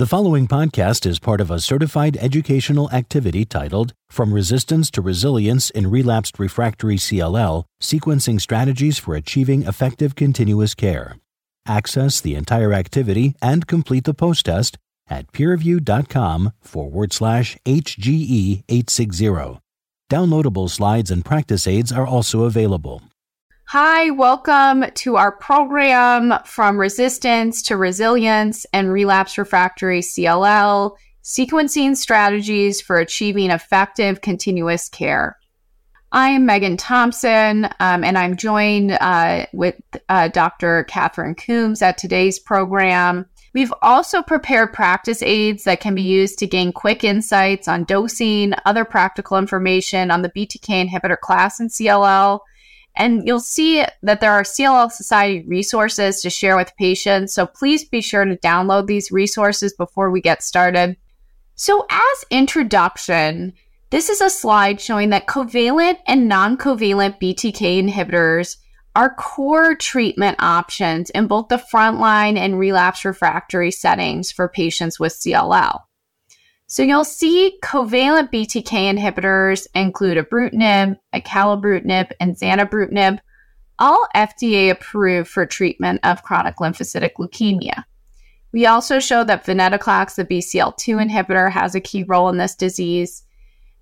The 0.00 0.06
following 0.06 0.48
podcast 0.48 1.04
is 1.04 1.18
part 1.18 1.42
of 1.42 1.50
a 1.50 1.60
certified 1.60 2.16
educational 2.22 2.90
activity 2.90 3.44
titled 3.44 3.92
From 4.08 4.32
Resistance 4.32 4.90
to 4.92 5.02
Resilience 5.02 5.68
in 5.68 5.90
Relapsed 5.90 6.38
Refractory 6.38 6.96
CLL 6.96 7.64
Sequencing 7.82 8.40
Strategies 8.40 8.98
for 8.98 9.14
Achieving 9.14 9.64
Effective 9.64 10.14
Continuous 10.14 10.74
Care. 10.74 11.18
Access 11.68 12.18
the 12.18 12.34
entire 12.34 12.72
activity 12.72 13.34
and 13.42 13.66
complete 13.66 14.04
the 14.04 14.14
post 14.14 14.46
test 14.46 14.78
at 15.06 15.30
peerview.com 15.32 16.54
forward 16.62 17.12
slash 17.12 17.58
HGE 17.66 18.64
860. 18.70 19.60
Downloadable 20.10 20.70
slides 20.70 21.10
and 21.10 21.22
practice 21.26 21.66
aids 21.66 21.92
are 21.92 22.06
also 22.06 22.44
available. 22.44 23.02
Hi, 23.72 24.10
welcome 24.10 24.84
to 24.94 25.14
our 25.14 25.30
program 25.30 26.34
From 26.44 26.76
Resistance 26.76 27.62
to 27.62 27.76
Resilience 27.76 28.66
and 28.72 28.92
Relapse 28.92 29.38
Refractory 29.38 30.00
CLL 30.00 30.96
Sequencing 31.22 31.96
Strategies 31.96 32.80
for 32.80 32.96
Achieving 32.96 33.52
Effective 33.52 34.22
Continuous 34.22 34.88
Care. 34.88 35.38
I 36.10 36.30
am 36.30 36.48
Meghan 36.48 36.78
Thompson, 36.80 37.66
um, 37.78 38.02
and 38.02 38.18
I'm 38.18 38.36
joined 38.36 38.98
uh, 39.00 39.46
with 39.52 39.76
uh, 40.08 40.26
Dr. 40.26 40.82
Catherine 40.88 41.36
Coombs 41.36 41.80
at 41.80 41.96
today's 41.96 42.40
program. 42.40 43.24
We've 43.54 43.72
also 43.82 44.20
prepared 44.20 44.72
practice 44.72 45.22
aids 45.22 45.62
that 45.62 45.78
can 45.78 45.94
be 45.94 46.02
used 46.02 46.40
to 46.40 46.48
gain 46.48 46.72
quick 46.72 47.04
insights 47.04 47.68
on 47.68 47.84
dosing, 47.84 48.52
other 48.66 48.84
practical 48.84 49.38
information 49.38 50.10
on 50.10 50.22
the 50.22 50.30
BTK 50.30 50.88
inhibitor 50.88 51.20
class 51.20 51.60
in 51.60 51.68
CLL, 51.68 52.40
and 52.96 53.26
you'll 53.26 53.40
see 53.40 53.84
that 54.02 54.20
there 54.20 54.32
are 54.32 54.42
CLL 54.42 54.90
Society 54.90 55.44
resources 55.46 56.20
to 56.22 56.30
share 56.30 56.56
with 56.56 56.76
patients. 56.76 57.34
So 57.34 57.46
please 57.46 57.84
be 57.84 58.00
sure 58.00 58.24
to 58.24 58.36
download 58.36 58.86
these 58.86 59.12
resources 59.12 59.72
before 59.72 60.10
we 60.10 60.20
get 60.20 60.42
started. 60.42 60.96
So, 61.54 61.86
as 61.90 62.24
introduction, 62.30 63.52
this 63.90 64.08
is 64.08 64.20
a 64.20 64.30
slide 64.30 64.80
showing 64.80 65.10
that 65.10 65.26
covalent 65.26 65.98
and 66.06 66.28
non 66.28 66.56
covalent 66.56 67.20
BTK 67.20 67.82
inhibitors 67.82 68.56
are 68.96 69.14
core 69.14 69.74
treatment 69.74 70.36
options 70.40 71.10
in 71.10 71.26
both 71.26 71.48
the 71.48 71.62
frontline 71.72 72.36
and 72.36 72.58
relapse 72.58 73.04
refractory 73.04 73.70
settings 73.70 74.32
for 74.32 74.48
patients 74.48 74.98
with 74.98 75.12
CLL. 75.12 75.80
So 76.70 76.84
you'll 76.84 77.02
see 77.04 77.58
covalent 77.64 78.30
BTK 78.32 78.96
inhibitors 78.96 79.66
include 79.74 80.18
ibrutinib, 80.18 80.96
acalabrutinib, 81.12 82.12
and 82.20 82.36
zanubrutinib, 82.36 83.18
all 83.80 84.06
FDA 84.14 84.70
approved 84.70 85.28
for 85.28 85.44
treatment 85.46 85.98
of 86.04 86.22
chronic 86.22 86.58
lymphocytic 86.58 87.14
leukemia. 87.18 87.82
We 88.52 88.66
also 88.66 89.00
show 89.00 89.24
that 89.24 89.44
venetoclax, 89.44 90.14
the 90.14 90.24
BCL2 90.24 91.10
inhibitor, 91.10 91.50
has 91.50 91.74
a 91.74 91.80
key 91.80 92.04
role 92.04 92.28
in 92.28 92.36
this 92.36 92.54
disease. 92.54 93.24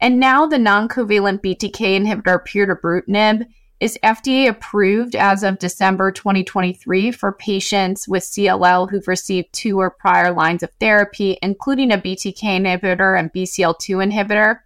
And 0.01 0.19
now 0.19 0.47
the 0.47 0.59
non-covalent 0.59 1.43
BTK 1.43 2.01
inhibitor 2.01 2.43
pirtobrutinib 2.43 3.45
is 3.81 3.99
FDA 4.03 4.49
approved 4.49 5.15
as 5.15 5.43
of 5.43 5.59
December 5.59 6.11
2023 6.11 7.13
for 7.13 7.33
patients 7.33 8.09
with 8.09 8.25
CLL 8.25 8.91
who've 8.91 9.07
received 9.07 9.53
two 9.53 9.79
or 9.79 9.91
prior 9.91 10.33
lines 10.33 10.63
of 10.63 10.71
therapy, 10.81 11.39
including 11.43 11.93
a 11.93 11.99
BTK 11.99 12.43
inhibitor 12.43 13.19
and 13.19 13.33
BCL2 13.33 14.11
inhibitor. 14.11 14.59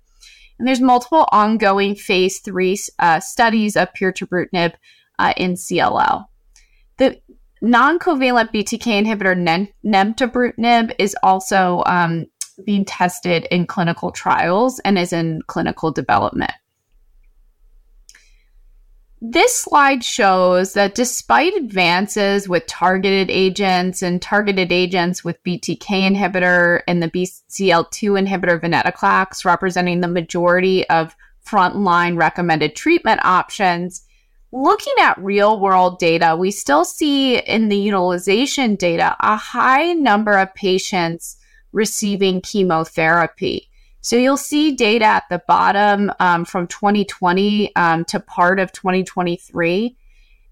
And 0.59 0.67
there's 0.67 0.81
multiple 0.81 1.27
ongoing 1.31 1.95
phase 1.95 2.39
three 2.41 2.79
uh, 2.99 3.21
studies 3.21 3.77
of 3.77 3.93
pirtobrutinib 3.93 4.75
uh, 5.19 5.35
in 5.37 5.55
CLL. 5.55 6.27
The 6.97 7.21
non-covalent 7.61 8.53
BTK 8.53 9.05
inhibitor 9.05 9.71
nemtabrutinib 9.85 10.95
is 10.99 11.17
also 11.23 11.83
um, 11.87 12.27
being 12.65 12.85
tested 12.85 13.47
in 13.51 13.67
clinical 13.67 14.11
trials 14.11 14.79
and 14.81 14.99
is 14.99 15.13
in 15.13 15.43
clinical 15.47 15.91
development. 15.91 16.53
This 19.25 19.55
slide 19.55 20.03
shows 20.03 20.73
that 20.73 20.97
despite 20.97 21.55
advances 21.55 22.49
with 22.49 22.67
targeted 22.67 23.31
agents 23.31 24.03
and 24.03 24.21
targeted 24.21 24.73
agents 24.73 25.23
with 25.23 25.41
BTK 25.45 25.79
inhibitor 25.79 26.81
and 26.89 27.01
the 27.01 27.09
BCL2 27.09 28.27
inhibitor 28.27 28.61
venetoclax 28.61 29.45
representing 29.45 30.01
the 30.01 30.09
majority 30.09 30.89
of 30.89 31.15
frontline 31.47 32.17
recommended 32.17 32.75
treatment 32.75 33.25
options, 33.25 34.05
looking 34.51 34.95
at 34.99 35.23
real 35.23 35.61
world 35.61 36.01
data, 36.01 36.35
we 36.37 36.51
still 36.51 36.85
see 36.85 37.39
in 37.39 37.69
the 37.69 37.77
utilization 37.77 38.75
data 38.75 39.15
a 39.21 39.37
high 39.37 39.93
number 39.93 40.37
of 40.37 40.53
patients 40.57 41.37
receiving 41.71 42.41
chemotherapy. 42.41 43.71
So 44.03 44.17
you'll 44.17 44.37
see 44.37 44.73
data 44.73 45.05
at 45.05 45.29
the 45.31 45.41
bottom 45.47 46.11
um, 46.19 46.45
from 46.45 46.67
2020 46.67 47.75
um, 47.77 48.05
to 48.07 48.19
part 48.19 48.59
of 48.59 48.73
2023. 48.73 49.97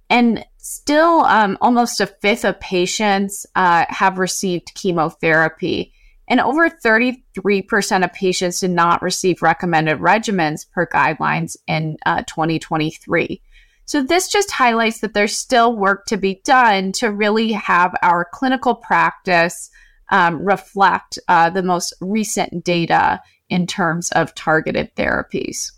And 0.09 0.45
still, 0.57 1.25
um, 1.25 1.59
almost 1.61 2.01
a 2.01 2.07
fifth 2.07 2.45
of 2.45 2.61
patients 2.61 3.47
uh, 3.57 3.87
have 3.89 4.19
received 4.19 4.75
chemotherapy. 4.75 5.93
And 6.29 6.41
over 6.41 6.71
33% 6.71 8.05
of 8.05 8.13
patients 8.13 8.61
did 8.61 8.71
not 8.71 9.03
receive 9.03 9.43
recommended 9.43 9.99
regimens 9.99 10.65
per 10.71 10.87
guidelines 10.87 11.57
in 11.67 11.97
uh, 12.07 12.23
2023. 12.29 13.43
So, 13.85 14.05
this 14.05 14.29
just 14.29 14.53
highlights 14.53 15.01
that 15.01 15.13
there's 15.13 15.37
still 15.37 15.75
work 15.75 16.07
to 16.07 16.17
be 16.17 16.41
done 16.45 16.93
to 16.93 17.11
really 17.11 17.51
have 17.51 17.97
our 18.03 18.29
clinical 18.33 18.77
practice 18.77 19.71
um, 20.11 20.45
reflect 20.45 21.19
uh, 21.27 21.51
the 21.51 21.65
most 21.65 21.95
recent 22.01 22.65
data 22.65 23.21
in 23.51 23.67
terms 23.67 24.11
of 24.13 24.35
targeted 24.35 24.95
therapies. 24.97 25.73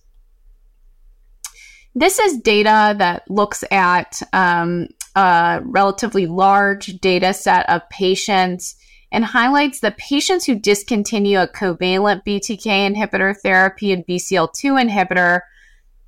This 1.94 2.18
is 2.18 2.38
data 2.38 2.94
that 2.98 3.30
looks 3.30 3.64
at 3.70 4.22
um, 4.32 4.88
a 5.14 5.60
relatively 5.64 6.26
large 6.26 6.86
data 7.00 7.34
set 7.34 7.68
of 7.68 7.88
patients 7.90 8.76
and 9.10 9.24
highlights 9.24 9.80
the 9.80 9.90
patients 9.92 10.46
who 10.46 10.54
discontinue 10.58 11.38
a 11.38 11.46
covalent 11.46 12.24
BTK 12.24 12.94
inhibitor 12.94 13.36
therapy 13.36 13.92
and 13.92 14.06
BCL2 14.06 14.88
inhibitor 14.88 15.40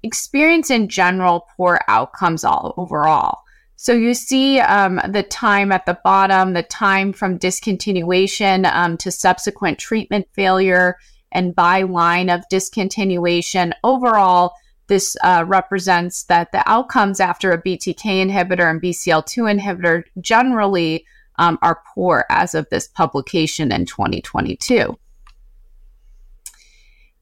experience 0.03 0.71
in 0.71 0.89
general 0.89 1.47
poor 1.57 1.81
outcomes 1.87 2.45
all 2.45 2.73
overall. 2.79 3.41
So 3.77 3.93
you 3.93 4.15
see 4.15 4.61
um, 4.61 5.01
the 5.09 5.23
time 5.23 5.73
at 5.73 5.85
the 5.85 5.99
bottom, 6.03 6.55
the 6.55 6.63
time 6.63 7.13
from 7.13 7.39
discontinuation 7.39 8.71
um, 8.73 8.97
to 8.99 9.11
subsequent 9.11 9.79
treatment 9.79 10.27
failure 10.33 10.97
and 11.35 11.55
by 11.55 11.83
line 11.83 12.31
of 12.31 12.45
discontinuation. 12.51 13.73
Overall, 13.83 14.55
this 14.87 15.17
uh, 15.23 15.45
represents 15.47 16.25
that 16.25 16.53
the 16.53 16.63
outcomes 16.71 17.21
after 17.21 17.53
a 17.53 17.63
BTK 17.63 18.27
inhibitor 18.27 18.71
and 18.71 18.81
BCL2 18.81 19.59
inhibitor 19.59 20.05
generally 20.21 21.05
um, 21.37 21.59
are 21.63 21.83
poor 21.95 22.25
as 22.31 22.55
of 22.55 22.69
this 22.71 22.87
publication 22.87 23.73
in 23.73 23.87
2022. 23.87 24.97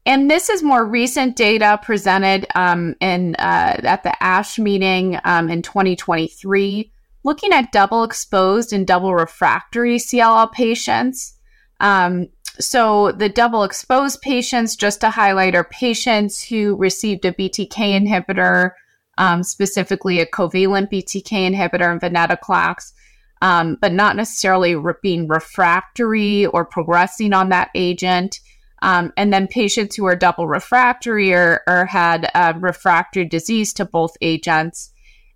And 0.05 0.29
this 0.29 0.49
is 0.49 0.61
more 0.61 0.85
recent 0.85 1.37
data 1.37 1.79
presented 1.81 2.45
um, 2.55 2.95
in 2.99 3.35
uh, 3.35 3.79
at 3.83 4.03
the 4.03 4.21
ASH 4.21 4.59
meeting 4.59 5.17
um, 5.23 5.49
in 5.49 5.61
2023, 5.61 6.91
looking 7.23 7.53
at 7.53 7.71
double 7.71 8.03
exposed 8.03 8.73
and 8.73 8.85
double 8.85 9.15
refractory 9.15 9.97
CLL 9.97 10.51
patients. 10.51 11.39
Um, 11.79 12.27
so 12.59 13.11
the 13.11 13.29
double 13.29 13.63
exposed 13.63 14.21
patients, 14.21 14.75
just 14.75 15.01
to 15.01 15.09
highlight, 15.09 15.55
are 15.55 15.63
patients 15.63 16.43
who 16.43 16.75
received 16.75 17.25
a 17.25 17.31
BTK 17.31 17.69
inhibitor, 17.69 18.71
um, 19.17 19.43
specifically 19.43 20.19
a 20.19 20.25
covalent 20.25 20.91
BTK 20.91 21.51
inhibitor 21.51 21.91
and 21.91 22.01
venetoclax, 22.01 22.93
um, 23.41 23.77
but 23.81 23.91
not 23.91 24.15
necessarily 24.15 24.75
re- 24.75 24.93
being 25.01 25.27
refractory 25.27 26.45
or 26.45 26.63
progressing 26.63 27.33
on 27.33 27.49
that 27.49 27.69
agent. 27.75 28.39
Um, 28.81 29.13
and 29.17 29.33
then 29.33 29.47
patients 29.47 29.95
who 29.95 30.05
are 30.05 30.15
double 30.15 30.47
refractory 30.47 31.33
or, 31.33 31.61
or 31.67 31.85
had 31.85 32.29
uh, 32.35 32.53
refractory 32.57 33.25
disease 33.25 33.73
to 33.73 33.85
both 33.85 34.15
agents. 34.21 34.91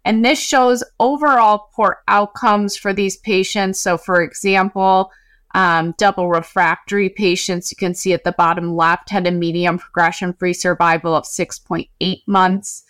And 0.05 0.23
this 0.23 0.39
shows 0.39 0.83
overall 0.99 1.69
poor 1.75 1.97
outcomes 2.07 2.77
for 2.77 2.93
these 2.93 3.17
patients. 3.17 3.79
So, 3.81 3.97
for 3.97 4.21
example, 4.21 5.11
um, 5.55 5.93
double 5.97 6.29
refractory 6.29 7.09
patients, 7.09 7.71
you 7.71 7.77
can 7.77 7.93
see 7.93 8.13
at 8.13 8.23
the 8.23 8.31
bottom 8.31 8.75
left, 8.75 9.09
had 9.09 9.27
a 9.27 9.31
median 9.31 9.79
progression 9.79 10.33
free 10.33 10.53
survival 10.53 11.15
of 11.15 11.23
6.8 11.23 12.21
months. 12.27 12.83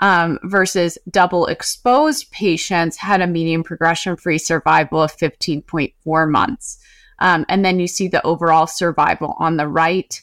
Um, 0.00 0.40
versus 0.42 0.98
double 1.08 1.46
exposed 1.46 2.32
patients 2.32 2.96
had 2.96 3.20
a 3.20 3.28
median 3.28 3.62
progression 3.62 4.16
free 4.16 4.38
survival 4.38 5.00
of 5.00 5.16
15.4 5.16 6.28
months. 6.28 6.78
Um, 7.20 7.46
and 7.48 7.64
then 7.64 7.78
you 7.78 7.86
see 7.86 8.08
the 8.08 8.24
overall 8.26 8.66
survival 8.66 9.36
on 9.38 9.56
the 9.56 9.68
right. 9.68 10.20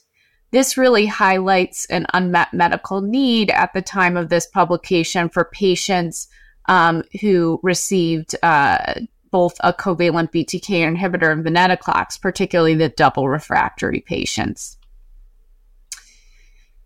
This 0.51 0.77
really 0.77 1.05
highlights 1.05 1.85
an 1.85 2.05
unmet 2.13 2.53
medical 2.53 2.99
need 2.99 3.49
at 3.49 3.73
the 3.73 3.81
time 3.81 4.17
of 4.17 4.27
this 4.27 4.45
publication 4.45 5.29
for 5.29 5.45
patients 5.45 6.27
um, 6.67 7.03
who 7.21 7.59
received 7.63 8.35
uh, 8.43 8.95
both 9.31 9.55
a 9.61 9.73
covalent 9.73 10.31
BTK 10.31 10.95
inhibitor 10.95 11.31
and 11.31 11.43
venetoclax, 11.43 12.21
particularly 12.21 12.75
the 12.75 12.89
double 12.89 13.29
refractory 13.29 14.01
patients. 14.01 14.77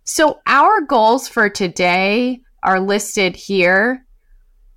So, 0.03 0.39
our 0.45 0.81
goals 0.81 1.27
for 1.27 1.49
today 1.49 2.41
are 2.61 2.79
listed 2.79 3.35
here. 3.35 4.05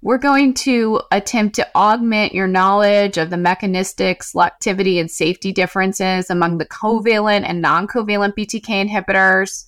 We're 0.00 0.18
going 0.18 0.54
to 0.54 1.00
attempt 1.10 1.56
to 1.56 1.68
augment 1.76 2.32
your 2.32 2.46
knowledge 2.46 3.18
of 3.18 3.30
the 3.30 3.36
mechanistic, 3.36 4.22
selectivity, 4.22 5.00
and 5.00 5.10
safety 5.10 5.52
differences 5.52 6.30
among 6.30 6.58
the 6.58 6.66
covalent 6.66 7.44
and 7.46 7.60
non 7.60 7.86
covalent 7.88 8.34
BTK 8.36 8.88
inhibitors. 8.88 9.66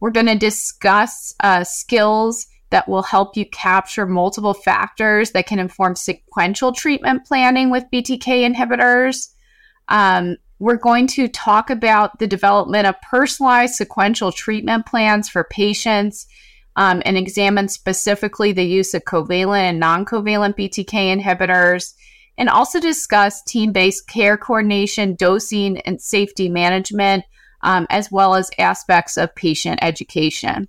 We're 0.00 0.10
going 0.10 0.26
to 0.26 0.36
discuss 0.36 1.34
uh, 1.40 1.64
skills 1.64 2.46
that 2.70 2.88
will 2.88 3.02
help 3.02 3.36
you 3.36 3.46
capture 3.46 4.06
multiple 4.06 4.54
factors 4.54 5.30
that 5.32 5.46
can 5.46 5.58
inform 5.58 5.96
sequential 5.96 6.72
treatment 6.72 7.24
planning 7.24 7.70
with 7.70 7.84
BTK 7.92 8.52
inhibitors. 8.52 9.28
Um, 9.88 10.36
we're 10.58 10.76
going 10.76 11.06
to 11.08 11.28
talk 11.28 11.70
about 11.70 12.18
the 12.18 12.26
development 12.26 12.86
of 12.86 13.00
personalized 13.02 13.74
sequential 13.74 14.32
treatment 14.32 14.86
plans 14.86 15.28
for 15.28 15.44
patients 15.44 16.26
um, 16.76 17.02
and 17.04 17.16
examine 17.16 17.68
specifically 17.68 18.52
the 18.52 18.64
use 18.64 18.94
of 18.94 19.04
covalent 19.04 19.62
and 19.62 19.80
non 19.80 20.04
covalent 20.04 20.56
BTK 20.56 21.20
inhibitors, 21.20 21.94
and 22.36 22.48
also 22.48 22.80
discuss 22.80 23.42
team 23.42 23.72
based 23.72 24.08
care 24.08 24.36
coordination, 24.36 25.14
dosing, 25.14 25.78
and 25.80 26.00
safety 26.00 26.48
management, 26.48 27.24
um, 27.62 27.86
as 27.90 28.10
well 28.10 28.34
as 28.34 28.50
aspects 28.58 29.16
of 29.16 29.34
patient 29.34 29.78
education. 29.82 30.68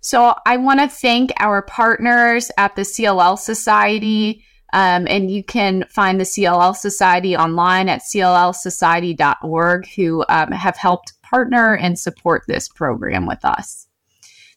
So, 0.00 0.34
I 0.46 0.56
want 0.56 0.80
to 0.80 0.88
thank 0.88 1.32
our 1.38 1.62
partners 1.62 2.50
at 2.56 2.76
the 2.76 2.82
CLL 2.82 3.38
Society. 3.38 4.44
Um, 4.74 5.06
and 5.08 5.30
you 5.30 5.42
can 5.42 5.84
find 5.88 6.20
the 6.20 6.24
CLL 6.24 6.76
Society 6.76 7.34
online 7.34 7.88
at 7.88 8.02
cllsociety.org, 8.02 9.88
who 9.96 10.24
um, 10.28 10.52
have 10.52 10.76
helped 10.76 11.14
partner 11.22 11.74
and 11.74 11.98
support 11.98 12.42
this 12.46 12.68
program 12.68 13.26
with 13.26 13.44
us. 13.44 13.86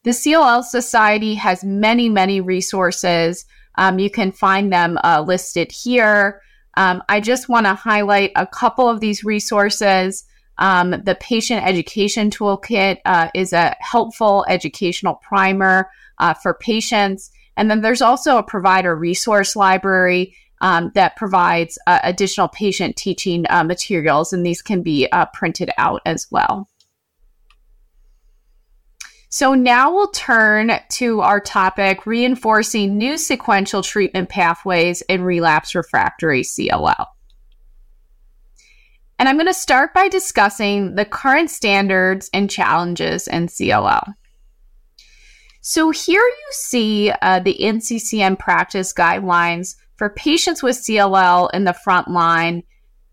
The 0.03 0.11
CLL 0.11 0.63
Society 0.63 1.35
has 1.35 1.63
many, 1.63 2.09
many 2.09 2.41
resources. 2.41 3.45
Um, 3.75 3.99
you 3.99 4.09
can 4.09 4.31
find 4.31 4.73
them 4.73 4.97
uh, 5.03 5.23
listed 5.25 5.71
here. 5.71 6.41
Um, 6.75 7.03
I 7.07 7.19
just 7.19 7.49
want 7.49 7.65
to 7.67 7.75
highlight 7.75 8.31
a 8.35 8.47
couple 8.47 8.89
of 8.89 8.99
these 8.99 9.23
resources. 9.23 10.23
Um, 10.61 10.91
the 10.91 11.17
Patient 11.19 11.65
Education 11.65 12.29
Toolkit 12.29 12.99
uh, 13.03 13.29
is 13.33 13.51
a 13.51 13.75
helpful 13.79 14.45
educational 14.47 15.15
primer 15.15 15.89
uh, 16.19 16.35
for 16.35 16.53
patients. 16.53 17.31
And 17.57 17.69
then 17.69 17.81
there's 17.81 18.01
also 18.01 18.37
a 18.37 18.43
provider 18.43 18.95
resource 18.95 19.55
library 19.55 20.35
um, 20.61 20.91
that 20.93 21.15
provides 21.15 21.79
uh, 21.87 21.99
additional 22.03 22.47
patient 22.47 22.95
teaching 22.95 23.45
uh, 23.49 23.63
materials, 23.63 24.31
and 24.31 24.45
these 24.45 24.61
can 24.61 24.83
be 24.83 25.07
uh, 25.11 25.25
printed 25.33 25.71
out 25.79 26.01
as 26.05 26.27
well. 26.29 26.69
So 29.29 29.55
now 29.55 29.91
we'll 29.93 30.11
turn 30.11 30.73
to 30.89 31.21
our 31.21 31.39
topic 31.39 32.05
reinforcing 32.05 32.97
new 32.97 33.17
sequential 33.17 33.81
treatment 33.81 34.29
pathways 34.29 35.01
in 35.03 35.23
relapse 35.23 35.73
refractory 35.73 36.43
CLL. 36.43 37.07
And 39.21 39.29
I'm 39.29 39.35
going 39.35 39.45
to 39.45 39.53
start 39.53 39.93
by 39.93 40.07
discussing 40.07 40.95
the 40.95 41.05
current 41.05 41.51
standards 41.51 42.27
and 42.33 42.49
challenges 42.49 43.27
in 43.27 43.45
CLL. 43.45 44.15
So 45.61 45.91
here 45.91 46.23
you 46.23 46.47
see 46.49 47.11
uh, 47.21 47.39
the 47.39 47.55
NCCN 47.61 48.39
practice 48.39 48.91
guidelines 48.91 49.75
for 49.95 50.09
patients 50.09 50.63
with 50.63 50.75
CLL 50.75 51.51
in 51.53 51.65
the 51.65 51.73
front 51.73 52.07
line. 52.07 52.63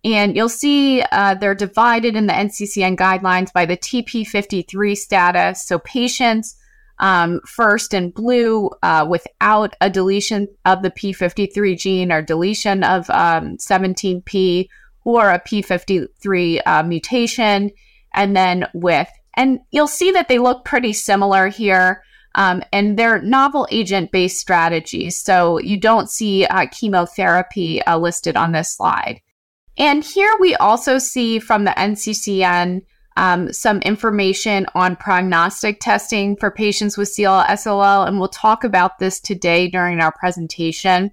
And 0.02 0.34
you'll 0.34 0.48
see 0.48 1.02
uh, 1.12 1.34
they're 1.34 1.54
divided 1.54 2.16
in 2.16 2.26
the 2.26 2.32
NCCN 2.32 2.96
guidelines 2.96 3.52
by 3.52 3.66
the 3.66 3.76
TP53 3.76 4.96
status. 4.96 5.66
So 5.66 5.78
patients 5.80 6.56
um, 7.00 7.42
first 7.44 7.92
in 7.92 8.12
blue 8.12 8.70
uh, 8.82 9.06
without 9.06 9.76
a 9.82 9.90
deletion 9.90 10.48
of 10.64 10.80
the 10.80 10.90
P53 10.90 11.78
gene 11.78 12.10
or 12.10 12.22
deletion 12.22 12.82
of 12.82 13.10
um, 13.10 13.58
17P 13.58 14.68
or 15.08 15.30
a 15.30 15.40
P53 15.40 16.60
uh, 16.66 16.82
mutation, 16.82 17.70
and 18.12 18.36
then 18.36 18.66
with. 18.74 19.08
And 19.34 19.60
you'll 19.70 19.86
see 19.86 20.10
that 20.10 20.28
they 20.28 20.38
look 20.38 20.66
pretty 20.66 20.92
similar 20.92 21.48
here. 21.48 22.02
Um, 22.34 22.62
and 22.72 22.98
they're 22.98 23.22
novel 23.22 23.66
agent 23.70 24.12
based 24.12 24.38
strategies. 24.38 25.18
So 25.18 25.58
you 25.58 25.80
don't 25.80 26.10
see 26.10 26.44
uh, 26.44 26.66
chemotherapy 26.70 27.82
uh, 27.82 27.96
listed 27.96 28.36
on 28.36 28.52
this 28.52 28.76
slide. 28.76 29.22
And 29.78 30.04
here 30.04 30.36
we 30.38 30.54
also 30.56 30.98
see 30.98 31.38
from 31.38 31.64
the 31.64 31.70
NCCN 31.70 32.82
um, 33.16 33.52
some 33.52 33.80
information 33.80 34.66
on 34.74 34.94
prognostic 34.94 35.80
testing 35.80 36.36
for 36.36 36.50
patients 36.50 36.98
with 36.98 37.08
CLL 37.08 37.46
SLL, 37.46 38.06
and 38.06 38.18
we'll 38.18 38.28
talk 38.28 38.62
about 38.62 38.98
this 38.98 39.18
today 39.18 39.68
during 39.68 40.00
our 40.00 40.12
presentation. 40.12 41.10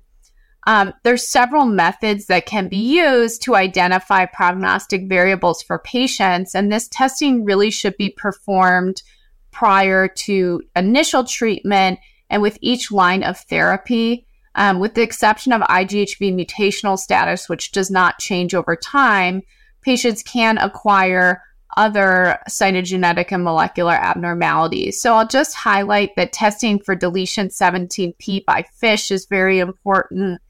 Um, 0.68 0.94
there's 1.04 1.28
several 1.28 1.66
methods 1.66 2.26
that 2.26 2.48
can 2.48 2.68
be 2.68 2.78
used 2.78 3.44
to 3.44 3.56
identify 3.56 4.26
prognostic 4.26 5.08
variables 5.08 5.62
for 5.62 5.78
patients, 5.80 6.56
and 6.56 6.72
this 6.72 6.88
testing 6.88 7.46
really 7.46 7.70
should 7.70 7.96
be 7.98 8.10
performed 8.10 9.04
prior 9.52 10.08
to 10.08 10.62
initial 10.76 11.24
treatment 11.24 12.00
and 12.30 12.42
with 12.42 12.58
each 12.62 12.92
line 12.92 13.24
of 13.24 13.38
therapy, 13.38 14.26
um, 14.56 14.80
with 14.80 14.96
the 14.96 15.02
exception 15.02 15.52
of 15.52 15.62
IGHV 15.62 16.34
mutational 16.34 16.98
status, 16.98 17.48
which 17.48 17.72
does 17.72 17.92
not 17.92 18.20
change 18.20 18.56
over 18.56 18.76
time, 18.76 19.42
patients 19.82 20.24
can 20.24 20.58
acquire 20.58 21.42
other 21.78 22.40
cytogenetic 22.50 23.32
and 23.32 23.44
molecular 23.44 23.94
abnormalities. 23.94 25.02
So 25.02 25.14
I'll 25.14 25.28
just 25.28 25.56
highlight 25.56 26.16
that 26.16 26.34
testing 26.34 26.80
for 26.80 26.96
deletion 26.96 27.50
17p 27.50 28.46
by 28.46 28.64
FISH 28.76 29.12
is 29.12 29.26
very 29.26 29.60
important. 29.60 30.42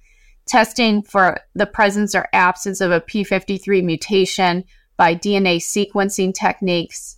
Testing 0.45 1.01
for 1.01 1.39
the 1.55 1.65
presence 1.65 2.13
or 2.13 2.27
absence 2.33 2.81
of 2.81 2.91
a 2.91 3.01
p53 3.01 3.83
mutation 3.83 4.63
by 4.97 5.15
DNA 5.15 5.57
sequencing 5.57 6.33
techniques. 6.33 7.17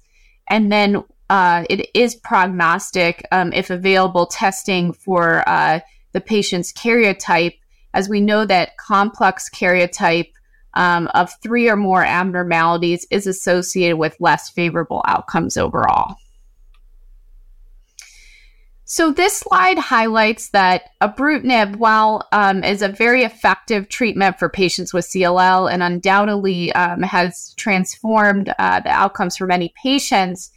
And 0.50 0.72
then 0.72 1.04
uh, 1.30 1.66
it 1.70 1.90
is 1.94 2.16
prognostic 2.16 3.26
um, 3.32 3.52
if 3.54 3.70
available 3.70 4.26
testing 4.26 4.94
for 4.94 5.48
uh, 5.48 5.82
the 6.14 6.22
patient's 6.22 6.72
karyotype, 6.72 7.58
as 7.94 8.08
we 8.08 8.22
know 8.22 8.46
that 8.46 8.78
complex 8.78 9.50
karyotype 9.50 10.32
um, 10.74 11.08
of 11.14 11.32
three 11.42 11.70
or 11.70 11.76
more 11.76 12.04
abnormalities 12.04 13.06
is 13.12 13.28
associated 13.28 13.98
with 13.98 14.16
less 14.20 14.50
favorable 14.50 15.04
outcomes 15.06 15.58
overall. 15.58 16.16
So 18.90 19.12
this 19.12 19.36
slide 19.40 19.78
highlights 19.78 20.48
that 20.52 20.92
ibrutinib, 21.02 21.76
while 21.76 22.26
um, 22.32 22.64
is 22.64 22.82
a 22.82 22.88
very 22.88 23.24
effective 23.24 23.90
treatment 23.90 24.40
for 24.40 24.48
patients 24.48 24.94
with 24.94 25.06
CLL 25.10 25.70
and 25.70 25.84
undoubtedly 25.84 26.72
um, 26.72 27.02
has 27.02 27.54
transformed 27.58 28.54
uh, 28.58 28.80
the 28.80 28.90
outcomes 28.90 29.36
for 29.36 29.46
many 29.46 29.74
patients, 29.84 30.52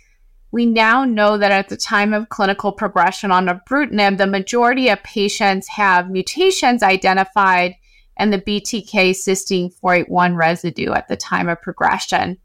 we 0.53 0.65
now 0.65 1.05
know 1.05 1.39
that 1.39 1.51
at 1.51 1.71
the 1.71 1.77
time 1.77 2.15
of 2.15 2.29
clinical 2.29 2.71
progression 2.71 3.33
on 3.33 3.49
ibrutinib, 3.49 4.19
the 4.19 4.29
majority 4.29 4.91
of 4.91 5.03
patients 5.03 5.67
have 5.67 6.09
mutations 6.09 6.85
identified 6.85 7.75
in 8.17 8.31
the 8.31 8.39
BTK 8.39 9.11
cysteine 9.11 9.75
481 9.75 10.37
residue 10.37 10.93
at 10.93 11.09
the 11.09 11.17
time 11.17 11.49
of 11.49 11.61
progression. 11.61 12.39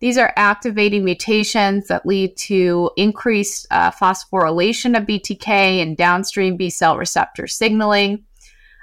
These 0.00 0.16
are 0.16 0.32
activating 0.36 1.04
mutations 1.04 1.88
that 1.88 2.06
lead 2.06 2.36
to 2.38 2.90
increased 2.96 3.66
uh, 3.70 3.90
phosphorylation 3.90 4.96
of 4.96 5.06
BTK 5.06 5.46
and 5.82 5.96
downstream 5.96 6.56
B 6.56 6.70
cell 6.70 6.96
receptor 6.96 7.46
signaling. 7.46 8.24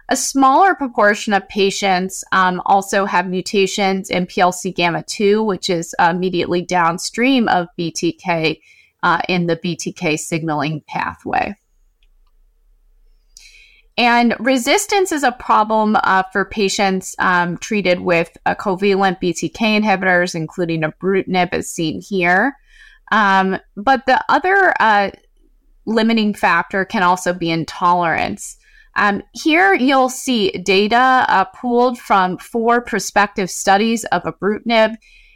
A 0.10 0.16
smaller 0.16 0.76
proportion 0.76 1.34
of 1.34 1.50
patients 1.50 2.24
um, 2.32 2.62
also 2.66 3.06
have 3.06 3.28
mutations 3.28 4.10
in 4.10 4.28
PLC 4.28 4.74
gamma 4.74 5.04
2, 5.04 5.44
which 5.44 5.70
is 5.70 5.94
uh, 6.00 6.14
immediately 6.16 6.62
downstream 6.62 7.48
of 7.50 7.68
BTK 7.78 8.62
uh, 9.04 9.20
in 9.28 9.48
the 9.48 9.58
BTK 9.58 10.18
signaling 10.20 10.82
pathway. 10.88 11.56
And 13.98 14.36
resistance 14.40 15.12
is 15.12 15.24
a 15.24 15.32
problem 15.32 15.98
uh, 16.04 16.24
for 16.32 16.46
patients 16.46 17.16
um, 17.18 17.58
treated 17.58 18.02
with 18.02 18.38
covalent 18.46 19.20
BTK 19.20 19.82
inhibitors, 19.82 20.36
including 20.36 20.82
ibrutinib, 20.82 21.50
as 21.52 21.70
seen 21.70 22.02
here. 22.02 22.56
Um, 23.12 23.58
but 23.76 24.06
the 24.06 24.24
other 24.30 24.74
uh, 24.80 25.12
limiting 25.88 26.34
factor 26.34 26.86
can 26.86 27.02
also 27.02 27.34
be 27.34 27.50
intolerance. 27.50 28.58
Um, 28.98 29.24
here 29.34 29.74
you'll 29.74 30.10
see 30.10 30.52
data 30.52 31.26
uh, 31.28 31.46
pooled 31.46 31.98
from 31.98 32.38
four 32.38 32.82
prospective 32.82 33.50
studies 33.50 34.04
of 34.06 34.24
ibrutinib. 34.24 34.96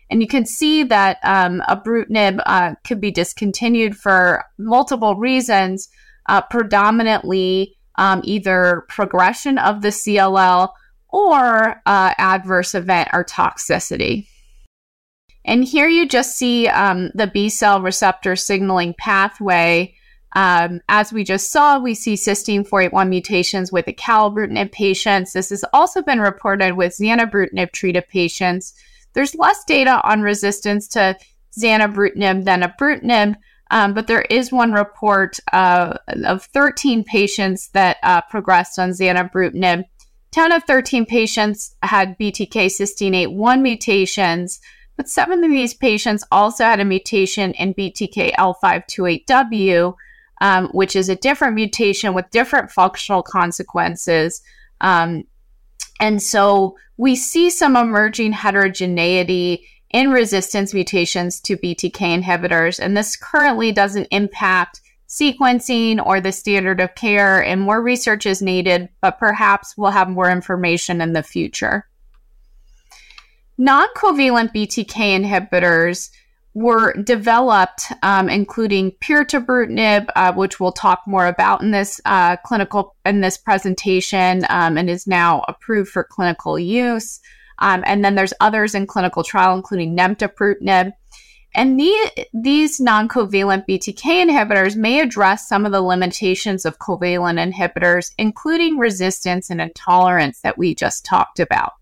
and 0.10 0.22
you 0.22 0.28
can 0.28 0.46
see 0.46 0.84
that 0.84 1.18
um, 1.24 1.62
ibrutinib 1.70 2.42
uh, 2.46 2.76
could 2.86 3.00
be 3.00 3.12
discontinued 3.12 3.96
for 3.96 4.44
multiple 4.58 5.16
reasons, 5.16 5.88
uh, 6.28 6.42
predominantly 6.42 7.78
um, 7.96 8.22
either 8.24 8.86
progression 8.88 9.58
of 9.58 9.82
the 9.82 9.90
CLL 9.90 10.70
or 11.10 11.82
uh, 11.86 12.14
adverse 12.18 12.74
event 12.74 13.10
or 13.14 13.24
toxicity. 13.24 14.28
And 15.44 15.66
here 15.66 15.88
you 15.88 16.08
just 16.08 16.38
see 16.38 16.68
um, 16.68 17.10
the 17.16 17.28
B 17.28 17.50
cell 17.50 17.82
receptor 17.82 18.36
signaling 18.36 18.94
pathway. 18.98 19.96
Um, 20.34 20.80
as 20.88 21.12
we 21.12 21.24
just 21.24 21.52
saw, 21.52 21.80
we 21.80 21.94
see 21.94 22.14
cysteine 22.14 22.66
481 22.66 23.10
mutations 23.10 23.72
with 23.72 23.86
the 23.86 23.94
acalabrutinib 23.94 24.72
patients. 24.72 25.34
This 25.34 25.50
has 25.50 25.66
also 25.74 26.02
been 26.02 26.22
reported 26.22 26.78
with 26.78 26.96
zanubrutinib 26.98 27.72
treated 27.72 28.08
patients. 28.08 28.74
There's 29.14 29.36
less 29.36 29.64
data 29.66 30.00
on 30.04 30.22
resistance 30.22 30.88
to 30.90 31.18
zanubrutinib 31.60 32.46
than 32.46 32.62
ibrutinib, 32.62 33.36
um, 33.72 33.94
but 33.94 34.08
there 34.08 34.26
is 34.30 34.52
one 34.52 34.74
report 34.74 35.40
uh, 35.54 35.98
of 36.26 36.44
13 36.44 37.06
patients 37.06 37.70
that 37.70 37.98
uh, 38.04 38.22
progressed 38.30 38.78
on 38.78 38.90
zanubrutinib. 38.90 39.86
10 40.32 40.52
of 40.52 40.64
13 40.66 41.06
patients 41.06 41.76
had 41.82 42.18
BTK 42.20 42.68
cysteine 42.68 43.28
8-1 43.28 43.62
mutations, 43.62 44.60
but 44.98 45.08
seven 45.08 45.44
of 45.44 45.50
these 45.50 45.74
patients 45.74 46.26
also 46.32 46.66
had 46.66 46.82
a 46.82 46.86
mutation 46.86 47.54
in 47.54 47.74
BTK 47.74 48.34
L528W, 48.36 49.96
um, 50.42 50.68
which 50.74 50.96
is 50.96 51.08
a 51.08 51.16
different 51.16 51.56
mutation 51.56 52.14
with 52.14 52.30
different 52.30 52.72
functional 52.72 53.24
consequences. 53.24 54.42
Um, 54.82 55.24
and 56.02 56.22
so 56.22 56.76
we 56.98 57.16
see 57.16 57.50
some 57.50 57.78
emerging 57.78 58.34
heterogeneity 58.34 59.66
in 59.94 60.12
resistance 60.12 60.74
mutations 60.74 61.40
to 61.42 61.58
BTK 61.58 62.22
inhibitors, 62.22 62.80
and 62.80 62.96
this 62.96 63.16
currently 63.16 63.72
doesn't 63.72 64.08
impact 64.12 64.82
sequencing 65.08 66.04
or 66.06 66.22
the 66.22 66.32
standard 66.32 66.80
of 66.80 66.96
care, 66.96 67.44
and 67.44 67.62
more 67.62 67.82
research 67.82 68.26
is 68.26 68.42
needed, 68.42 68.88
but 69.02 69.20
perhaps 69.20 69.78
we'll 69.78 69.92
have 69.92 70.10
more 70.10 70.32
information 70.32 71.02
in 71.02 71.14
the 71.14 71.24
future. 71.24 71.88
Non 73.58 73.88
covalent 73.96 74.54
BTK 74.56 75.24
inhibitors 75.24 76.10
were 76.54 76.94
developed, 76.94 77.92
um, 78.04 78.30
including 78.30 78.92
pirtobrutinib, 79.04 80.08
uh, 80.16 80.34
which 80.34 80.60
we'll 80.60 80.72
talk 80.72 81.02
more 81.06 81.28
about 81.28 81.62
in 81.62 81.72
this 81.72 82.02
uh, 82.06 82.36
clinical 82.38 82.96
in 83.06 83.22
this 83.22 83.38
presentation, 83.38 84.46
um, 84.50 84.78
and 84.78 84.90
is 84.90 85.08
now 85.08 85.44
approved 85.48 85.90
for 85.92 86.04
clinical 86.04 86.58
use. 86.58 87.20
Um, 87.62 87.84
and 87.86 88.04
then 88.04 88.16
there's 88.16 88.34
others 88.42 88.76
in 88.76 88.88
clinical 88.88 89.24
trial, 89.24 89.56
including 89.56 89.96
nemtabrutinib. 89.96 90.92
And 91.54 91.80
the, 91.80 92.28
these 92.34 92.80
non 92.80 93.08
covalent 93.08 93.68
BTK 93.68 94.26
inhibitors 94.26 94.76
may 94.76 95.00
address 95.00 95.48
some 95.48 95.66
of 95.66 95.72
the 95.72 95.82
limitations 95.82 96.66
of 96.66 96.80
covalent 96.80 97.54
inhibitors, 97.54 98.14
including 98.18 98.78
resistance 98.78 99.50
and 99.50 99.62
intolerance 99.62 100.42
that 100.42 100.58
we 100.58 100.74
just 100.74 101.06
talked 101.06 101.40
about. 101.40 101.74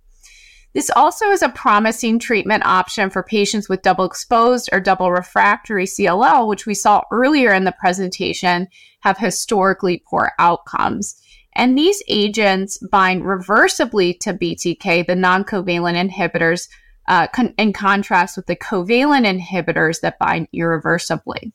This 0.74 0.92
also 0.96 1.28
is 1.28 1.42
a 1.42 1.50
promising 1.50 2.20
treatment 2.20 2.66
option 2.66 3.10
for 3.10 3.24
patients 3.24 3.68
with 3.70 3.82
double 3.82 4.06
exposed 4.06 4.70
or 4.72 4.80
double 4.80 5.12
refractory 5.12 5.86
CLL, 5.86 6.48
which 6.48 6.66
we 6.66 6.76
saw 6.76 7.02
earlier 7.12 7.54
in 7.54 7.64
the 7.64 7.72
presentation 7.72 8.68
have 9.02 9.18
historically 9.18 10.04
poor 10.08 10.32
outcomes. 10.38 11.20
And 11.60 11.78
these 11.78 12.02
agents 12.08 12.78
bind 12.78 13.24
reversibly 13.24 14.18
to 14.22 14.34
BTK, 14.34 15.06
the 15.06 15.16
non 15.16 15.44
covalent 15.44 16.10
inhibitors, 16.10 16.70
uh, 17.10 17.28
con- 17.28 17.54
in 17.58 17.74
contrast 17.74 18.38
with 18.38 18.46
the 18.46 18.56
covalent 18.56 19.28
inhibitors 19.28 20.00
that 20.00 20.18
bind 20.20 20.48
irreversibly. 20.54 21.52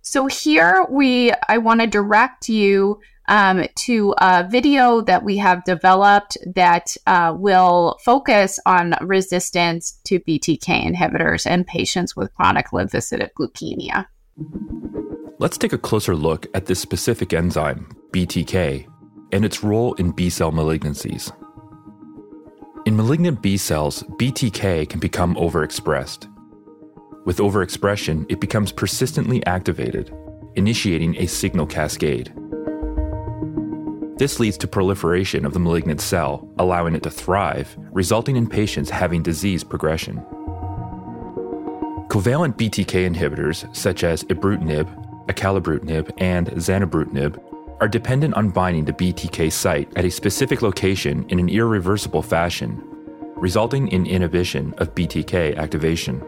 So 0.00 0.26
here 0.26 0.86
we, 0.88 1.34
I 1.50 1.58
want 1.58 1.82
to 1.82 1.86
direct 1.86 2.48
you 2.48 2.98
um, 3.28 3.66
to 3.80 4.14
a 4.16 4.48
video 4.48 5.02
that 5.02 5.22
we 5.22 5.36
have 5.36 5.64
developed 5.64 6.38
that 6.54 6.96
uh, 7.06 7.34
will 7.36 7.98
focus 8.02 8.58
on 8.64 8.94
resistance 9.02 10.00
to 10.04 10.18
BTK 10.20 10.94
inhibitors 10.94 11.44
in 11.44 11.64
patients 11.64 12.16
with 12.16 12.32
chronic 12.32 12.68
lymphocytic 12.68 13.32
leukemia. 13.38 14.06
Let's 15.38 15.58
take 15.58 15.74
a 15.74 15.78
closer 15.78 16.16
look 16.16 16.46
at 16.54 16.64
this 16.64 16.80
specific 16.80 17.34
enzyme, 17.34 17.86
BTK, 18.12 18.89
and 19.32 19.44
its 19.44 19.62
role 19.62 19.94
in 19.94 20.10
B 20.12 20.30
cell 20.30 20.52
malignancies. 20.52 21.32
In 22.86 22.96
malignant 22.96 23.42
B 23.42 23.56
cells, 23.56 24.02
BTK 24.18 24.88
can 24.88 25.00
become 25.00 25.34
overexpressed. 25.34 26.26
With 27.26 27.38
overexpression, 27.38 28.26
it 28.30 28.40
becomes 28.40 28.72
persistently 28.72 29.44
activated, 29.46 30.14
initiating 30.54 31.16
a 31.16 31.26
signal 31.26 31.66
cascade. 31.66 32.32
This 34.16 34.40
leads 34.40 34.58
to 34.58 34.68
proliferation 34.68 35.46
of 35.46 35.52
the 35.52 35.60
malignant 35.60 36.00
cell, 36.00 36.48
allowing 36.58 36.94
it 36.94 37.02
to 37.04 37.10
thrive, 37.10 37.76
resulting 37.92 38.36
in 38.36 38.48
patients 38.48 38.90
having 38.90 39.22
disease 39.22 39.64
progression. 39.64 40.16
Covalent 42.08 42.56
BTK 42.56 43.08
inhibitors, 43.08 43.74
such 43.74 44.04
as 44.04 44.24
ibrutinib, 44.24 44.88
acalabrutinib, 45.26 46.10
and 46.18 46.48
zanubrutinib, 46.48 47.40
are 47.80 47.88
dependent 47.88 48.34
on 48.34 48.50
binding 48.50 48.84
the 48.84 48.92
BTK 48.92 49.50
site 49.50 49.90
at 49.96 50.04
a 50.04 50.10
specific 50.10 50.60
location 50.60 51.24
in 51.30 51.38
an 51.38 51.48
irreversible 51.48 52.22
fashion, 52.22 52.82
resulting 53.36 53.88
in 53.88 54.06
inhibition 54.06 54.74
of 54.78 54.94
BTK 54.94 55.56
activation. 55.56 56.20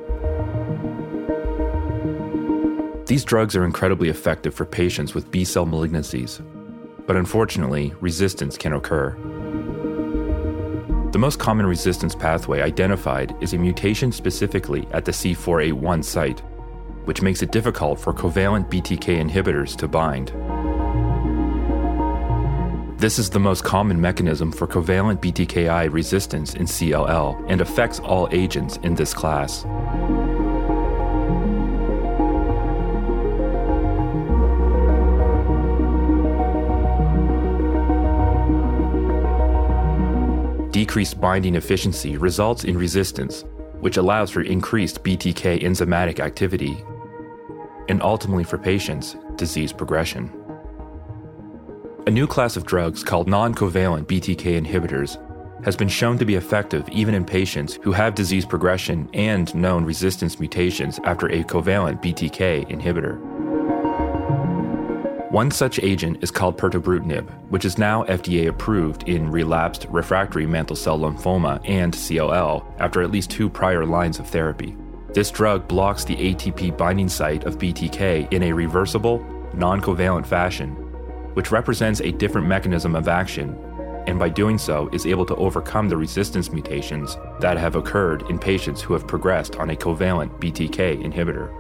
These 3.07 3.25
drugs 3.25 3.55
are 3.55 3.67
incredibly 3.67 4.09
effective 4.09 4.55
for 4.55 4.65
patients 4.65 5.15
with 5.15 5.31
B 5.31 5.45
cell 5.45 5.67
malignancies, 5.67 6.41
but 7.07 7.17
unfortunately, 7.17 7.93
resistance 8.01 8.57
can 8.57 8.73
occur. 8.73 9.11
The 11.13 11.19
most 11.19 11.39
common 11.39 11.67
resistance 11.67 12.15
pathway 12.15 12.63
identified 12.63 13.37
is 13.43 13.53
a 13.53 13.59
mutation 13.59 14.13
specifically 14.13 14.89
at 14.93 15.05
the 15.05 15.13
C481 15.13 16.03
site, 16.03 16.41
which 17.05 17.21
makes 17.21 17.43
it 17.43 17.53
difficult 17.53 18.01
for 18.01 18.15
covalent 18.15 18.71
BTK 18.71 19.21
inhibitors 19.21 19.77
to 19.77 19.89
bind. 19.89 20.33
This 23.03 23.19
is 23.19 23.31
the 23.31 23.41
most 23.41 23.65
common 23.65 24.01
mechanism 24.01 24.53
for 24.53 24.69
covalent 24.69 25.21
BTKI 25.21 25.93
resistance 25.93 26.55
in 26.55 26.67
CLL 26.67 27.45
and 27.49 27.61
affects 27.61 27.99
all 27.99 28.29
agents 28.31 28.77
in 28.85 28.95
this 28.95 29.13
class. 29.13 29.65
Decreased 40.73 41.21
binding 41.21 41.57
efficiency 41.57 42.17
results 42.17 42.63
in 42.63 42.79
resistance, 42.79 43.45
which 43.81 43.97
allows 43.97 44.31
for 44.31 44.43
increased 44.43 45.03
BTK 45.03 45.65
enzymatic 45.65 46.21
activity, 46.21 46.85
and 47.89 48.01
ultimately 48.01 48.45
for 48.45 48.59
patients, 48.59 49.17
disease 49.35 49.73
progression. 49.73 50.42
A 52.05 52.11
new 52.11 52.27
class 52.27 52.57
of 52.57 52.67
drugs 52.67 53.05
called 53.05 53.29
non 53.29 53.55
covalent 53.55 54.07
BTK 54.07 54.61
inhibitors 54.61 55.17
has 55.65 55.77
been 55.77 55.89
shown 55.89 56.19
to 56.19 56.25
be 56.25 56.35
effective 56.35 56.89
even 56.89 57.15
in 57.15 57.25
patients 57.25 57.75
who 57.81 57.93
have 57.93 58.17
disease 58.17 58.45
progression 58.45 59.09
and 59.15 59.55
known 59.55 59.85
resistance 59.85 60.41
mutations 60.41 60.99
after 61.05 61.29
a 61.29 61.45
covalent 61.45 62.03
BTK 62.03 62.69
inhibitor. 62.69 63.21
One 65.31 65.53
such 65.53 65.79
agent 65.79 66.25
is 66.25 66.33
called 66.33 66.59
pirtobrutinib, 66.59 67.31
which 67.51 67.65
is 67.65 67.79
now 67.79 68.03
FDA 68.07 68.49
approved 68.49 69.09
in 69.09 69.31
relapsed 69.31 69.87
refractory 69.89 70.45
mantle 70.45 70.75
cell 70.75 70.99
lymphoma 70.99 71.61
and 71.65 71.95
CLL 71.95 72.65
after 72.81 73.03
at 73.03 73.13
least 73.13 73.31
two 73.31 73.49
prior 73.49 73.87
lines 73.87 74.19
of 74.19 74.27
therapy. 74.29 74.77
This 75.15 75.31
drug 75.31 75.69
blocks 75.69 76.03
the 76.03 76.17
ATP 76.17 76.77
binding 76.77 77.09
site 77.09 77.45
of 77.45 77.59
BTK 77.59 78.33
in 78.33 78.43
a 78.43 78.53
reversible, 78.53 79.21
non 79.55 79.81
covalent 79.81 80.27
fashion, 80.27 80.92
which 81.35 81.51
represents 81.51 82.01
a 82.01 82.13
different 82.13 82.47
mechanism 82.47 82.95
of 82.95 83.09
action, 83.09 83.57
and 84.07 84.19
by 84.19 84.29
doing 84.29 84.59
so 84.59 84.89
is 84.93 85.07
able 85.07 85.27
to 85.27 85.37
overcome 85.37 85.89
the 85.89 85.97
resistance 85.97 86.51
mutations 86.51 87.17
that 87.41 87.57
have 87.57 87.77
occurred 87.77 88.23
in 88.31 88.39
patients 88.39 88.81
who 88.83 88.93
have 88.93 89.07
progressed 89.07 89.57
on 89.57 89.71
a 89.71 89.77
covalent 89.77 90.39
BTK 90.41 91.03
inhibitor. 91.03 91.57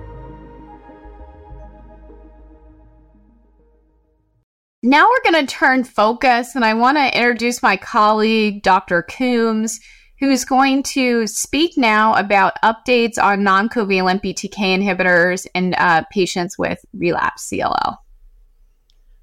Now 4.84 5.06
we're 5.08 5.32
going 5.32 5.46
to 5.46 5.54
turn 5.54 5.84
focus, 5.84 6.56
and 6.56 6.64
I 6.64 6.74
want 6.74 6.96
to 6.96 7.16
introduce 7.16 7.62
my 7.62 7.76
colleague, 7.76 8.64
Dr. 8.64 9.02
Coombs, 9.02 9.78
who's 10.18 10.44
going 10.44 10.82
to 10.82 11.26
speak 11.28 11.76
now 11.76 12.14
about 12.14 12.60
updates 12.64 13.16
on 13.16 13.44
non 13.44 13.68
covalent 13.68 14.24
BTK 14.24 14.56
inhibitors 14.56 15.46
in 15.54 15.74
uh, 15.74 16.02
patients 16.10 16.58
with 16.58 16.84
relapse 16.94 17.48
CLL. 17.48 17.96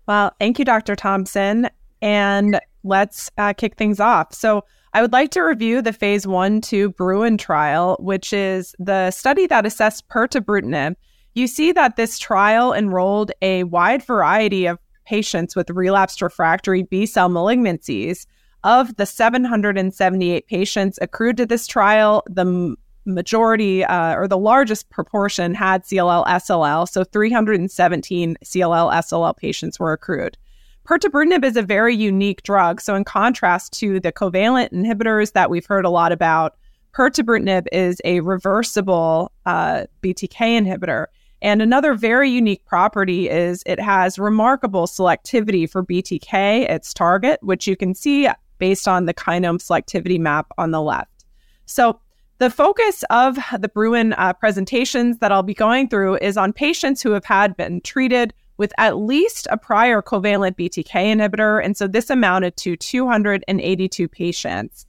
Well, 0.09 0.33
thank 0.39 0.57
you, 0.57 0.65
Dr. 0.65 0.95
Thompson. 0.95 1.69
And 2.01 2.59
let's 2.83 3.29
uh, 3.37 3.53
kick 3.53 3.75
things 3.75 3.99
off. 3.99 4.33
So, 4.33 4.65
I 4.91 5.03
would 5.03 5.13
like 5.13 5.29
to 5.31 5.41
review 5.41 5.83
the 5.83 5.93
phase 5.93 6.25
one 6.25 6.61
two 6.61 6.89
Bruin 6.89 7.37
trial, 7.37 7.95
which 7.99 8.33
is 8.33 8.73
the 8.79 9.11
study 9.11 9.45
that 9.45 9.67
assessed 9.67 10.09
pirtobrutinib. 10.09 10.95
You 11.35 11.45
see 11.45 11.71
that 11.73 11.95
this 11.95 12.17
trial 12.17 12.73
enrolled 12.73 13.31
a 13.43 13.65
wide 13.65 14.01
variety 14.01 14.65
of 14.65 14.79
patients 15.05 15.55
with 15.55 15.69
relapsed 15.69 16.23
refractory 16.23 16.81
B 16.81 17.05
cell 17.05 17.29
malignancies. 17.29 18.25
Of 18.63 18.95
the 18.95 19.05
778 19.05 20.47
patients 20.47 20.97
accrued 21.03 21.37
to 21.37 21.45
this 21.45 21.67
trial, 21.67 22.23
the 22.25 22.75
majority 23.05 23.83
uh, 23.83 24.15
or 24.15 24.27
the 24.27 24.37
largest 24.37 24.89
proportion 24.89 25.53
had 25.53 25.83
CLL 25.83 26.25
SLL, 26.27 26.87
so 26.87 27.03
317 27.03 28.37
CLL 28.43 28.93
SLL 28.93 29.37
patients 29.37 29.79
were 29.79 29.93
accrued. 29.93 30.37
Pirtobrutinib 30.89 31.43
is 31.43 31.55
a 31.55 31.61
very 31.61 31.95
unique 31.95 32.41
drug. 32.43 32.81
So, 32.81 32.95
in 32.95 33.03
contrast 33.03 33.73
to 33.73 33.99
the 33.99 34.11
covalent 34.11 34.71
inhibitors 34.71 35.33
that 35.33 35.49
we've 35.49 35.65
heard 35.65 35.85
a 35.85 35.89
lot 35.89 36.11
about, 36.11 36.57
pirtobrutinib 36.93 37.67
is 37.71 38.01
a 38.05 38.21
reversible 38.21 39.31
uh, 39.45 39.85
BTK 40.01 40.59
inhibitor. 40.59 41.05
And 41.41 41.61
another 41.61 41.93
very 41.93 42.29
unique 42.29 42.65
property 42.65 43.29
is 43.29 43.63
it 43.65 43.79
has 43.79 44.19
remarkable 44.19 44.87
selectivity 44.87 45.69
for 45.69 45.85
BTK, 45.85 46.69
its 46.69 46.93
target, 46.93 47.39
which 47.43 47.67
you 47.67 47.77
can 47.77 47.93
see 47.93 48.27
based 48.57 48.87
on 48.87 49.05
the 49.05 49.13
kinome 49.13 49.59
selectivity 49.59 50.19
map 50.19 50.47
on 50.57 50.71
the 50.71 50.81
left. 50.81 51.23
So, 51.65 51.99
the 52.39 52.49
focus 52.49 53.03
of 53.09 53.37
the 53.59 53.67
Bruin 53.67 54.13
uh, 54.13 54.33
presentations 54.33 55.17
that 55.19 55.31
I'll 55.31 55.43
be 55.43 55.53
going 55.53 55.89
through 55.89 56.17
is 56.17 56.37
on 56.37 56.53
patients 56.53 57.01
who 57.01 57.11
have 57.11 57.25
had 57.25 57.55
been 57.57 57.81
treated 57.81 58.33
with 58.57 58.73
at 58.77 58.97
least 58.97 59.47
a 59.51 59.57
prior 59.57 60.01
covalent 60.01 60.55
BTK 60.55 60.89
inhibitor. 60.89 61.63
And 61.63 61.75
so 61.75 61.85
this 61.85 62.09
amounted 62.09 62.55
to 62.57 62.77
282 62.77 64.07
patients. 64.07 64.85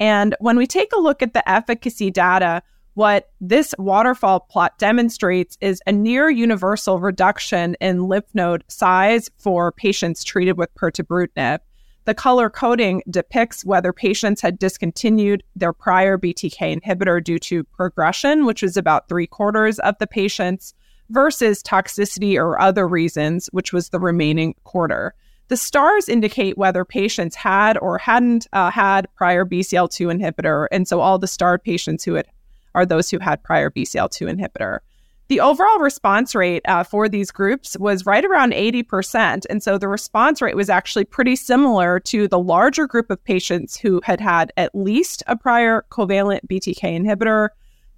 And 0.00 0.34
when 0.40 0.56
we 0.56 0.66
take 0.66 0.90
a 0.94 1.00
look 1.00 1.22
at 1.22 1.34
the 1.34 1.46
efficacy 1.48 2.10
data, 2.10 2.62
what 2.94 3.30
this 3.42 3.74
waterfall 3.78 4.40
plot 4.40 4.78
demonstrates 4.78 5.58
is 5.60 5.82
a 5.86 5.92
near 5.92 6.30
universal 6.30 6.98
reduction 6.98 7.76
in 7.78 8.08
lymph 8.08 8.34
node 8.34 8.64
size 8.68 9.30
for 9.38 9.70
patients 9.70 10.24
treated 10.24 10.56
with 10.56 10.74
pirtobrutinib. 10.74 11.58
The 12.06 12.14
color 12.14 12.48
coding 12.48 13.02
depicts 13.10 13.64
whether 13.64 13.92
patients 13.92 14.40
had 14.40 14.60
discontinued 14.60 15.42
their 15.56 15.72
prior 15.72 16.16
BTK 16.16 16.80
inhibitor 16.80 17.22
due 17.22 17.40
to 17.40 17.64
progression, 17.64 18.46
which 18.46 18.62
was 18.62 18.76
about 18.76 19.08
three 19.08 19.26
quarters 19.26 19.80
of 19.80 19.96
the 19.98 20.06
patients, 20.06 20.72
versus 21.10 21.62
toxicity 21.62 22.36
or 22.36 22.60
other 22.60 22.86
reasons, 22.86 23.48
which 23.52 23.72
was 23.72 23.88
the 23.88 23.98
remaining 23.98 24.54
quarter. 24.62 25.14
The 25.48 25.56
stars 25.56 26.08
indicate 26.08 26.56
whether 26.56 26.84
patients 26.84 27.36
had 27.36 27.76
or 27.78 27.98
hadn't 27.98 28.46
uh, 28.52 28.70
had 28.70 29.08
prior 29.16 29.44
BCL2 29.44 30.16
inhibitor. 30.16 30.66
And 30.70 30.86
so 30.86 31.00
all 31.00 31.18
the 31.18 31.28
starred 31.28 31.62
patients 31.62 32.04
who 32.04 32.14
had 32.14 32.26
are 32.74 32.86
those 32.86 33.10
who 33.10 33.18
had 33.18 33.42
prior 33.42 33.70
BCL2 33.70 34.32
inhibitor. 34.32 34.80
The 35.28 35.40
overall 35.40 35.80
response 35.80 36.36
rate 36.36 36.62
uh, 36.68 36.84
for 36.84 37.08
these 37.08 37.32
groups 37.32 37.76
was 37.78 38.06
right 38.06 38.24
around 38.24 38.52
80%. 38.52 39.44
And 39.50 39.60
so 39.60 39.76
the 39.76 39.88
response 39.88 40.40
rate 40.40 40.54
was 40.54 40.70
actually 40.70 41.04
pretty 41.04 41.34
similar 41.34 41.98
to 42.00 42.28
the 42.28 42.38
larger 42.38 42.86
group 42.86 43.10
of 43.10 43.22
patients 43.24 43.76
who 43.76 44.00
had 44.04 44.20
had 44.20 44.52
at 44.56 44.74
least 44.74 45.24
a 45.26 45.36
prior 45.36 45.84
covalent 45.90 46.40
BTK 46.46 46.80
inhibitor, 46.80 47.48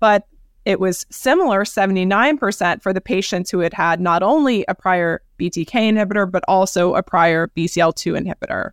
but 0.00 0.26
it 0.64 0.80
was 0.80 1.06
similar 1.11 1.64
79% 1.64 2.82
for 2.82 2.92
the 2.92 3.00
patients 3.00 3.50
who 3.50 3.61
had 3.61 3.75
had 3.75 4.00
not 4.00 4.23
only 4.23 4.64
a 4.68 4.75
prior 4.75 5.23
BTK 5.38 5.70
inhibitor, 5.70 6.30
but 6.30 6.44
also 6.49 6.94
a 6.94 7.02
prior 7.02 7.49
BCL2 7.49 8.18
inhibitor. 8.20 8.70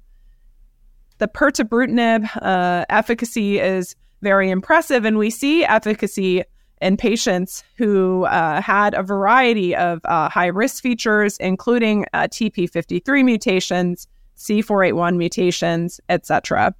The 1.18 1.28
pirtobrutinib 1.28 2.30
uh, 2.42 2.86
efficacy 2.90 3.60
is 3.60 3.96
very 4.22 4.50
impressive, 4.50 5.06
and 5.06 5.18
we 5.18 5.30
see 5.30 5.64
efficacy 5.64 6.44
in 6.82 6.98
patients 6.98 7.64
who 7.78 8.26
uh, 8.26 8.62
had 8.62 8.94
a 8.94 9.04
variety 9.04 9.76
of 9.76 10.02
uh, 10.06 10.30
high 10.30 10.48
risk 10.48 10.84
features, 10.84 11.38
including 11.38 12.06
uh, 12.14 12.24
TP53 12.24 13.24
mutations, 13.24 14.08
C481 14.38 15.18
mutations, 15.18 16.00
etc. 16.10 16.76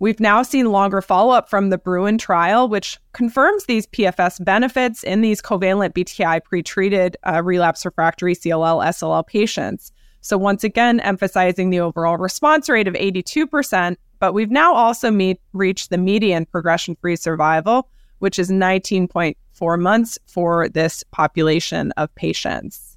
We've 0.00 0.20
now 0.20 0.42
seen 0.42 0.66
longer 0.66 1.02
follow 1.02 1.34
up 1.34 1.50
from 1.50 1.70
the 1.70 1.78
Bruin 1.78 2.18
trial, 2.18 2.68
which 2.68 2.98
confirms 3.12 3.64
these 3.64 3.86
PFS 3.88 4.44
benefits 4.44 5.02
in 5.02 5.22
these 5.22 5.42
covalent 5.42 5.92
BTI 5.92 6.40
pretreated 6.42 7.14
uh, 7.26 7.42
relapse 7.42 7.84
refractory 7.84 8.36
CLL 8.36 8.84
SLL 8.84 9.26
patients. 9.26 9.90
So, 10.20 10.38
once 10.38 10.62
again, 10.62 11.00
emphasizing 11.00 11.70
the 11.70 11.80
overall 11.80 12.16
response 12.16 12.68
rate 12.68 12.86
of 12.86 12.94
82%, 12.94 13.96
but 14.18 14.32
we've 14.32 14.50
now 14.50 14.74
also 14.74 15.10
meet, 15.10 15.40
reached 15.52 15.90
the 15.90 15.98
median 15.98 16.46
progression 16.46 16.96
free 17.00 17.16
survival, 17.16 17.88
which 18.18 18.38
is 18.38 18.50
19.4 18.50 19.80
months 19.80 20.18
for 20.26 20.68
this 20.68 21.04
population 21.10 21.92
of 21.92 22.14
patients. 22.14 22.96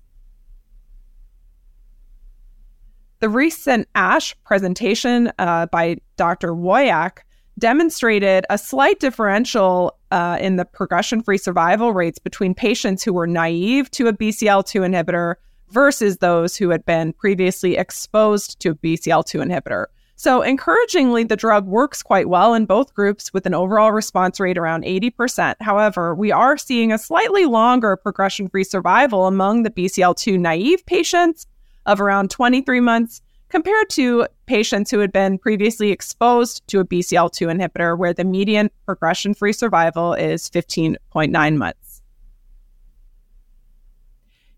The 3.19 3.29
recent 3.29 3.87
ASH 3.93 4.35
presentation 4.45 5.31
uh, 5.37 5.67
by 5.67 5.97
Dr. 6.17 6.53
Woyach 6.53 7.19
demonstrated 7.59 8.45
a 8.49 8.57
slight 8.57 8.99
differential 8.99 9.95
uh, 10.09 10.39
in 10.41 10.55
the 10.55 10.65
progression 10.65 11.21
free 11.21 11.37
survival 11.37 11.93
rates 11.93 12.17
between 12.17 12.55
patients 12.55 13.03
who 13.03 13.13
were 13.13 13.27
naive 13.27 13.91
to 13.91 14.07
a 14.07 14.13
BCL2 14.13 14.81
inhibitor 14.81 15.35
versus 15.69 16.17
those 16.17 16.55
who 16.55 16.69
had 16.69 16.83
been 16.85 17.13
previously 17.13 17.77
exposed 17.77 18.59
to 18.59 18.71
a 18.71 18.75
BCL2 18.75 19.45
inhibitor. 19.45 19.85
So, 20.21 20.43
encouragingly, 20.43 21.23
the 21.23 21.35
drug 21.35 21.65
works 21.65 22.03
quite 22.03 22.29
well 22.29 22.53
in 22.53 22.67
both 22.67 22.93
groups 22.93 23.33
with 23.33 23.47
an 23.47 23.55
overall 23.55 23.91
response 23.91 24.39
rate 24.39 24.55
around 24.55 24.83
80%. 24.83 25.55
However, 25.61 26.13
we 26.13 26.31
are 26.31 26.59
seeing 26.59 26.91
a 26.91 26.99
slightly 26.99 27.45
longer 27.45 27.97
progression 27.97 28.47
free 28.47 28.63
survival 28.63 29.25
among 29.25 29.63
the 29.63 29.71
BCL2 29.71 30.39
naive 30.39 30.85
patients 30.85 31.47
of 31.87 31.99
around 31.99 32.29
23 32.29 32.81
months 32.81 33.23
compared 33.49 33.89
to 33.89 34.27
patients 34.45 34.91
who 34.91 34.99
had 34.99 35.11
been 35.11 35.39
previously 35.39 35.89
exposed 35.89 36.61
to 36.67 36.79
a 36.79 36.85
BCL2 36.85 37.51
inhibitor, 37.51 37.97
where 37.97 38.13
the 38.13 38.23
median 38.23 38.69
progression 38.85 39.33
free 39.33 39.53
survival 39.53 40.13
is 40.13 40.51
15.9 40.51 41.57
months. 41.57 41.80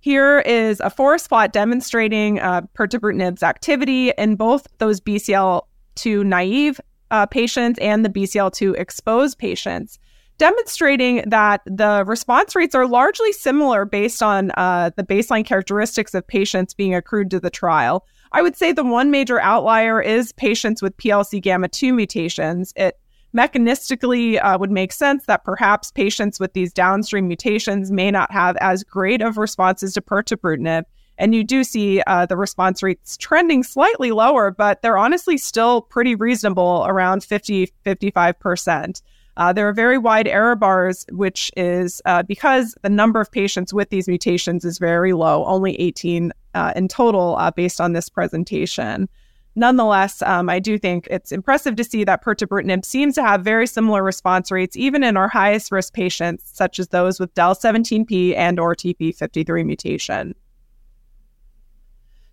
Here 0.04 0.40
is 0.40 0.82
a 0.82 0.90
forest 0.90 1.30
plot 1.30 1.54
demonstrating 1.54 2.38
uh, 2.38 2.64
pirtobrutinib's 2.78 3.42
activity 3.42 4.12
in 4.18 4.36
both 4.36 4.68
those 4.80 5.00
BCL2 5.00 6.26
naive 6.26 6.82
uh, 7.10 7.26
patients 7.26 7.80
and 7.80 8.04
the 8.04 8.10
BCL2 8.10 8.78
exposed 8.78 9.38
patients, 9.38 10.00
demonstrating 10.38 11.24
that 11.28 11.62
the 11.66 12.04
response 12.06 12.54
rates 12.54 12.76
are 12.76 12.86
largely 12.86 13.32
similar 13.32 13.86
based 13.86 14.22
on 14.22 14.52
uh, 14.58 14.90
the 14.98 15.06
baseline 15.06 15.46
characteristics 15.46 16.14
of 16.14 16.28
patients 16.28 16.74
being 16.74 16.94
accrued 16.94 17.32
to 17.32 17.40
the 17.40 17.50
trial. 17.50 18.06
I 18.34 18.42
would 18.42 18.58
say 18.58 18.74
the 18.74 18.84
one 18.84 19.10
major 19.10 19.40
outlier 19.40 20.02
is 20.02 20.34
patients 20.34 20.82
with 20.82 20.98
PLC 20.98 21.42
gamma 21.42 21.70
2 21.70 21.94
mutations. 21.94 22.74
It 22.76 23.00
mechanistically 23.36 24.44
uh, 24.44 24.58
would 24.60 24.72
make 24.72 24.92
sense 24.92 25.26
that 25.26 25.44
perhaps 25.44 25.92
patients 25.92 26.40
with 26.40 26.54
these 26.54 26.72
downstream 26.72 27.28
mutations 27.28 27.92
may 27.92 28.12
not 28.12 28.32
have 28.32 28.56
as 28.58 28.84
great 28.84 29.22
of 29.22 29.38
responses 29.38 29.94
to 29.94 30.02
pirtobrutinib. 30.02 30.84
And 31.18 31.36
you 31.36 31.44
do 31.44 31.64
see 31.64 32.02
uh, 32.08 32.26
the 32.26 32.38
response 32.38 32.82
rates 32.82 33.18
trending 33.18 33.64
slightly 33.64 34.12
lower, 34.12 34.52
but 34.52 34.82
they're 34.82 34.98
honestly 34.98 35.38
still 35.38 35.82
pretty 35.82 36.16
reasonable, 36.16 36.86
around 36.88 37.24
50, 37.24 37.72
55%. 37.86 39.02
Uh, 39.36 39.52
there 39.52 39.68
are 39.68 39.74
very 39.74 39.98
wide 39.98 40.28
error 40.28 40.56
bars, 40.56 41.06
which 41.12 41.52
is 41.58 42.02
uh, 42.06 42.24
because 42.24 42.76
the 42.84 42.90
number 42.90 43.20
of 43.20 43.32
patients 43.32 43.74
with 43.74 43.90
these 43.90 44.08
mutations 44.08 44.64
is 44.64 44.78
very 44.78 45.14
low, 45.14 45.44
only 45.46 45.80
18 45.80 46.32
uh, 46.54 46.74
in 46.76 46.88
total 46.88 47.36
uh, 47.38 47.50
based 47.52 47.82
on 47.82 47.94
this 47.94 48.10
presentation. 48.10 49.10
Nonetheless, 49.56 50.22
um, 50.24 50.50
I 50.50 50.60
do 50.60 50.80
think 50.80 51.08
it's 51.12 51.32
impressive 51.32 51.76
to 51.76 51.84
see 51.84 52.04
that 52.06 52.24
pirtobrutinib 52.24 52.84
seems 52.84 53.14
to 53.16 53.24
have 53.24 53.44
very 53.44 53.68
similar 53.68 54.04
response 54.04 54.50
rates, 54.50 54.76
even 54.76 55.04
in 55.04 55.16
our 55.16 55.28
highest 55.28 55.72
risk 55.72 55.94
patients, 55.94 56.50
such 56.52 56.80
as 56.80 56.88
those 56.88 57.20
with 57.20 57.34
DEL17P 57.36 58.36
and 58.36 58.60
or 58.60 58.76
TP53 58.76 59.66
mutation. 59.66 60.34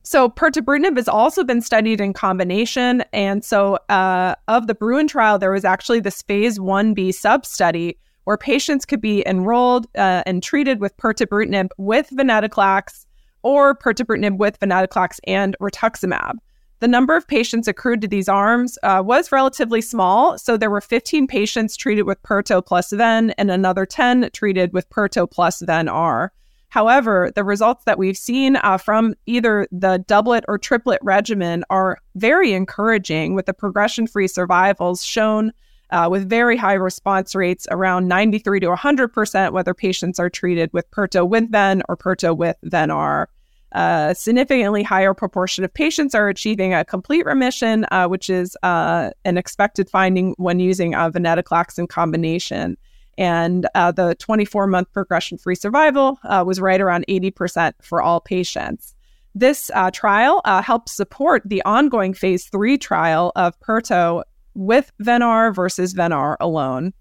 So 0.03 0.31
pirtobrutinib 0.31 0.97
has 0.97 1.09
also 1.09 1.45
been 1.45 1.61
studied 1.61 2.01
in 2.01 2.15
combination, 2.15 3.05
and 3.13 3.45
so 3.45 3.79
uh, 3.91 4.35
of 4.49 4.67
the 4.67 4.75
Bruin 4.75 5.07
trial, 5.07 5.39
there 5.39 5.53
was 5.53 5.65
actually 5.65 6.01
this 6.01 6.23
phase 6.23 6.59
1b 6.59 7.13
sub 7.13 7.45
study 7.45 7.99
where 8.25 8.39
patients 8.39 8.87
could 8.87 9.01
be 9.01 9.23
enrolled 9.27 9.87
uh, 9.97 10.23
and 10.25 10.43
treated 10.43 10.81
with 10.81 10.97
pirtobrutinib 10.97 11.69
with 11.77 12.09
venetoclax 12.11 13.05
or 13.43 13.75
pirtobrutinib 13.75 14.39
with 14.39 14.59
venetoclax 14.59 15.19
and 15.25 15.55
rituximab. 15.61 16.39
The 16.81 16.89
number 16.89 17.15
of 17.15 17.29
patients 17.29 17.69
accrued 17.69 18.01
to 18.01 18.09
these 18.09 18.29
arms 18.29 18.79
uh, 18.83 19.03
was 19.05 19.31
relatively 19.31 19.83
small. 19.83 20.39
So 20.39 20.57
there 20.57 20.71
were 20.71 20.81
15 20.81 21.27
patients 21.27 21.77
treated 21.77 22.05
with 22.05 22.23
Pirto 22.23 22.65
plus 22.65 22.91
Ven 22.91 23.31
and 23.33 23.51
another 23.51 23.85
10 23.85 24.31
treated 24.33 24.73
with 24.73 24.89
Pirto 24.89 25.31
plus 25.31 25.61
Ven 25.61 25.89
R. 25.89 26.33
However, 26.71 27.31
the 27.35 27.45
results 27.45 27.85
that 27.85 27.99
we've 27.99 28.17
seen 28.17 28.57
uh, 28.57 28.79
from 28.79 29.15
either 29.27 29.67
the 29.71 30.03
doublet 30.07 30.45
or 30.49 30.57
triplet 30.57 31.01
regimen 31.03 31.65
are 31.69 31.99
very 32.15 32.53
encouraging, 32.53 33.35
with 33.35 33.45
the 33.47 33.53
progression 33.53 34.07
free 34.07 34.29
survivals 34.29 35.05
shown 35.05 35.53
uh, 35.91 36.09
with 36.11 36.31
very 36.31 36.57
high 36.57 36.75
response 36.75 37.35
rates 37.35 37.67
around 37.71 38.09
93 38.09 38.61
to 38.61 38.69
100%, 38.69 39.53
whether 39.53 39.75
patients 39.75 40.19
are 40.19 40.31
treated 40.31 40.73
with 40.73 40.91
Pirto 40.93 41.29
with 41.29 41.51
Ven 41.51 41.83
or 41.89 41.97
Pirto 41.97 42.35
with 42.35 42.57
Ven-R. 42.63 43.29
A 43.73 44.15
significantly 44.19 44.83
higher 44.83 45.15
proportion 45.15 45.65
of 45.65 45.73
patients 45.73 46.15
are 46.15 46.29
achieving 46.29 46.75
a 46.75 46.85
complete 46.85 47.25
remission, 47.25 47.87
uh, 47.91 48.07
which 48.09 48.29
is 48.29 48.57
uh, 48.63 49.11
an 49.25 49.39
expected 49.39 49.89
finding 49.89 50.35
when 50.39 50.59
using 50.59 50.95
uh, 50.95 51.11
venetoclax 51.11 51.79
in 51.79 51.87
combination. 51.87 52.77
And 53.17 53.69
uh, 53.75 53.93
the 53.93 54.15
24 54.17 54.67
month 54.67 54.93
progression 54.93 55.39
free 55.39 55.55
survival 55.55 56.19
uh, 56.25 56.43
was 56.47 56.61
right 56.61 56.81
around 56.81 57.05
80% 57.09 57.73
for 57.83 58.03
all 58.03 58.21
patients. 58.21 58.95
This 59.35 59.71
uh, 59.75 59.93
trial 59.93 60.43
helps 60.45 60.93
support 60.93 61.43
the 61.45 61.63
ongoing 61.63 62.15
phase 62.15 62.47
three 62.47 62.77
trial 62.77 63.31
of 63.37 63.59
Pirto 63.61 64.25
with 64.55 64.91
Ven-R 64.99 65.53
versus 65.53 65.93
Ven-R 65.93 66.37
alone. 66.41 66.93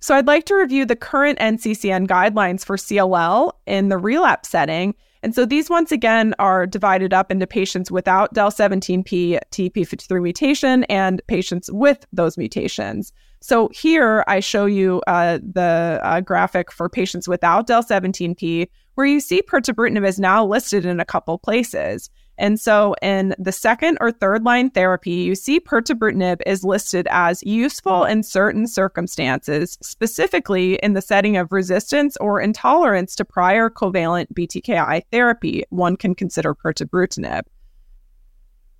So, 0.00 0.14
I'd 0.14 0.26
like 0.26 0.44
to 0.46 0.54
review 0.54 0.84
the 0.84 0.96
current 0.96 1.38
NCCN 1.40 2.06
guidelines 2.06 2.64
for 2.64 2.76
CLL 2.76 3.52
in 3.66 3.88
the 3.88 3.98
relapse 3.98 4.48
setting. 4.48 4.94
And 5.24 5.34
so, 5.34 5.44
these 5.44 5.68
once 5.68 5.90
again 5.90 6.34
are 6.38 6.66
divided 6.66 7.12
up 7.12 7.32
into 7.32 7.46
patients 7.46 7.90
without 7.90 8.32
DEL17P 8.34 9.40
TP53 9.50 10.22
mutation 10.22 10.84
and 10.84 11.20
patients 11.26 11.68
with 11.72 12.06
those 12.12 12.38
mutations. 12.38 13.12
So, 13.40 13.68
here 13.72 14.24
I 14.28 14.38
show 14.38 14.66
you 14.66 15.02
uh, 15.08 15.38
the 15.38 16.00
uh, 16.02 16.20
graphic 16.20 16.70
for 16.70 16.88
patients 16.88 17.26
without 17.26 17.66
DEL17P, 17.66 18.68
where 18.94 19.06
you 19.06 19.18
see 19.18 19.42
pirtobrutinib 19.42 20.06
is 20.06 20.20
now 20.20 20.44
listed 20.44 20.86
in 20.86 21.00
a 21.00 21.04
couple 21.04 21.38
places. 21.38 22.08
And 22.38 22.60
so 22.60 22.94
in 23.02 23.34
the 23.38 23.52
second 23.52 23.98
or 24.00 24.12
third 24.12 24.44
line 24.44 24.70
therapy, 24.70 25.10
you 25.10 25.34
see 25.34 25.58
pirtobrutinib 25.58 26.40
is 26.46 26.62
listed 26.62 27.08
as 27.10 27.42
useful 27.42 28.04
in 28.04 28.22
certain 28.22 28.66
circumstances, 28.68 29.76
specifically 29.82 30.76
in 30.76 30.92
the 30.92 31.02
setting 31.02 31.36
of 31.36 31.50
resistance 31.50 32.16
or 32.18 32.40
intolerance 32.40 33.16
to 33.16 33.24
prior 33.24 33.68
covalent 33.68 34.26
BTKI 34.34 35.02
therapy. 35.10 35.64
One 35.70 35.96
can 35.96 36.14
consider 36.14 36.54
pirtobrutinib. 36.54 37.42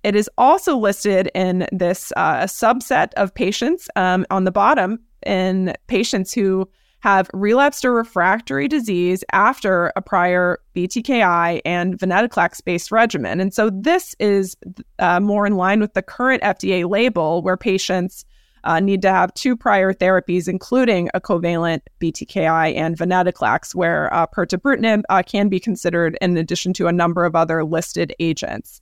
It 0.03 0.15
is 0.15 0.29
also 0.37 0.77
listed 0.77 1.29
in 1.35 1.67
this 1.73 2.13
uh, 2.15 2.43
subset 2.43 3.13
of 3.15 3.33
patients 3.33 3.89
um, 3.97 4.25
on 4.29 4.45
the 4.45 4.51
bottom 4.51 4.99
in 5.25 5.73
patients 5.87 6.33
who 6.33 6.69
have 7.01 7.29
relapsed 7.33 7.85
or 7.85 7.93
refractory 7.93 8.67
disease 8.67 9.23
after 9.31 9.91
a 9.95 10.01
prior 10.01 10.59
BTKI 10.75 11.61
and 11.65 11.97
venetoclax 11.97 12.63
based 12.63 12.91
regimen. 12.91 13.39
And 13.39 13.53
so 13.53 13.69
this 13.69 14.15
is 14.19 14.57
uh, 14.99 15.19
more 15.19 15.45
in 15.47 15.55
line 15.55 15.79
with 15.79 15.93
the 15.93 16.01
current 16.01 16.43
FDA 16.43 16.89
label, 16.89 17.41
where 17.41 17.57
patients 17.57 18.25
uh, 18.65 18.79
need 18.79 19.01
to 19.01 19.09
have 19.09 19.33
two 19.33 19.55
prior 19.55 19.93
therapies, 19.93 20.47
including 20.47 21.09
a 21.13 21.21
covalent 21.21 21.81
BTKI 22.01 22.75
and 22.75 22.97
venetoclax, 22.97 23.73
where 23.73 24.13
uh, 24.13 24.27
pirtobrutinib 24.27 25.03
uh, 25.09 25.23
can 25.23 25.47
be 25.47 25.59
considered 25.59 26.17
in 26.21 26.35
addition 26.37 26.73
to 26.73 26.87
a 26.87 26.91
number 26.91 27.23
of 27.23 27.35
other 27.35 27.63
listed 27.63 28.13
agents. 28.19 28.81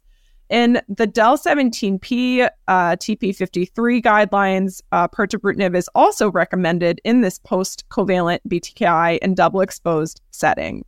In 0.49 0.81
the 0.88 1.07
DEL17P 1.07 2.49
uh, 2.67 2.95
TP53 2.95 4.01
guidelines, 4.01 4.81
uh, 4.93 5.07
pirtobrutinib 5.07 5.75
is 5.75 5.89
also 5.93 6.31
recommended 6.31 7.01
in 7.03 7.21
this 7.21 7.38
post 7.38 7.83
covalent 7.89 8.39
BTKI 8.47 9.19
and 9.21 9.36
double 9.36 9.60
exposed 9.60 10.21
setting. 10.31 10.86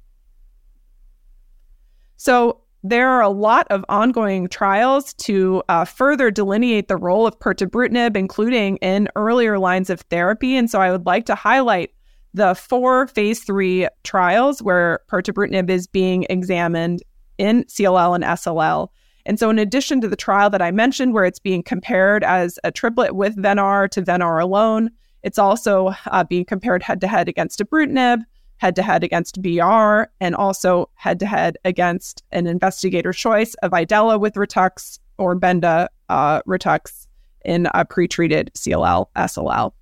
So, 2.15 2.61
there 2.81 3.09
are 3.09 3.21
a 3.21 3.29
lot 3.29 3.67
of 3.69 3.83
ongoing 3.89 4.47
trials 4.47 5.13
to 5.15 5.61
uh, 5.67 5.83
further 5.83 6.31
delineate 6.31 6.87
the 6.87 6.95
role 6.95 7.27
of 7.27 7.37
pirtobrutinib, 7.39 8.15
including 8.15 8.77
in 8.77 9.09
earlier 9.17 9.59
lines 9.59 9.89
of 9.89 9.99
therapy. 10.01 10.55
And 10.55 10.69
so, 10.69 10.79
I 10.79 10.89
would 10.91 11.05
like 11.05 11.25
to 11.25 11.35
highlight 11.35 11.91
the 12.33 12.55
four 12.55 13.07
phase 13.07 13.43
three 13.43 13.87
trials 14.03 14.61
where 14.61 15.01
pirtobrutinib 15.11 15.69
is 15.69 15.87
being 15.87 16.25
examined 16.29 17.03
in 17.37 17.65
CLL 17.65 18.15
and 18.15 18.23
SLL. 18.23 18.89
And 19.29 19.37
so, 19.37 19.51
in 19.51 19.59
addition 19.59 20.01
to 20.01 20.07
the 20.07 20.15
trial 20.15 20.49
that 20.49 20.61
I 20.63 20.71
mentioned, 20.71 21.13
where 21.13 21.23
it's 21.23 21.37
being 21.37 21.61
compared 21.61 22.23
as 22.23 22.57
a 22.63 22.71
triplet 22.71 23.13
with 23.13 23.35
Ven-R 23.35 23.87
to 23.89 24.01
Ven-R 24.01 24.39
alone, 24.39 24.89
it's 25.21 25.37
also 25.37 25.93
uh, 26.07 26.23
being 26.23 26.45
compared 26.45 26.81
head 26.81 26.99
to 27.01 27.07
head 27.07 27.29
against 27.29 27.59
ibrutinib, 27.59 28.23
head 28.57 28.75
to 28.75 28.81
head 28.81 29.03
against 29.03 29.39
BR, 29.43 30.05
and 30.19 30.35
also 30.35 30.89
head 30.95 31.19
to 31.19 31.27
head 31.27 31.59
against 31.63 32.23
an 32.31 32.47
investigator 32.47 33.13
choice 33.13 33.53
of 33.61 33.69
Idela 33.69 34.19
with 34.19 34.33
Ritux 34.33 34.97
or 35.19 35.35
Benda 35.35 35.91
uh, 36.09 36.41
Ritux 36.47 37.05
in 37.45 37.67
a 37.75 37.85
pretreated 37.85 38.49
CLL 38.53 39.09
SLL. 39.15 39.73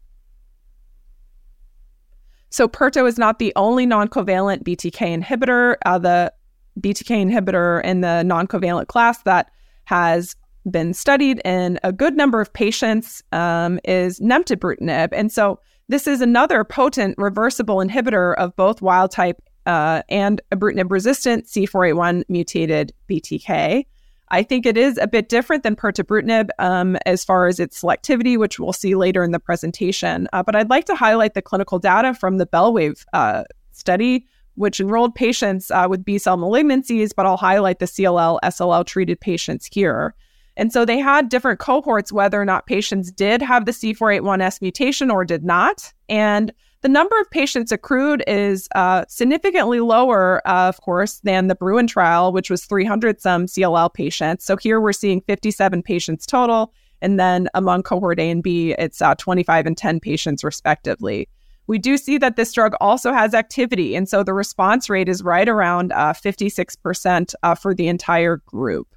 So, 2.50 2.68
Pirto 2.68 3.08
is 3.08 3.18
not 3.18 3.40
the 3.40 3.54
only 3.56 3.86
non 3.86 4.10
covalent 4.10 4.64
BTK 4.64 5.24
inhibitor. 5.24 5.78
Uh, 5.86 6.00
the 6.00 6.34
BTK 6.80 7.30
inhibitor 7.30 7.84
in 7.84 8.02
the 8.02 8.24
non 8.24 8.48
covalent 8.48 8.88
class 8.88 9.24
that 9.24 9.52
has 9.86 10.36
been 10.70 10.94
studied 10.94 11.42
in 11.46 11.80
a 11.84 11.94
good 11.94 12.16
number 12.16 12.42
of 12.42 12.52
patients 12.52 13.24
um, 13.32 13.80
is 13.86 14.20
nemtabrutinib. 14.20 15.10
And 15.12 15.32
so 15.32 15.60
this 15.88 16.08
is 16.08 16.22
another 16.22 16.64
potent 16.64 17.16
reversible 17.18 17.78
inhibitor 17.78 18.36
of 18.36 18.56
both 18.56 18.82
wild 18.82 19.12
type 19.12 19.42
uh, 19.66 20.02
and 20.10 20.42
ibrutinib 20.52 20.92
resistant 20.92 21.46
C481 21.46 22.24
mutated 22.30 22.94
BTK. 23.10 23.86
I 24.30 24.44
think 24.44 24.66
it 24.66 24.78
is 24.78 24.98
a 24.98 25.08
bit 25.08 25.30
different 25.30 25.64
than 25.64 25.76
pirtobrutinib 25.76 26.50
um, 26.60 26.98
as 27.06 27.24
far 27.24 27.48
as 27.48 27.60
its 27.60 27.82
selectivity, 27.82 28.38
which 28.38 28.60
we'll 28.60 28.74
see 28.74 28.96
later 28.96 29.24
in 29.24 29.32
the 29.32 29.40
presentation. 29.40 30.28
Uh, 30.34 30.44
but 30.44 30.56
I'd 30.56 30.70
like 30.70 30.86
to 30.86 30.96
highlight 30.96 31.34
the 31.34 31.42
clinical 31.42 31.80
data 31.80 32.14
from 32.14 32.38
the 32.38 32.46
Bellwave 32.46 33.06
uh, 33.14 33.46
study, 33.72 34.26
which 34.58 34.80
enrolled 34.80 35.14
patients 35.14 35.70
uh, 35.70 35.86
with 35.88 36.04
B 36.04 36.18
cell 36.18 36.38
malignancies, 36.38 37.12
but 37.16 37.26
I'll 37.26 37.38
highlight 37.38 37.78
the 37.78 37.86
CLL, 37.86 38.40
SLL 38.44 38.86
treated 38.86 39.22
patients 39.22 39.70
here. 39.72 40.16
And 40.58 40.74
so 40.74 40.84
they 40.84 40.98
had 40.98 41.30
different 41.30 41.60
cohorts 41.60 42.12
whether 42.12 42.42
or 42.42 42.46
not 42.46 42.66
patients 42.66 43.12
did 43.12 43.44
have 43.44 43.66
the 43.66 43.72
C481S 43.72 44.60
mutation 44.60 45.12
or 45.12 45.24
did 45.24 45.44
not. 45.44 45.94
And 46.10 46.52
the 46.82 46.90
number 46.90 47.20
of 47.22 47.30
patients 47.30 47.72
accrued 47.72 48.24
is 48.26 48.68
uh, 48.74 49.06
significantly 49.08 49.80
lower, 49.80 50.42
uh, 50.48 50.68
of 50.68 50.82
course, 50.82 51.20
than 51.20 51.48
the 51.48 51.56
Bruin 51.56 51.86
trial, 51.86 52.32
which 52.34 52.50
was 52.50 52.66
300 52.66 53.22
some 53.22 53.46
CLL 53.46 53.94
patients. 53.94 54.44
So 54.44 54.58
here 54.58 54.82
we're 54.82 54.94
seeing 54.94 55.22
57 55.22 55.84
patients 55.84 56.26
total. 56.26 56.74
And 57.00 57.20
then 57.20 57.48
among 57.54 57.84
cohort 57.84 58.20
A 58.20 58.28
and 58.32 58.42
B, 58.42 58.74
it's 58.80 59.04
uh, 59.04 59.14
25 59.14 59.68
and 59.68 59.78
10 59.78 60.00
patients, 60.00 60.44
respectively 60.44 61.30
we 61.68 61.78
do 61.78 61.98
see 61.98 62.18
that 62.18 62.38
this 62.38 62.54
drug 62.54 62.74
also 62.80 63.14
has 63.14 63.34
activity. 63.34 63.96
And 63.96 64.08
so 64.08 64.24
the 64.24 64.34
response 64.34 64.90
rate 64.90 65.10
is 65.10 65.22
right 65.22 65.48
around 65.48 65.92
uh, 65.92 66.14
56% 66.14 67.36
uh, 67.44 67.56
for 67.56 67.76
the 67.76 67.88
entire 67.88 68.38
group. 68.38 68.88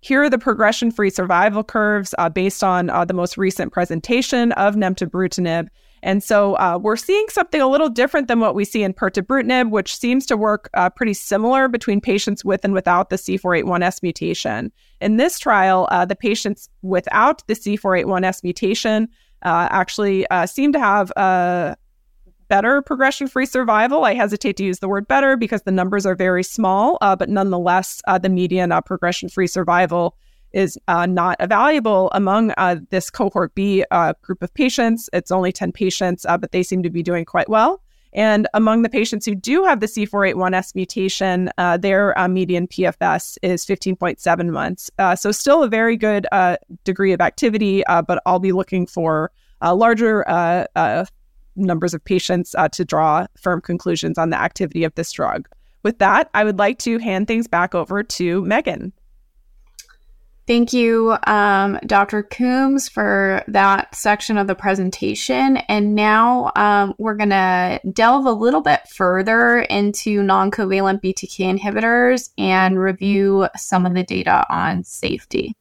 Here 0.00 0.22
are 0.22 0.30
the 0.30 0.38
progression 0.38 0.92
free 0.92 1.10
survival 1.10 1.64
curves 1.64 2.14
uh, 2.18 2.28
based 2.28 2.62
on 2.62 2.88
uh, 2.88 3.04
the 3.04 3.14
most 3.14 3.36
recent 3.36 3.72
presentation 3.72 4.52
of 4.52 4.76
nemtabrutinib. 4.76 5.66
And 6.04 6.22
so 6.22 6.54
uh, 6.54 6.78
we're 6.80 6.94
seeing 6.94 7.26
something 7.28 7.60
a 7.60 7.66
little 7.66 7.88
different 7.88 8.28
than 8.28 8.38
what 8.38 8.54
we 8.54 8.64
see 8.64 8.84
in 8.84 8.94
pirtobrutinib, 8.94 9.70
which 9.70 9.96
seems 9.96 10.24
to 10.26 10.36
work 10.36 10.70
uh, 10.74 10.88
pretty 10.90 11.14
similar 11.14 11.66
between 11.66 12.00
patients 12.00 12.44
with 12.44 12.64
and 12.64 12.72
without 12.72 13.10
the 13.10 13.16
C481S 13.16 14.04
mutation. 14.04 14.70
In 15.00 15.16
this 15.16 15.40
trial, 15.40 15.88
the 16.06 16.14
patients 16.14 16.68
without 16.82 17.44
the 17.48 17.54
C481S 17.54 18.44
mutation 18.44 19.08
uh, 19.42 19.68
actually 19.70 20.26
uh, 20.28 20.46
seem 20.46 20.72
to 20.72 20.78
have 20.78 21.10
a 21.16 21.76
better 22.48 22.82
progression 22.82 23.28
free 23.28 23.46
survival. 23.46 24.04
I 24.04 24.14
hesitate 24.14 24.56
to 24.56 24.64
use 24.64 24.78
the 24.78 24.88
word 24.88 25.06
better 25.06 25.36
because 25.36 25.62
the 25.62 25.70
numbers 25.70 26.06
are 26.06 26.14
very 26.14 26.42
small, 26.42 26.98
uh, 27.00 27.14
but 27.14 27.28
nonetheless, 27.28 28.00
uh, 28.06 28.18
the 28.18 28.28
median 28.28 28.72
uh, 28.72 28.80
progression 28.80 29.28
free 29.28 29.46
survival 29.46 30.16
is 30.52 30.78
uh, 30.88 31.04
not 31.04 31.36
valuable 31.46 32.10
among 32.14 32.54
this 32.88 33.10
cohort 33.10 33.54
B 33.54 33.84
group 34.22 34.42
of 34.42 34.52
patients. 34.54 35.10
It's 35.12 35.30
only 35.30 35.52
10 35.52 35.72
patients, 35.72 36.24
but 36.26 36.52
they 36.52 36.62
seem 36.62 36.82
to 36.82 36.90
be 36.90 37.02
doing 37.02 37.26
quite 37.26 37.50
well. 37.50 37.82
And 38.12 38.48
among 38.54 38.82
the 38.82 38.88
patients 38.88 39.26
who 39.26 39.34
do 39.34 39.64
have 39.64 39.80
the 39.80 39.86
C481S 39.86 40.74
mutation, 40.74 41.50
uh, 41.58 41.76
their 41.76 42.18
uh, 42.18 42.28
median 42.28 42.66
PFS 42.66 43.36
is 43.42 43.64
15.7 43.66 44.50
months. 44.50 44.90
Uh, 44.98 45.14
so, 45.14 45.30
still 45.30 45.62
a 45.62 45.68
very 45.68 45.96
good 45.96 46.26
uh, 46.32 46.56
degree 46.84 47.12
of 47.12 47.20
activity, 47.20 47.84
uh, 47.86 48.02
but 48.02 48.22
I'll 48.24 48.38
be 48.38 48.52
looking 48.52 48.86
for 48.86 49.30
uh, 49.60 49.74
larger 49.74 50.24
numbers 51.56 51.92
of 51.92 52.04
patients 52.04 52.54
to 52.72 52.84
draw 52.84 53.26
firm 53.36 53.60
conclusions 53.60 54.16
on 54.16 54.30
the 54.30 54.40
activity 54.40 54.84
of 54.84 54.94
this 54.94 55.10
drug. 55.10 55.48
With 55.82 55.98
that, 55.98 56.30
I 56.34 56.44
would 56.44 56.58
like 56.58 56.78
to 56.80 56.98
hand 56.98 57.26
things 57.26 57.48
back 57.48 57.74
over 57.74 58.02
to 58.02 58.42
Meghan. 58.42 58.92
Thank 60.48 60.72
you, 60.72 61.14
um, 61.26 61.78
Dr. 61.84 62.22
Coombs, 62.22 62.88
for 62.88 63.44
that 63.48 63.94
section 63.94 64.38
of 64.38 64.46
the 64.46 64.54
presentation. 64.54 65.58
And 65.58 65.94
now 65.94 66.52
um, 66.56 66.94
we're 66.96 67.16
going 67.16 67.28
to 67.28 67.78
delve 67.92 68.24
a 68.24 68.32
little 68.32 68.62
bit 68.62 68.80
further 68.88 69.58
into 69.58 70.22
non 70.22 70.50
covalent 70.50 71.02
BTK 71.02 71.58
inhibitors 71.58 72.30
and 72.38 72.78
review 72.78 73.46
some 73.58 73.84
of 73.84 73.92
the 73.92 74.02
data 74.02 74.46
on 74.48 74.84
safety. 74.84 75.54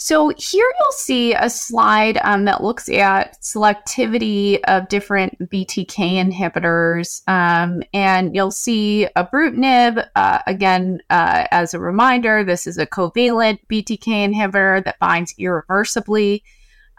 So 0.00 0.28
here 0.38 0.72
you'll 0.78 0.92
see 0.92 1.34
a 1.34 1.50
slide 1.50 2.20
um, 2.22 2.44
that 2.44 2.62
looks 2.62 2.88
at 2.88 3.36
selectivity 3.42 4.60
of 4.68 4.88
different 4.88 5.36
BTK 5.50 6.22
inhibitors. 6.22 7.28
Um, 7.28 7.82
and 7.92 8.32
you'll 8.32 8.52
see 8.52 9.08
ibrutinib, 9.16 10.06
uh, 10.14 10.38
again, 10.46 11.00
uh, 11.10 11.48
as 11.50 11.74
a 11.74 11.80
reminder, 11.80 12.44
this 12.44 12.68
is 12.68 12.78
a 12.78 12.86
covalent 12.86 13.58
BTK 13.68 14.32
inhibitor 14.32 14.84
that 14.84 15.00
binds 15.00 15.34
irreversibly. 15.36 16.44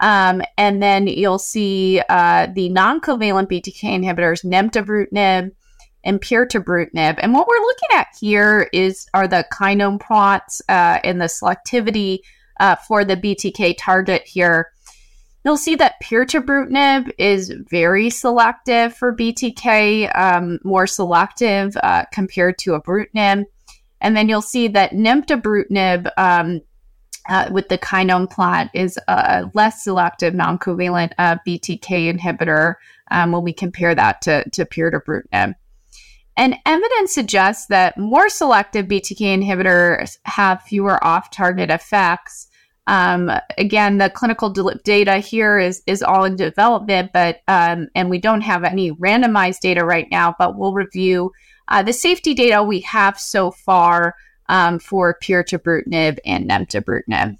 Um, 0.00 0.42
and 0.58 0.82
then 0.82 1.06
you'll 1.06 1.38
see 1.38 2.02
uh, 2.10 2.48
the 2.54 2.68
non-covalent 2.68 3.48
BTK 3.48 3.82
inhibitors, 3.82 4.44
nemtabrutinib 4.44 5.52
and 6.04 6.20
pirtobrutinib. 6.20 7.18
And 7.18 7.32
what 7.32 7.48
we're 7.48 7.60
looking 7.60 7.88
at 7.94 8.08
here 8.20 8.68
is 8.74 9.06
are 9.14 9.26
the 9.26 9.46
kinome 9.50 9.98
plots 9.98 10.60
uh, 10.68 10.98
and 11.02 11.18
the 11.18 11.26
selectivity 11.26 12.18
uh, 12.60 12.76
for 12.76 13.04
the 13.04 13.16
BTK 13.16 13.74
target 13.76 14.22
here. 14.24 14.70
You'll 15.44 15.56
see 15.56 15.74
that 15.76 15.94
pirtobrutinib 16.04 17.10
is 17.18 17.50
very 17.70 18.10
selective 18.10 18.94
for 18.94 19.16
BTK, 19.16 20.14
um, 20.16 20.58
more 20.62 20.86
selective 20.86 21.76
uh, 21.82 22.04
compared 22.12 22.58
to 22.58 22.72
ibrutinib. 22.72 23.46
And 24.02 24.16
then 24.16 24.28
you'll 24.28 24.42
see 24.42 24.68
that 24.68 24.92
nemtabrutinib 24.92 26.10
um, 26.18 26.60
uh, 27.28 27.48
with 27.50 27.68
the 27.68 27.78
kinome 27.78 28.30
plot 28.30 28.70
is 28.74 28.98
a 29.08 29.50
less 29.54 29.84
selective 29.84 30.34
non-covalent 30.34 31.12
uh, 31.18 31.36
BTK 31.46 32.14
inhibitor 32.14 32.74
um, 33.10 33.32
when 33.32 33.42
we 33.42 33.52
compare 33.52 33.94
that 33.94 34.20
to, 34.22 34.48
to 34.50 34.66
pirtobrutinib. 34.66 35.54
And 36.36 36.56
evidence 36.64 37.12
suggests 37.12 37.66
that 37.66 37.98
more 37.98 38.28
selective 38.28 38.86
BTK 38.86 39.42
inhibitors 39.42 40.18
have 40.24 40.62
fewer 40.62 41.02
off-target 41.04 41.70
effects 41.70 42.48
um, 42.90 43.30
again, 43.56 43.98
the 43.98 44.10
clinical 44.10 44.50
data 44.82 45.18
here 45.18 45.60
is 45.60 45.80
is 45.86 46.02
all 46.02 46.24
in 46.24 46.34
development, 46.34 47.12
but 47.14 47.40
um, 47.46 47.86
and 47.94 48.10
we 48.10 48.18
don't 48.18 48.40
have 48.40 48.64
any 48.64 48.90
randomized 48.90 49.60
data 49.60 49.84
right 49.84 50.08
now. 50.10 50.34
But 50.36 50.58
we'll 50.58 50.72
review 50.72 51.30
uh, 51.68 51.84
the 51.84 51.92
safety 51.92 52.34
data 52.34 52.64
we 52.64 52.80
have 52.80 53.16
so 53.16 53.52
far 53.52 54.16
um, 54.48 54.80
for 54.80 55.16
pirtobrutinib 55.22 56.18
and 56.26 56.50
nemtabrutinib. 56.50 57.38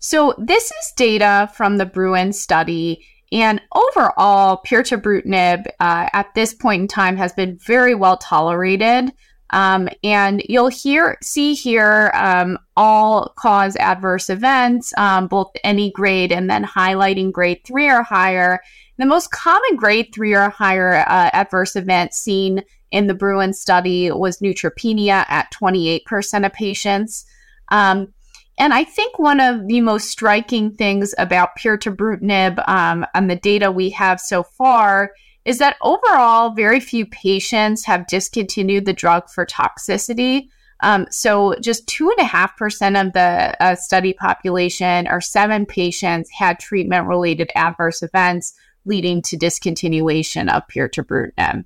So 0.00 0.34
this 0.36 0.64
is 0.64 0.92
data 0.96 1.48
from 1.54 1.76
the 1.76 1.86
Bruin 1.86 2.32
study. 2.32 3.06
And 3.30 3.60
overall, 3.72 4.62
pirtobrutinib 4.66 5.68
uh, 5.78 6.08
at 6.12 6.34
this 6.34 6.54
point 6.54 6.82
in 6.82 6.88
time 6.88 7.16
has 7.18 7.32
been 7.34 7.56
very 7.64 7.94
well 7.94 8.16
tolerated. 8.16 9.12
Um, 9.52 9.88
and 10.04 10.42
you'll 10.48 10.68
hear 10.68 11.18
see 11.22 11.54
here 11.54 12.10
um, 12.14 12.58
all 12.76 13.32
cause 13.36 13.76
adverse 13.76 14.30
events, 14.30 14.92
um, 14.96 15.26
both 15.26 15.50
any 15.64 15.90
grade 15.90 16.32
and 16.32 16.48
then 16.48 16.64
highlighting 16.64 17.32
grade 17.32 17.60
three 17.64 17.88
or 17.88 18.02
higher. 18.02 18.60
The 18.98 19.06
most 19.06 19.30
common 19.30 19.76
grade 19.76 20.10
three 20.14 20.34
or 20.34 20.50
higher 20.50 21.04
uh, 21.08 21.30
adverse 21.32 21.74
event 21.74 22.14
seen 22.14 22.62
in 22.90 23.06
the 23.06 23.14
Bruin 23.14 23.52
study 23.52 24.10
was 24.10 24.38
neutropenia 24.38 25.24
at 25.28 25.52
28% 25.52 26.46
of 26.46 26.52
patients. 26.52 27.24
Um, 27.70 28.12
and 28.58 28.74
I 28.74 28.84
think 28.84 29.18
one 29.18 29.40
of 29.40 29.66
the 29.68 29.80
most 29.80 30.08
striking 30.08 30.74
things 30.74 31.14
about 31.16 31.56
pirtobrutinib 31.58 32.62
um, 32.68 33.06
and 33.14 33.30
the 33.30 33.36
data 33.36 33.72
we 33.72 33.90
have 33.90 34.20
so 34.20 34.42
far 34.42 35.12
is 35.44 35.58
that 35.58 35.76
overall, 35.80 36.50
very 36.50 36.80
few 36.80 37.06
patients 37.06 37.84
have 37.84 38.06
discontinued 38.06 38.84
the 38.84 38.92
drug 38.92 39.28
for 39.28 39.46
toxicity. 39.46 40.48
Um, 40.82 41.06
so, 41.10 41.54
just 41.60 41.86
2.5% 41.88 43.00
of 43.00 43.12
the 43.12 43.56
uh, 43.62 43.74
study 43.74 44.12
population, 44.12 45.06
or 45.08 45.20
seven 45.20 45.66
patients, 45.66 46.30
had 46.30 46.58
treatment 46.58 47.06
related 47.06 47.50
adverse 47.54 48.02
events 48.02 48.54
leading 48.86 49.20
to 49.22 49.36
discontinuation 49.36 50.50
of 50.50 50.62
pirtobrutinib. 50.68 51.64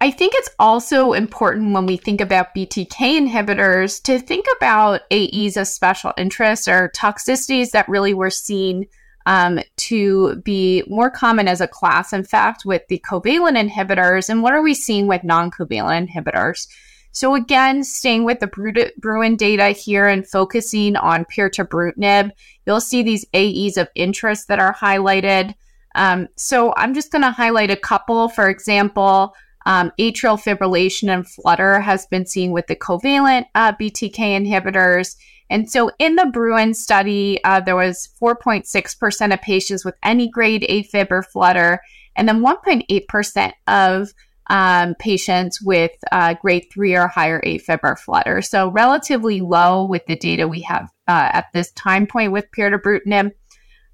I 0.00 0.12
think 0.12 0.32
it's 0.36 0.50
also 0.60 1.12
important 1.12 1.74
when 1.74 1.86
we 1.86 1.96
think 1.96 2.20
about 2.20 2.54
BTK 2.54 2.88
inhibitors 3.18 4.00
to 4.04 4.20
think 4.20 4.46
about 4.56 5.00
AEs 5.10 5.56
of 5.56 5.66
special 5.66 6.12
interest 6.16 6.68
or 6.68 6.92
toxicities 6.94 7.70
that 7.70 7.88
really 7.88 8.14
were 8.14 8.30
seen 8.30 8.86
um, 9.28 9.60
to 9.76 10.36
be 10.36 10.82
more 10.88 11.10
common 11.10 11.48
as 11.48 11.60
a 11.60 11.68
class, 11.68 12.14
in 12.14 12.24
fact, 12.24 12.64
with 12.64 12.82
the 12.88 12.98
covalent 13.06 13.62
inhibitors. 13.62 14.30
And 14.30 14.42
what 14.42 14.54
are 14.54 14.62
we 14.62 14.72
seeing 14.72 15.06
with 15.06 15.22
non 15.22 15.50
covalent 15.50 16.08
inhibitors? 16.08 16.66
So, 17.12 17.34
again, 17.34 17.84
staying 17.84 18.24
with 18.24 18.40
the 18.40 18.90
Bruin 18.96 19.36
data 19.36 19.68
here 19.68 20.08
and 20.08 20.26
focusing 20.26 20.96
on 20.96 21.26
pirtobrutinib, 21.26 22.30
you'll 22.66 22.80
see 22.80 23.02
these 23.02 23.26
AEs 23.34 23.76
of 23.76 23.90
interest 23.94 24.48
that 24.48 24.58
are 24.58 24.74
highlighted. 24.74 25.54
Um, 25.94 26.28
so, 26.36 26.72
I'm 26.78 26.94
just 26.94 27.12
going 27.12 27.22
to 27.22 27.30
highlight 27.30 27.70
a 27.70 27.76
couple. 27.76 28.30
For 28.30 28.48
example, 28.48 29.34
um, 29.66 29.92
atrial 29.98 30.42
fibrillation 30.42 31.12
and 31.12 31.28
flutter 31.28 31.80
has 31.80 32.06
been 32.06 32.24
seen 32.24 32.52
with 32.52 32.66
the 32.66 32.76
covalent 32.76 33.44
uh, 33.54 33.72
BTK 33.74 34.16
inhibitors. 34.16 35.16
And 35.50 35.70
so 35.70 35.90
in 35.98 36.16
the 36.16 36.26
Bruin 36.26 36.74
study, 36.74 37.42
uh, 37.44 37.60
there 37.60 37.76
was 37.76 38.08
4.6% 38.20 39.32
of 39.32 39.40
patients 39.40 39.84
with 39.84 39.94
any 40.02 40.28
grade 40.28 40.66
AFib 40.68 41.10
or 41.10 41.22
flutter, 41.22 41.80
and 42.16 42.28
then 42.28 42.40
1.8% 42.42 43.52
of 43.66 44.12
um, 44.50 44.94
patients 44.98 45.60
with 45.60 45.92
uh, 46.10 46.34
grade 46.34 46.66
three 46.72 46.94
or 46.94 47.06
higher 47.06 47.40
AFib 47.42 47.80
or 47.82 47.96
flutter. 47.96 48.42
So 48.42 48.70
relatively 48.70 49.40
low 49.40 49.84
with 49.84 50.06
the 50.06 50.16
data 50.16 50.48
we 50.48 50.62
have 50.62 50.90
uh, 51.06 51.30
at 51.32 51.46
this 51.52 51.70
time 51.72 52.06
point 52.06 52.32
with 52.32 52.46
pirtobrutinib. 52.56 53.32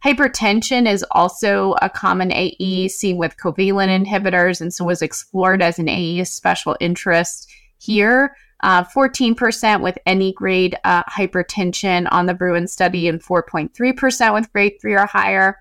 Hypertension 0.04 0.88
is 0.88 1.04
also 1.12 1.74
a 1.80 1.88
common 1.88 2.30
AE 2.30 2.88
seen 2.88 3.16
with 3.16 3.36
covalent 3.38 4.04
inhibitors, 4.04 4.60
and 4.60 4.72
so 4.72 4.84
was 4.84 5.02
explored 5.02 5.62
as 5.62 5.78
an 5.78 5.88
AE 5.88 6.20
of 6.20 6.28
special 6.28 6.76
interest 6.78 7.50
here 7.78 8.34
uh, 8.64 8.82
14% 8.82 9.82
with 9.82 9.98
any 10.06 10.32
grade 10.32 10.74
uh, 10.84 11.04
hypertension 11.04 12.08
on 12.10 12.24
the 12.24 12.32
Bruin 12.32 12.66
study, 12.66 13.08
and 13.08 13.22
4.3% 13.22 14.32
with 14.32 14.50
grade 14.54 14.78
3 14.80 14.94
or 14.94 15.06
higher. 15.06 15.60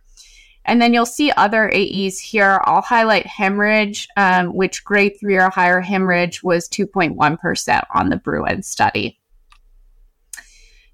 And 0.64 0.82
then 0.82 0.94
you'll 0.94 1.06
see 1.06 1.30
other 1.36 1.70
AEs 1.70 2.18
here. 2.18 2.62
I'll 2.64 2.82
highlight 2.82 3.28
hemorrhage, 3.28 4.08
um, 4.16 4.56
which 4.56 4.86
grade 4.86 5.18
3 5.20 5.36
or 5.36 5.50
higher 5.50 5.82
hemorrhage 5.82 6.44
was 6.44 6.70
2.1% 6.70 7.84
on 7.94 8.10
the 8.10 8.16
Bruin 8.16 8.64
study. 8.64 9.20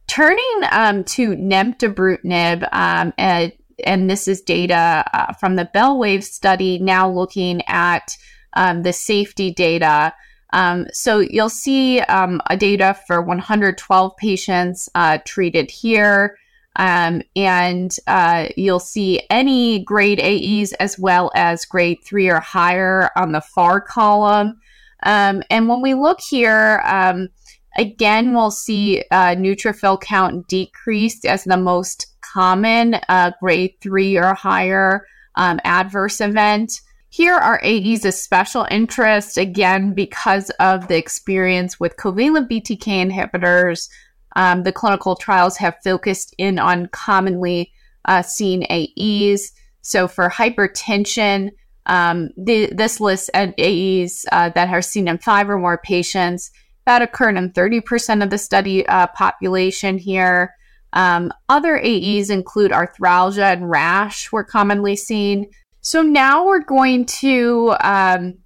Turning 0.08 0.62
um, 0.72 1.04
to 1.04 1.36
nemtabrutinib, 1.36 2.68
um, 2.72 3.14
and, 3.20 3.54
and, 3.86 4.10
this 4.10 4.28
is 4.28 4.42
data 4.42 5.06
uh, 5.14 5.34
from 5.34 5.56
the 5.56 5.70
Bellwave 5.76 6.24
study, 6.24 6.80
now 6.80 7.08
looking 7.08 7.62
at 7.68 8.18
um, 8.54 8.82
the 8.82 8.94
safety 8.94 9.54
data. 9.54 10.12
Um, 10.52 10.88
so 10.92 11.20
you'll 11.20 11.50
see 11.50 12.00
um, 12.02 12.42
a 12.50 12.58
data 12.58 12.98
for 13.08 13.22
112 13.22 14.18
patients 14.18 14.90
uh, 14.96 15.20
treated 15.26 15.70
here. 15.70 16.38
Um, 16.76 17.24
and 17.36 17.96
uh, 18.08 18.48
you'll 18.56 18.80
see 18.80 19.22
any 19.30 19.84
grade 19.84 20.20
AEs 20.20 20.72
as 20.74 20.98
well 20.98 21.32
as 21.36 21.66
grade 21.66 22.00
three 22.06 22.30
or 22.30 22.40
higher 22.40 23.10
on 23.18 23.32
the 23.32 23.42
far 23.42 23.82
column. 23.82 24.60
Um, 25.04 25.44
and 25.50 25.68
when 25.68 25.82
we 25.82 25.94
look 25.94 26.20
here, 26.22 26.82
um, 26.86 27.30
again, 27.78 28.34
we'll 28.34 28.52
see 28.52 29.04
uh, 29.12 29.36
neutrophil 29.36 30.00
count 30.00 30.48
decreased 30.48 31.26
as 31.26 31.44
the 31.44 31.58
most 31.58 32.08
common 32.22 32.96
uh, 33.10 33.32
grade 33.42 33.74
three 33.82 34.18
or 34.18 34.34
higher 34.34 35.06
um, 35.36 35.60
adverse 35.64 36.22
event. 36.22 36.80
Here 37.10 37.36
are 37.36 37.60
AEs 37.64 38.06
of 38.06 38.14
special 38.14 38.68
interest, 38.70 39.38
again, 39.38 39.94
because 39.94 40.52
of 40.60 40.88
the 40.88 40.98
experience 40.98 41.80
with 41.80 41.98
covalent 41.98 42.50
BTK 42.50 43.10
inhibitors. 43.12 43.90
Um, 44.36 44.62
the 44.62 44.72
clinical 44.72 45.16
trials 45.16 45.58
have 45.58 45.78
focused 45.84 46.36
in 46.38 46.60
on 46.60 46.88
commonly 46.88 47.72
uh, 48.06 48.22
seen 48.22 48.64
AEs. 48.70 49.52
So 49.82 50.08
for 50.08 50.30
hypertension, 50.30 51.50
um, 51.88 52.30
the, 52.38 52.68
this 52.68 53.00
AEs 53.34 54.26
uh, 54.32 54.50
that 54.50 54.70
are 54.70 54.82
seen 54.82 55.08
in 55.08 55.18
five 55.18 55.50
or 55.50 55.58
more 55.58 55.80
patients. 55.80 56.52
That 56.86 57.02
occurred 57.02 57.38
in 57.38 57.52
30% 57.52 58.24
of 58.24 58.30
the 58.30 58.38
study 58.38 58.86
uh, 58.88 59.08
population 59.08 59.98
here. 59.98 60.54
Um, 60.94 61.32
other 61.50 61.78
AEs 61.78 62.30
include 62.30 62.72
arthralgia 62.72 63.54
and 63.54 63.70
rash, 63.70 64.32
were 64.32 64.44
commonly 64.44 64.96
seen. 64.96 65.50
So 65.82 66.02
now 66.02 66.46
we're 66.46 66.64
going 66.64 67.06
to 67.06 67.76
um, 67.80 68.40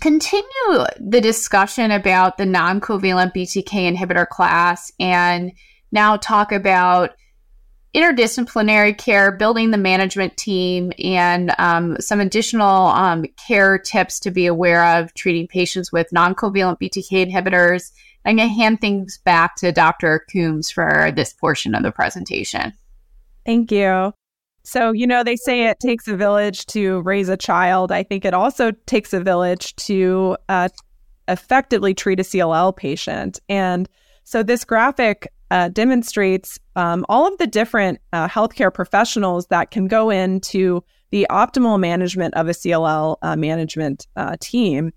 continue 0.00 0.84
the 0.98 1.20
discussion 1.20 1.90
about 1.90 2.36
the 2.36 2.46
non 2.46 2.80
covalent 2.80 3.34
BTK 3.34 3.94
inhibitor 3.94 4.28
class 4.28 4.92
and 4.98 5.52
now 5.92 6.16
talk 6.16 6.50
about 6.50 7.10
interdisciplinary 7.94 8.96
care, 8.96 9.30
building 9.30 9.70
the 9.70 9.78
management 9.78 10.36
team, 10.36 10.92
and 10.98 11.54
um, 11.58 11.96
some 12.00 12.20
additional 12.20 12.86
um, 12.88 13.26
care 13.46 13.78
tips 13.78 14.18
to 14.20 14.30
be 14.30 14.46
aware 14.46 14.98
of 14.98 15.12
treating 15.14 15.46
patients 15.46 15.92
with 15.92 16.12
non 16.12 16.34
covalent 16.34 16.80
BTK 16.80 17.30
inhibitors. 17.30 17.92
I'm 18.24 18.36
going 18.36 18.48
to 18.48 18.54
hand 18.54 18.80
things 18.80 19.18
back 19.18 19.56
to 19.56 19.72
Dr. 19.72 20.24
Coombs 20.32 20.70
for 20.70 21.12
this 21.14 21.32
portion 21.32 21.74
of 21.74 21.82
the 21.82 21.92
presentation. 21.92 22.72
Thank 23.44 23.72
you. 23.72 24.12
So, 24.64 24.92
you 24.92 25.06
know, 25.06 25.24
they 25.24 25.36
say 25.36 25.66
it 25.66 25.80
takes 25.80 26.06
a 26.06 26.16
village 26.16 26.66
to 26.66 27.00
raise 27.02 27.28
a 27.28 27.36
child. 27.36 27.90
I 27.90 28.02
think 28.02 28.24
it 28.24 28.34
also 28.34 28.72
takes 28.86 29.12
a 29.12 29.20
village 29.20 29.74
to 29.76 30.36
uh, 30.48 30.68
effectively 31.28 31.94
treat 31.94 32.20
a 32.20 32.22
CLL 32.22 32.76
patient. 32.76 33.40
And 33.48 33.88
so, 34.24 34.42
this 34.42 34.64
graphic 34.64 35.32
uh, 35.50 35.68
demonstrates 35.68 36.58
um, 36.76 37.04
all 37.08 37.26
of 37.26 37.36
the 37.38 37.46
different 37.46 37.98
uh, 38.12 38.28
healthcare 38.28 38.72
professionals 38.72 39.48
that 39.48 39.70
can 39.70 39.88
go 39.88 40.10
into 40.10 40.82
the 41.10 41.26
optimal 41.28 41.78
management 41.78 42.32
of 42.34 42.48
a 42.48 42.52
CLL 42.52 43.16
uh, 43.20 43.36
management 43.36 44.06
uh, 44.16 44.36
team. 44.40 44.92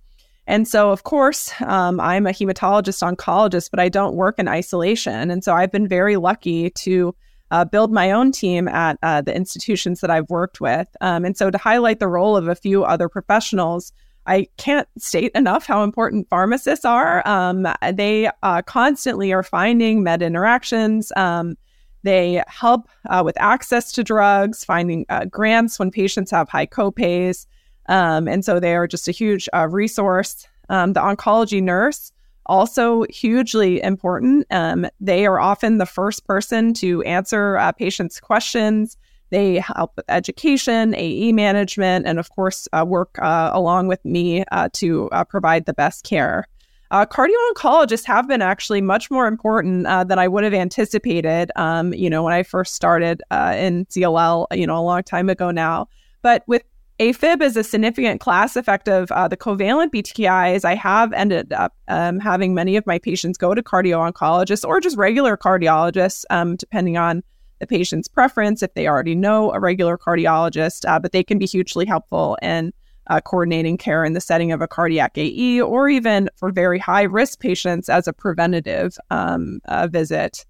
And 0.47 0.67
so, 0.67 0.91
of 0.91 1.03
course, 1.03 1.51
um, 1.61 1.99
I'm 1.99 2.27
a 2.27 2.29
hematologist 2.29 3.01
oncologist, 3.01 3.71
but 3.71 3.79
I 3.79 3.89
don't 3.89 4.15
work 4.15 4.37
in 4.37 4.47
isolation. 4.47 5.31
And 5.31 5.43
so, 5.43 5.53
I've 5.53 5.71
been 5.71 5.87
very 5.87 6.17
lucky 6.17 6.69
to 6.69 7.15
uh, 7.55 7.63
build 7.63 7.89
my 7.89 8.11
own 8.11 8.33
team 8.33 8.67
at 8.67 8.97
uh, 9.01 9.21
the 9.21 9.33
institutions 9.33 10.01
that 10.01 10.09
I've 10.11 10.29
worked 10.29 10.59
with. 10.59 10.89
Um, 10.99 11.23
and 11.23 11.37
so, 11.37 11.49
to 11.49 11.57
highlight 11.57 11.99
the 11.99 12.09
role 12.09 12.35
of 12.35 12.49
a 12.49 12.55
few 12.55 12.83
other 12.83 13.07
professionals, 13.07 13.93
I 14.25 14.47
can't 14.57 14.89
state 14.97 15.31
enough 15.35 15.65
how 15.65 15.81
important 15.81 16.27
pharmacists 16.27 16.83
are. 16.83 17.25
Um, 17.25 17.65
they 17.93 18.29
uh, 18.43 18.61
constantly 18.63 19.31
are 19.31 19.41
finding 19.41 20.03
med 20.03 20.21
interactions. 20.21 21.13
Um, 21.15 21.55
they 22.03 22.43
help 22.47 22.89
uh, 23.09 23.21
with 23.23 23.39
access 23.39 23.93
to 23.93 24.03
drugs, 24.03 24.65
finding 24.65 25.05
uh, 25.07 25.23
grants 25.23 25.79
when 25.79 25.91
patients 25.91 26.31
have 26.31 26.49
high 26.49 26.67
copays. 26.67 27.45
Um, 27.87 28.27
and 28.27 28.43
so 28.43 28.59
they 28.59 28.75
are 28.75 28.85
just 28.85 29.07
a 29.07 29.11
huge 29.11 29.47
uh, 29.53 29.69
resource. 29.69 30.45
Um, 30.67 30.91
the 30.91 30.99
oncology 30.99 31.63
nurse, 31.63 32.11
also 32.45 33.05
hugely 33.09 33.81
important. 33.81 34.45
Um, 34.51 34.87
they 34.99 35.25
are 35.25 35.39
often 35.39 35.77
the 35.77 35.85
first 35.85 36.25
person 36.25 36.73
to 36.75 37.01
answer 37.03 37.57
uh, 37.57 37.71
patients' 37.71 38.19
questions. 38.19 38.97
They 39.31 39.55
help 39.59 39.93
with 39.95 40.05
education, 40.07 40.93
AE 40.95 41.31
management, 41.33 42.05
and 42.05 42.19
of 42.19 42.29
course, 42.29 42.67
uh, 42.73 42.85
work 42.87 43.17
uh, 43.19 43.51
along 43.53 43.87
with 43.87 44.03
me 44.05 44.45
uh, 44.51 44.69
to 44.73 45.09
uh, 45.09 45.23
provide 45.23 45.65
the 45.65 45.73
best 45.73 46.03
care. 46.03 46.47
Cardio 46.91 47.35
oncologists 47.53 48.05
have 48.05 48.25
been 48.25 48.41
actually 48.41 48.79
much 48.79 49.11
more 49.11 49.27
important 49.27 49.83
than 49.83 50.17
I 50.17 50.29
would 50.29 50.45
have 50.45 50.53
anticipated. 50.53 51.51
Um, 51.57 51.93
you 51.93 52.09
know, 52.09 52.23
when 52.23 52.31
I 52.31 52.43
first 52.43 52.73
started 52.73 53.21
in 53.31 53.85
CLL, 53.87 54.47
you 54.53 54.65
know, 54.65 54.77
a 54.77 54.85
long 54.85 55.03
time 55.03 55.27
ago 55.27 55.51
now. 55.51 55.89
But 56.21 56.43
with 56.47 56.63
AFib 56.99 57.41
is 57.41 57.57
a 57.57 57.63
significant 57.63 58.21
class 58.21 58.55
effect 58.55 58.87
of 58.87 59.11
uh, 59.11 59.27
the 59.27 59.35
covalent 59.35 59.91
BTKIs. 59.91 60.63
I 60.63 60.75
have 60.75 61.11
ended 61.11 61.51
up 61.51 61.75
um, 61.89 62.19
having 62.19 62.53
many 62.53 62.77
of 62.77 62.85
my 62.85 62.99
patients 62.99 63.37
go 63.37 63.53
to 63.53 63.61
cardio 63.61 64.09
oncologists 64.09 64.65
or 64.65 64.79
just 64.79 64.95
regular 64.95 65.35
cardiologists, 65.35 66.23
um, 66.29 66.55
depending 66.55 66.95
on 66.95 67.21
the 67.59 67.67
patient's 67.67 68.07
preference 68.07 68.63
if 68.63 68.73
they 68.75 68.87
already 68.87 69.13
know 69.13 69.51
a 69.51 69.59
regular 69.59 69.97
cardiologist, 69.97 70.87
uh, 70.87 70.97
but 70.97 71.11
they 71.11 71.23
can 71.23 71.37
be 71.37 71.45
hugely 71.45 71.85
helpful 71.85 72.37
in 72.41 72.71
uh, 73.07 73.19
coordinating 73.19 73.77
care 73.77 74.05
in 74.05 74.13
the 74.13 74.21
setting 74.21 74.53
of 74.53 74.61
a 74.61 74.67
cardiac 74.67 75.17
AE 75.17 75.61
or 75.61 75.89
even 75.89 76.29
for 76.37 76.49
very 76.49 76.79
high 76.79 77.03
risk 77.03 77.41
patients 77.41 77.89
as 77.89 78.07
a 78.07 78.13
preventative 78.13 78.97
um, 79.11 79.59
uh, 79.65 79.87
visit. 79.87 80.45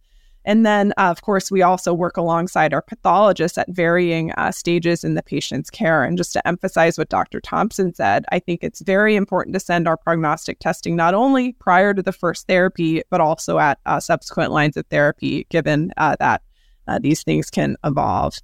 And 0.45 0.63
then, 0.63 0.93
uh, 0.97 1.10
of 1.10 1.23
course, 1.23 1.49
we 1.49 1.63
also 1.63 1.91
work 1.93 2.17
alongside 2.17 2.73
our 2.73 2.81
pathologists 2.81 3.58
at 3.58 3.67
varying 3.69 4.31
uh, 4.34 4.51
stages 4.51 5.03
in 5.03 5.15
the 5.15 5.23
patient's 5.23 5.71
care. 5.71 6.03
And 6.03 6.17
just 6.17 6.34
to 6.34 6.47
emphasize 6.47 6.97
what 6.97 7.10
Dr. 7.10 7.41
Thompson 7.41 7.93
said, 7.95 8.25
I 8.31 8.38
think 8.38 8.63
it's 8.63 8.81
very 8.81 9.15
important 9.15 9.55
to 9.55 9.60
send 9.60 9.88
our 9.88 9.97
prognostic 9.97 10.60
testing 10.60 10.95
not 10.95 11.15
only 11.15 11.53
prior 11.53 11.95
to 11.95 12.03
the 12.03 12.12
first 12.12 12.47
therapy, 12.47 13.01
but 13.10 13.21
also 13.21 13.58
at 13.58 13.79
uh, 13.88 13.99
subsequent 13.99 14.51
lines 14.51 14.77
of 14.77 14.86
therapy, 14.88 15.47
given 15.49 15.91
uh, 15.97 16.15
that 16.19 16.43
uh, 16.88 16.99
these 16.99 17.23
things 17.23 17.49
can 17.49 17.75
evolve. 17.84 18.36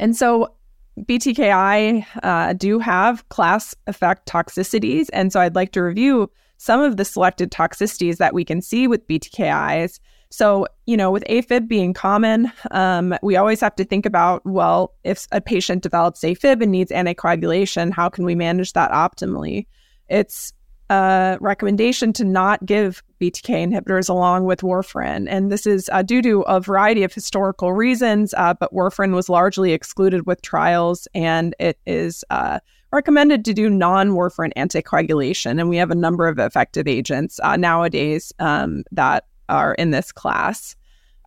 And 0.00 0.16
so 0.16 0.56
BTKI 0.98 2.04
uh, 2.24 2.54
do 2.54 2.80
have 2.80 3.28
class 3.28 3.74
effect 3.86 4.28
toxicities. 4.28 5.06
And 5.12 5.32
so 5.32 5.40
I'd 5.40 5.54
like 5.54 5.70
to 5.72 5.82
review 5.82 6.28
some 6.56 6.80
of 6.80 6.96
the 6.96 7.04
selected 7.04 7.52
toxicities 7.52 8.16
that 8.16 8.34
we 8.34 8.44
can 8.44 8.60
see 8.60 8.88
with 8.88 9.06
BTKIs. 9.06 10.00
So, 10.30 10.66
you 10.86 10.96
know, 10.96 11.10
with 11.10 11.24
AFib 11.24 11.66
being 11.66 11.92
common, 11.92 12.52
um, 12.70 13.16
we 13.22 13.36
always 13.36 13.60
have 13.60 13.74
to 13.76 13.84
think 13.84 14.06
about 14.06 14.44
well, 14.46 14.94
if 15.02 15.26
a 15.32 15.40
patient 15.40 15.82
develops 15.82 16.20
AFib 16.20 16.62
and 16.62 16.70
needs 16.70 16.92
anticoagulation, 16.92 17.92
how 17.92 18.08
can 18.08 18.24
we 18.24 18.34
manage 18.36 18.72
that 18.74 18.92
optimally? 18.92 19.66
It's 20.08 20.52
a 20.90 21.38
recommendation 21.40 22.12
to 22.12 22.24
not 22.24 22.64
give 22.66 23.02
BTK 23.20 23.70
inhibitors 23.70 24.08
along 24.08 24.44
with 24.44 24.60
warfarin. 24.60 25.26
And 25.28 25.50
this 25.50 25.66
is 25.66 25.88
uh, 25.92 26.02
due 26.02 26.20
to 26.22 26.40
a 26.42 26.60
variety 26.60 27.04
of 27.04 27.12
historical 27.12 27.72
reasons, 27.72 28.34
uh, 28.36 28.54
but 28.54 28.74
warfarin 28.74 29.14
was 29.14 29.28
largely 29.28 29.72
excluded 29.72 30.26
with 30.26 30.42
trials, 30.42 31.06
and 31.14 31.54
it 31.60 31.78
is 31.86 32.24
uh, 32.30 32.58
recommended 32.92 33.44
to 33.44 33.54
do 33.54 33.70
non 33.70 34.10
warfarin 34.10 34.52
anticoagulation. 34.56 35.60
And 35.60 35.68
we 35.68 35.76
have 35.76 35.92
a 35.92 35.96
number 35.96 36.26
of 36.26 36.38
effective 36.38 36.88
agents 36.88 37.38
uh, 37.42 37.56
nowadays 37.56 38.32
um, 38.40 38.82
that 38.90 39.26
are 39.50 39.74
in 39.74 39.90
this 39.90 40.12
class. 40.12 40.76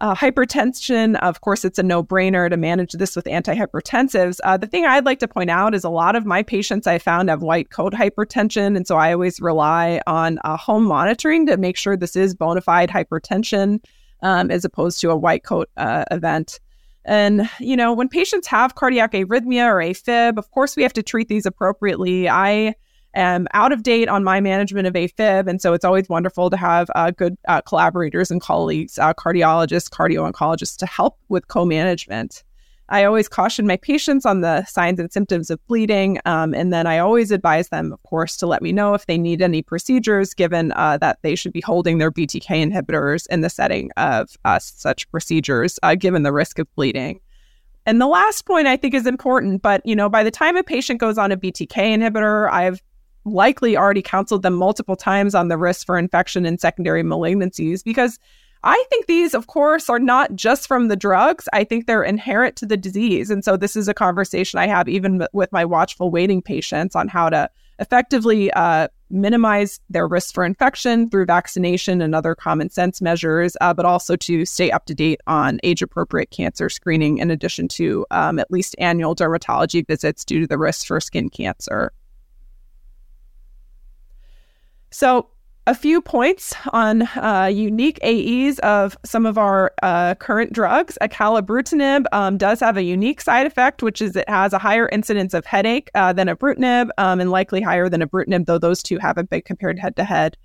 Uh, 0.02 0.14
hypertension, 0.14 1.18
of 1.20 1.40
course, 1.42 1.64
it's 1.64 1.80
a 1.80 1.84
no 1.84 2.04
brainer 2.04 2.50
to 2.50 2.58
manage 2.58 2.92
this 2.92 3.16
with 3.16 3.24
antihypertensives. 3.24 4.38
Uh, 4.44 4.58
the 4.58 4.68
thing 4.68 4.86
I'd 4.86 5.06
like 5.06 5.20
to 5.20 5.30
point 5.30 5.50
out 5.50 5.74
is 5.74 5.86
a 5.86 5.90
lot 5.90 6.18
of 6.18 6.26
my 6.26 6.44
patients 6.44 6.88
I 6.88 6.98
found 6.98 7.30
have 7.30 7.42
white 7.42 7.70
coat 7.70 7.94
hypertension. 7.94 8.76
And 8.76 8.86
so 8.86 8.98
I 8.98 9.14
always 9.14 9.40
rely 9.40 10.02
on 10.06 10.40
uh, 10.44 10.58
home 10.58 10.84
monitoring 10.84 11.46
to 11.46 11.56
make 11.56 11.78
sure 11.78 11.96
this 11.96 12.18
is 12.18 12.36
bona 12.36 12.60
fide 12.60 12.90
hypertension 12.90 13.82
um, 14.22 14.52
as 14.52 14.66
opposed 14.66 15.00
to 15.02 15.12
a 15.12 15.16
white 15.16 15.44
coat 15.44 15.70
uh, 15.78 16.04
event. 16.12 16.60
And, 17.06 17.50
you 17.60 17.78
know, 17.78 17.94
when 17.94 18.10
patients 18.10 18.48
have 18.48 18.76
cardiac 18.76 19.12
arrhythmia 19.14 19.68
or 19.68 19.78
AFib, 19.78 20.38
of 20.38 20.52
course, 20.52 20.76
we 20.76 20.84
have 20.84 20.94
to 20.94 21.04
treat 21.04 21.28
these 21.28 21.46
appropriately. 21.46 22.28
I 22.28 22.76
am 23.14 23.48
out 23.54 23.72
of 23.72 23.84
date 23.84 24.10
on 24.10 24.24
my 24.24 24.40
management 24.40 24.88
of 24.88 24.94
AFib. 24.94 25.48
And 25.48 25.62
so 25.62 25.74
it's 25.74 25.86
always 25.86 26.10
wonderful 26.10 26.50
to 26.50 26.58
have 26.58 26.90
uh, 26.96 27.12
good 27.12 27.38
uh, 27.48 27.62
collaborators 27.62 28.32
and 28.32 28.42
colleagues, 28.42 28.98
uh, 28.98 29.14
cardiologists, 29.14 29.90
cardio 29.90 30.32
oncologists 30.32 30.78
to 30.78 30.86
help 30.86 31.18
with 31.30 31.48
co 31.48 31.66
management. 31.66 32.44
I 32.90 33.06
always 33.06 33.30
caution 33.30 33.66
my 33.66 33.78
patients 33.78 34.26
on 34.26 34.42
the 34.42 34.66
signs 34.66 35.00
and 35.00 35.12
symptoms 35.12 35.50
of 35.50 35.66
bleeding. 35.68 36.20
Um, 36.26 36.54
and 36.54 36.74
then 36.74 36.86
I 36.86 37.00
always 37.00 37.32
advise 37.32 37.70
them, 37.70 37.94
of 37.94 38.04
course, 38.04 38.36
to 38.38 38.48
let 38.48 38.62
me 38.62 38.72
know 38.72 38.94
if 38.94 39.06
they 39.06 39.18
need 39.18 39.42
any 39.42 39.62
procedures, 39.62 40.34
given 40.34 40.74
uh, 40.74 40.98
that 40.98 41.18
they 41.22 41.36
should 41.36 41.54
be 41.54 41.62
holding 41.62 41.98
their 41.98 42.12
BTK 42.12 42.46
inhibitors 42.46 43.26
in 43.32 43.42
the 43.42 43.50
setting 43.50 43.90
of 43.96 44.38
uh, 44.44 44.60
such 44.60 45.10
procedures, 45.12 45.80
uh, 45.82 45.96
given 45.96 46.24
the 46.24 46.34
risk 46.34 46.60
of 46.60 46.68
bleeding. 46.76 47.20
And 47.86 48.00
the 48.00 48.08
last 48.08 48.46
point 48.46 48.68
I 48.68 48.78
think 48.78 48.94
is 48.94 49.08
important, 49.08 49.62
but 49.62 49.86
you 49.86 49.96
know, 49.96 50.10
by 50.10 50.24
the 50.24 50.32
time 50.32 50.56
a 50.56 50.64
patient 50.64 51.00
goes 51.00 51.18
on 51.18 51.32
a 51.32 51.38
BTK 51.38 51.72
inhibitor, 51.72 52.50
I've 52.52 52.82
likely 53.26 53.78
already 53.78 54.02
counseled 54.02 54.44
them 54.44 54.54
multiple 54.54 54.96
times 54.96 55.36
on 55.36 55.48
the 55.48 55.58
risk 55.58 55.86
for 55.86 55.98
infection 55.98 56.46
and 56.46 56.60
secondary 56.60 57.04
malignancies 57.04 57.84
because 57.84 58.20
I 58.64 58.82
think 58.90 59.08
these, 59.08 59.34
of 59.34 59.48
course, 59.48 59.90
are 59.90 60.00
not 60.00 60.36
just 60.36 60.68
from 60.68 60.88
the 60.88 60.96
drugs. 60.96 61.50
I 61.52 61.66
think 61.66 61.86
they're 61.86 62.04
inherent 62.04 62.56
to 62.58 62.66
the 62.66 62.78
disease. 62.78 63.30
And 63.30 63.44
so 63.44 63.58
this 63.58 63.76
is 63.76 63.90
a 63.90 63.94
conversation 63.94 64.58
I 64.58 64.68
have 64.68 64.88
even 64.88 65.28
with 65.34 65.52
my 65.52 65.66
watchful 65.66 66.12
waiting 66.12 66.42
patients 66.42 66.96
on 66.96 67.10
how 67.10 67.30
to 67.30 67.50
effectively 67.80 68.52
uh, 68.54 68.88
minimize 69.10 69.82
their 69.90 70.08
risk 70.08 70.34
for 70.34 70.46
infection 70.46 71.10
through 71.10 71.26
vaccination 71.26 72.02
and 72.02 72.16
other 72.16 72.36
common 72.36 72.70
sense 72.70 73.02
measures, 73.02 73.58
uh, 73.60 73.74
but 73.74 73.86
also 73.86 74.16
to 74.16 74.46
stay 74.46 74.72
up 74.72 74.86
to 74.86 74.96
date 74.96 75.20
on 75.28 75.60
age 75.64 75.82
appropriate 75.82 76.32
cancer 76.32 76.70
screening, 76.70 77.18
in 77.18 77.32
addition 77.32 77.68
to 77.68 78.06
um, 78.12 78.40
at 78.40 78.50
least 78.50 78.76
annual 78.80 79.16
dermatology 79.16 79.86
visits 79.86 80.24
due 80.24 80.40
to 80.40 80.48
the 80.48 80.58
risk 80.58 80.88
for 80.88 81.02
skin 81.02 81.30
cancer. 81.30 81.92
So, 84.94 85.28
a 85.66 85.74
few 85.74 86.02
points 86.02 86.54
on 86.72 87.04
uh, 87.16 87.50
unique 87.52 87.98
AEs 88.04 88.60
of 88.60 88.96
some 89.06 89.26
of 89.26 89.38
our 89.38 89.72
uh, 89.82 90.14
current 90.16 90.54
drugs. 90.54 90.98
Acalabrutinib 91.02 92.06
um, 92.12 92.38
does 92.38 92.60
have 92.60 92.76
a 92.76 92.84
unique 92.84 93.22
side 93.22 93.48
effect, 93.48 93.82
which 93.82 94.02
is 94.02 94.16
it 94.16 94.28
has 94.30 94.52
a 94.52 94.60
higher 94.60 94.90
incidence 94.90 95.34
of 95.34 95.46
headache 95.46 95.90
uh, 95.96 96.12
than 96.12 96.28
ibrutinib 96.28 96.90
um, 96.98 97.22
and 97.22 97.32
likely 97.32 97.62
higher 97.62 97.88
than 97.90 98.02
ibrutinib, 98.02 98.46
though 98.46 98.58
those 98.58 98.84
two 98.84 99.00
haven't 99.00 99.30
been 99.30 99.42
compared 99.42 99.80
head 99.80 99.96
to 99.96 100.04
head. 100.04 100.38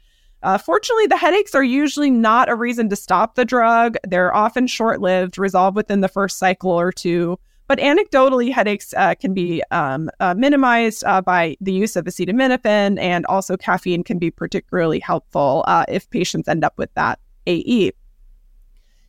fortunately, 0.64 1.08
the 1.08 1.16
headaches 1.16 1.54
are 1.54 1.64
usually 1.64 2.10
not 2.10 2.48
a 2.48 2.54
reason 2.54 2.88
to 2.88 2.96
stop 2.96 3.34
the 3.34 3.44
drug. 3.44 3.96
They're 4.06 4.34
often 4.34 4.66
short 4.68 5.00
lived, 5.00 5.36
resolve 5.36 5.74
within 5.74 6.00
the 6.00 6.08
first 6.08 6.38
cycle 6.38 6.70
or 6.70 6.92
two. 6.92 7.38
But 7.68 7.78
anecdotally, 7.80 8.50
headaches 8.50 8.94
uh, 8.96 9.14
can 9.14 9.34
be 9.34 9.62
um, 9.70 10.10
uh, 10.20 10.32
minimized 10.34 11.04
uh, 11.04 11.20
by 11.20 11.56
the 11.60 11.72
use 11.72 11.96
of 11.96 12.06
acetaminophen, 12.06 12.98
and 12.98 13.26
also 13.26 13.58
caffeine 13.58 14.02
can 14.02 14.18
be 14.18 14.30
particularly 14.30 14.98
helpful 14.98 15.64
uh, 15.68 15.84
if 15.86 16.08
patients 16.08 16.48
end 16.48 16.64
up 16.64 16.72
with 16.78 16.92
that 16.94 17.20
AE. 17.46 17.92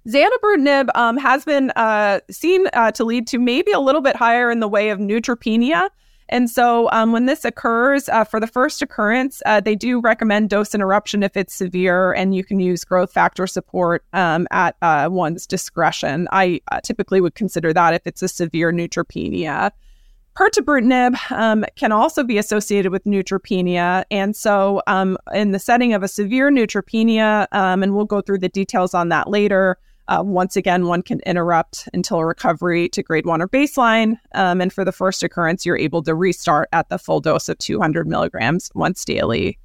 Zanubrutinib 0.08 0.90
um, 0.96 1.18
has 1.18 1.46
been 1.46 1.72
uh, 1.72 2.20
seen 2.30 2.68
uh, 2.74 2.92
to 2.92 3.06
lead 3.06 3.28
to 3.28 3.38
maybe 3.38 3.72
a 3.72 3.80
little 3.80 4.02
bit 4.02 4.18
higher 4.18 4.52
in 4.52 4.60
the 4.60 4.68
way 4.68 4.90
of 4.90 5.00
neutropenia. 5.00 5.90
And 6.30 6.50
so, 6.50 6.90
um, 6.92 7.12
when 7.12 7.26
this 7.26 7.44
occurs, 7.44 8.08
uh, 8.08 8.24
for 8.24 8.40
the 8.40 8.48
first 8.48 8.82
occurrence, 8.82 9.42
uh, 9.46 9.60
they 9.60 9.76
do 9.76 10.00
recommend 10.00 10.50
dose 10.50 10.76
interruption 10.76 11.24
if 11.24 11.36
it's 11.36 11.54
severe, 11.54 12.14
and 12.14 12.36
you 12.36 12.44
can 12.44 12.60
use 12.60 12.84
growth 12.86 13.12
factor 13.12 13.48
support 13.48 14.06
um, 14.14 14.48
at 14.52 14.76
uh, 14.84 15.10
one's 15.12 15.48
discretion. 15.48 16.28
I 16.32 16.62
uh, 16.72 16.82
typically 16.82 17.20
would 17.20 17.34
consider 17.34 17.74
that 17.74 17.96
if 17.96 18.06
it's 18.06 18.22
a 18.22 18.28
severe 18.28 18.72
neutropenia. 18.72 19.72
Pirtobrutinib 20.36 21.32
um, 21.32 21.66
can 21.76 21.92
also 21.92 22.24
be 22.24 22.38
associated 22.38 22.92
with 22.92 23.04
neutropenia. 23.06 24.06
And 24.12 24.36
so, 24.36 24.84
um, 24.86 25.18
in 25.34 25.52
the 25.52 25.60
setting 25.60 25.94
of 25.94 26.04
a 26.04 26.08
severe 26.08 26.52
neutropenia, 26.52 27.48
um, 27.52 27.82
and 27.82 27.96
we'll 27.96 28.06
go 28.06 28.22
through 28.22 28.40
the 28.40 28.50
details 28.50 28.94
on 28.94 29.10
that 29.10 29.30
later, 29.30 29.78
uh, 30.10 30.24
once 30.24 30.56
again, 30.56 30.88
one 30.88 31.04
can 31.04 31.20
interrupt 31.22 31.88
until 31.94 32.24
recovery 32.24 32.90
to 32.90 33.04
grade 33.04 33.28
one 33.28 33.42
or 33.42 33.48
baseline. 33.48 34.20
Um, 34.34 34.60
and 34.60 34.74
for 34.74 34.84
the 34.84 34.92
first 34.92 35.22
occurrence, 35.22 35.66
you're 35.66 35.78
able 35.78 36.02
to 36.04 36.16
restart 36.16 36.68
at 36.74 36.90
the 36.90 36.98
full 36.98 37.20
dose 37.20 37.48
of 37.48 37.60
200 37.60 38.08
milligrams 38.08 38.72
once 38.74 39.06
daily. 39.06 39.60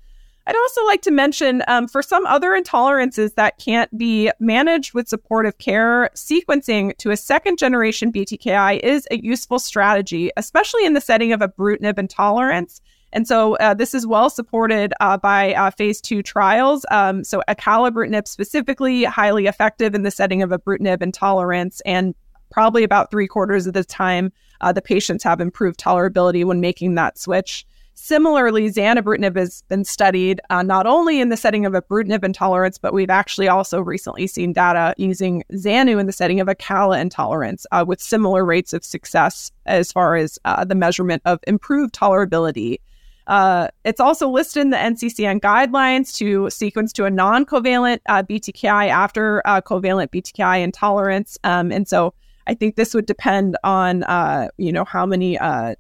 I'd 0.46 0.56
also 0.56 0.84
like 0.84 1.00
to 1.02 1.10
mention 1.10 1.62
um, 1.66 1.88
for 1.88 2.02
some 2.02 2.26
other 2.26 2.50
intolerances 2.50 3.34
that 3.36 3.58
can't 3.58 3.96
be 3.96 4.30
managed 4.38 4.92
with 4.92 5.08
supportive 5.08 5.56
care, 5.56 6.10
sequencing 6.14 6.94
to 6.98 7.10
a 7.10 7.16
second 7.16 7.56
generation 7.56 8.12
BTKI 8.12 8.80
is 8.80 9.08
a 9.10 9.24
useful 9.24 9.58
strategy, 9.58 10.30
especially 10.36 10.84
in 10.84 10.92
the 10.92 11.00
setting 11.00 11.32
of 11.32 11.40
a 11.40 11.48
ibrutinib 11.48 11.98
intolerance. 11.98 12.82
And 13.14 13.28
so 13.28 13.54
uh, 13.58 13.74
this 13.74 13.94
is 13.94 14.08
well 14.08 14.28
supported 14.28 14.92
uh, 14.98 15.16
by 15.16 15.54
uh, 15.54 15.70
phase 15.70 16.00
two 16.00 16.20
trials. 16.20 16.84
Um, 16.90 17.22
so 17.22 17.42
acalabrutinib 17.48 18.26
specifically, 18.26 19.04
highly 19.04 19.46
effective 19.46 19.94
in 19.94 20.02
the 20.02 20.10
setting 20.10 20.42
of 20.42 20.50
ibrutinib 20.50 21.00
intolerance, 21.00 21.80
and 21.86 22.16
probably 22.50 22.82
about 22.82 23.12
three 23.12 23.28
quarters 23.28 23.68
of 23.68 23.72
the 23.72 23.84
time, 23.84 24.32
uh, 24.60 24.72
the 24.72 24.82
patients 24.82 25.22
have 25.22 25.40
improved 25.40 25.78
tolerability 25.78 26.44
when 26.44 26.60
making 26.60 26.96
that 26.96 27.16
switch. 27.16 27.64
Similarly, 27.96 28.68
zanubrutinib 28.68 29.36
has 29.36 29.62
been 29.68 29.84
studied 29.84 30.40
uh, 30.50 30.64
not 30.64 30.84
only 30.84 31.20
in 31.20 31.28
the 31.28 31.36
setting 31.36 31.64
of 31.64 31.72
ibrutinib 31.72 32.24
intolerance, 32.24 32.78
but 32.78 32.92
we've 32.92 33.10
actually 33.10 33.46
also 33.46 33.80
recently 33.80 34.26
seen 34.26 34.52
data 34.52 34.92
using 34.96 35.44
Zanu 35.52 36.00
in 36.00 36.06
the 36.06 36.12
setting 36.12 36.40
of 36.40 36.48
acala 36.48 37.00
intolerance 37.00 37.64
uh, 37.70 37.84
with 37.86 38.02
similar 38.02 38.44
rates 38.44 38.72
of 38.72 38.84
success 38.84 39.52
as 39.66 39.92
far 39.92 40.16
as 40.16 40.36
the 40.66 40.74
measurement 40.74 41.22
of 41.24 41.38
improved 41.46 41.94
tolerability. 41.94 42.78
Uh, 43.26 43.68
it's 43.84 44.00
also 44.00 44.28
listed 44.28 44.62
in 44.62 44.70
the 44.70 44.76
NCCN 44.76 45.40
guidelines 45.40 46.14
to 46.16 46.50
sequence 46.50 46.92
to 46.92 47.04
a 47.04 47.10
non 47.10 47.46
covalent 47.46 48.00
uh, 48.08 48.22
BTKI 48.22 48.88
after 48.88 49.42
uh, 49.46 49.60
covalent 49.60 50.08
BTKI 50.08 50.62
intolerance. 50.62 51.38
Um, 51.44 51.72
and 51.72 51.88
so 51.88 52.14
I 52.46 52.54
think 52.54 52.76
this 52.76 52.94
would 52.94 53.06
depend 53.06 53.56
on, 53.64 54.02
uh, 54.04 54.48
you 54.58 54.72
know, 54.72 54.84
how 54.84 55.06
many 55.06 55.38
uh, 55.38 55.74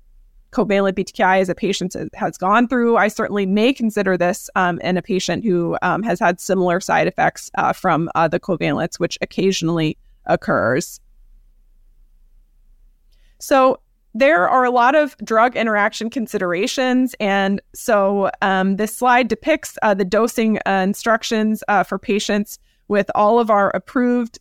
covalent 0.52 0.94
BTKI 0.94 1.40
as 1.40 1.48
a 1.50 1.54
patient 1.54 1.94
has 2.14 2.38
gone 2.38 2.66
through. 2.66 2.96
I 2.96 3.08
certainly 3.08 3.44
may 3.44 3.74
consider 3.74 4.16
this 4.16 4.48
um, 4.54 4.80
in 4.80 4.96
a 4.96 5.02
patient 5.02 5.44
who 5.44 5.76
um, 5.82 6.02
has 6.02 6.18
had 6.18 6.40
similar 6.40 6.80
side 6.80 7.06
effects 7.06 7.50
uh, 7.56 7.74
from 7.74 8.10
the 8.30 8.40
covalents, 8.40 8.98
which 8.98 9.18
occasionally 9.20 9.98
occurs. 10.26 11.00
So 13.38 13.80
there 14.14 14.48
are 14.48 14.64
a 14.64 14.70
lot 14.70 14.94
of 14.94 15.16
drug 15.18 15.56
interaction 15.56 16.08
considerations. 16.08 17.14
And 17.18 17.60
so 17.74 18.30
um, 18.42 18.76
this 18.76 18.96
slide 18.96 19.28
depicts 19.28 19.76
uh, 19.82 19.94
the 19.94 20.04
dosing 20.04 20.58
uh, 20.66 20.70
instructions 20.70 21.64
uh, 21.66 21.82
for 21.82 21.98
patients 21.98 22.58
with 22.86 23.10
all 23.14 23.40
of 23.40 23.50
our 23.50 23.70
approved 23.70 24.38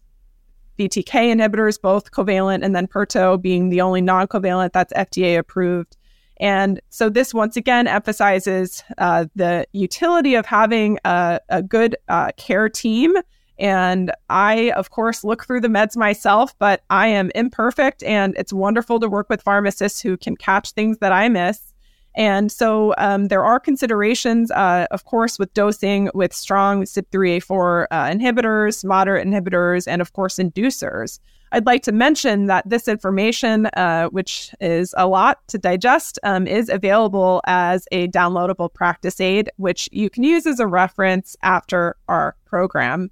BTK 0.78 1.34
inhibitors, 1.34 1.82
both 1.82 2.12
covalent 2.12 2.64
and 2.64 2.76
then 2.76 2.88
Pirto 2.88 3.42
being 3.42 3.70
the 3.70 3.82
only 3.82 4.02
non 4.02 4.28
covalent 4.28 4.74
that's 4.74 4.94
FDA 4.94 5.38
approved. 5.38 5.98
And 6.38 6.82
so 6.90 7.10
this 7.10 7.34
once 7.34 7.56
again 7.56 7.88
emphasizes 7.88 8.84
uh, 8.98 9.26
the 9.36 9.68
utility 9.72 10.36
of 10.36 10.46
having 10.46 11.00
a, 11.06 11.40
a 11.50 11.62
good 11.62 11.96
uh, 12.10 12.32
care 12.38 12.70
team 12.70 13.16
and 13.64 14.12
I, 14.30 14.72
of 14.72 14.90
course, 14.90 15.24
look 15.24 15.46
through 15.46 15.62
the 15.62 15.70
meds 15.70 15.96
myself, 15.96 16.54
but 16.60 16.84
I 16.90 17.08
am 17.08 17.32
imperfect. 17.34 18.04
And 18.04 18.36
it's 18.38 18.52
wonderful 18.52 19.00
to 19.00 19.08
work 19.08 19.30
with 19.30 19.42
pharmacists 19.42 20.02
who 20.02 20.18
can 20.18 20.36
catch 20.36 20.72
things 20.72 20.98
that 20.98 21.14
I 21.14 21.30
miss. 21.30 21.74
And 22.14 22.52
so 22.52 22.94
um, 22.98 23.30
there 23.30 23.44
are 23.44 23.62
considerations, 23.62 24.52
uh, 24.52 24.86
of 24.92 25.06
course, 25.06 25.40
with 25.40 25.54
dosing 25.54 26.12
with 26.14 26.34
strong 26.34 26.84
CYP3A4 26.84 27.86
uh, 27.90 28.04
inhibitors, 28.04 28.84
moderate 28.84 29.26
inhibitors, 29.26 29.88
and 29.88 30.02
of 30.02 30.12
course, 30.12 30.36
inducers. 30.36 31.20
I'd 31.54 31.66
like 31.66 31.84
to 31.84 31.94
mention 31.94 32.48
that 32.48 32.68
this 32.68 32.90
information, 32.90 33.68
uh, 33.78 34.08
which 34.08 34.54
is 34.60 34.94
a 34.98 35.08
lot 35.08 35.40
to 35.48 35.58
digest, 35.58 36.20
um, 36.24 36.48
is 36.48 36.68
available 36.68 37.42
as 37.46 37.88
a 37.94 38.10
downloadable 38.10 38.74
practice 38.74 39.22
aid, 39.22 39.50
which 39.56 39.88
you 39.94 40.10
can 40.10 40.24
use 40.24 40.46
as 40.46 40.60
a 40.60 40.68
reference 40.68 41.38
after 41.44 41.96
our 42.10 42.36
program. 42.46 43.10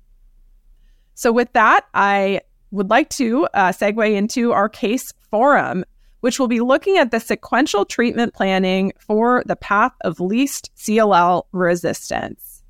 So, 1.13 1.31
with 1.31 1.51
that, 1.53 1.85
I 1.93 2.41
would 2.71 2.89
like 2.89 3.09
to 3.09 3.47
uh, 3.53 3.71
segue 3.71 4.15
into 4.15 4.53
our 4.53 4.69
case 4.69 5.13
forum, 5.29 5.83
which 6.21 6.39
will 6.39 6.47
be 6.47 6.61
looking 6.61 6.97
at 6.97 7.11
the 7.11 7.19
sequential 7.19 7.85
treatment 7.85 8.33
planning 8.33 8.93
for 8.99 9.43
the 9.45 9.55
path 9.55 9.93
of 10.01 10.19
least 10.19 10.71
CLL 10.77 11.43
resistance. 11.51 12.63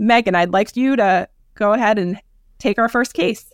Meghan, 0.00 0.34
I'd 0.34 0.52
like 0.52 0.76
you 0.76 0.96
to 0.96 1.28
go 1.54 1.72
ahead 1.72 1.98
and 1.98 2.20
take 2.58 2.78
our 2.78 2.88
first 2.88 3.14
case. 3.14 3.52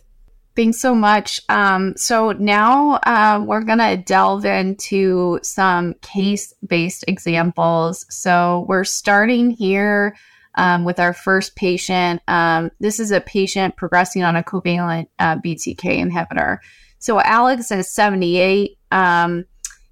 Thanks 0.55 0.79
so 0.79 0.95
much. 0.95 1.41
Um, 1.49 1.95
so 1.97 2.31
now 2.31 2.93
uh, 3.03 3.43
we're 3.45 3.63
going 3.63 3.79
to 3.79 3.97
delve 3.97 4.45
into 4.45 5.39
some 5.43 5.95
case 5.95 6.53
based 6.65 7.03
examples. 7.09 8.05
So 8.09 8.65
we're 8.69 8.85
starting 8.85 9.51
here 9.51 10.15
um, 10.55 10.85
with 10.85 10.99
our 10.99 11.13
first 11.13 11.55
patient. 11.55 12.21
Um, 12.27 12.71
this 12.79 12.99
is 12.99 13.11
a 13.11 13.21
patient 13.21 13.75
progressing 13.75 14.23
on 14.23 14.35
a 14.35 14.43
covalent 14.43 15.07
uh, 15.19 15.35
BTK 15.37 15.81
inhibitor. 15.81 16.57
So 16.99 17.19
Alex 17.19 17.71
is 17.71 17.89
78. 17.89 18.77
Um, 18.91 19.45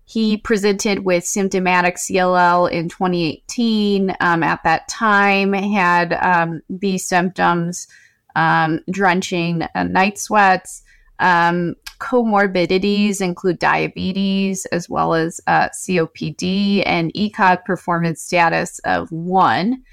he 0.06 0.38
presented 0.38 1.06
with 1.06 1.26
symptomatic 1.26 1.96
CLL 1.96 2.70
in 2.72 2.90
2018. 2.90 4.16
Um, 4.20 4.44
at 4.44 4.64
that 4.64 4.88
time, 4.88 5.54
had 5.54 6.14
um, 6.14 6.62
these 6.70 7.04
symptoms, 7.06 7.88
um, 8.36 8.80
drenching 8.90 9.62
uh, 9.76 9.84
night 9.84 10.18
sweats. 10.18 10.82
comorbidities 11.20 13.22
include 13.22 13.60
diabetes 13.60 14.66
as 14.68 14.90
well 14.90 15.14
as 15.14 15.40
uh, 15.48 15.70
COPD 15.70 16.84
and 16.86 17.14
ECOG 17.14 17.64
performance 17.64 18.22
status 18.22 18.80
of 18.80 19.10
one. 19.12 19.84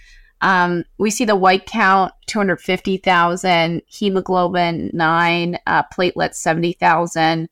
Um, 0.43 0.85
we 0.99 1.11
see 1.11 1.25
the 1.25 1.37
white 1.37 1.67
count 1.67 2.13
250,000, 2.27 3.83
hemoglobin 3.87 4.91
9, 4.93 5.59
uh, 5.67 5.83
platelets 5.95 6.37
70,000. 6.37 7.49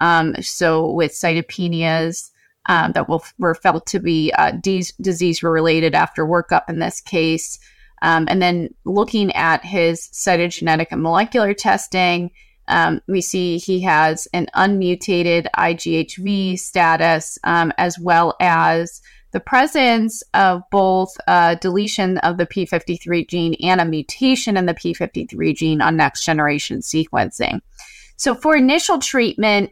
Um, 0.00 0.34
so 0.40 0.90
with 0.90 1.12
cytopenias 1.12 2.30
um, 2.66 2.92
that 2.92 3.08
will, 3.08 3.24
were 3.38 3.54
felt 3.54 3.86
to 3.86 4.00
be 4.00 4.32
uh, 4.36 4.52
de- 4.52 4.84
disease 5.00 5.42
related 5.42 5.94
after 5.94 6.26
workup 6.26 6.68
in 6.68 6.78
this 6.78 7.00
case. 7.00 7.58
Um, 8.02 8.26
and 8.28 8.42
then 8.42 8.74
looking 8.84 9.32
at 9.32 9.64
his 9.64 10.08
cytogenetic 10.12 10.88
and 10.90 11.02
molecular 11.02 11.54
testing, 11.54 12.32
um, 12.68 13.00
we 13.06 13.20
see 13.20 13.58
he 13.58 13.80
has 13.80 14.26
an 14.32 14.48
unmutated 14.54 15.46
IGHV 15.56 16.58
status 16.58 17.38
um, 17.44 17.72
as 17.78 17.98
well 17.98 18.34
as 18.40 19.02
the 19.32 19.40
presence 19.40 20.22
of 20.34 20.62
both 20.70 21.16
a 21.26 21.56
deletion 21.60 22.18
of 22.18 22.36
the 22.36 22.46
P53 22.46 23.28
gene 23.28 23.54
and 23.62 23.80
a 23.80 23.84
mutation 23.84 24.56
in 24.56 24.66
the 24.66 24.74
P53 24.74 25.56
gene 25.56 25.80
on 25.80 25.96
next 25.96 26.24
generation 26.24 26.80
sequencing. 26.80 27.60
So, 28.16 28.34
for 28.34 28.54
initial 28.54 28.98
treatment, 28.98 29.70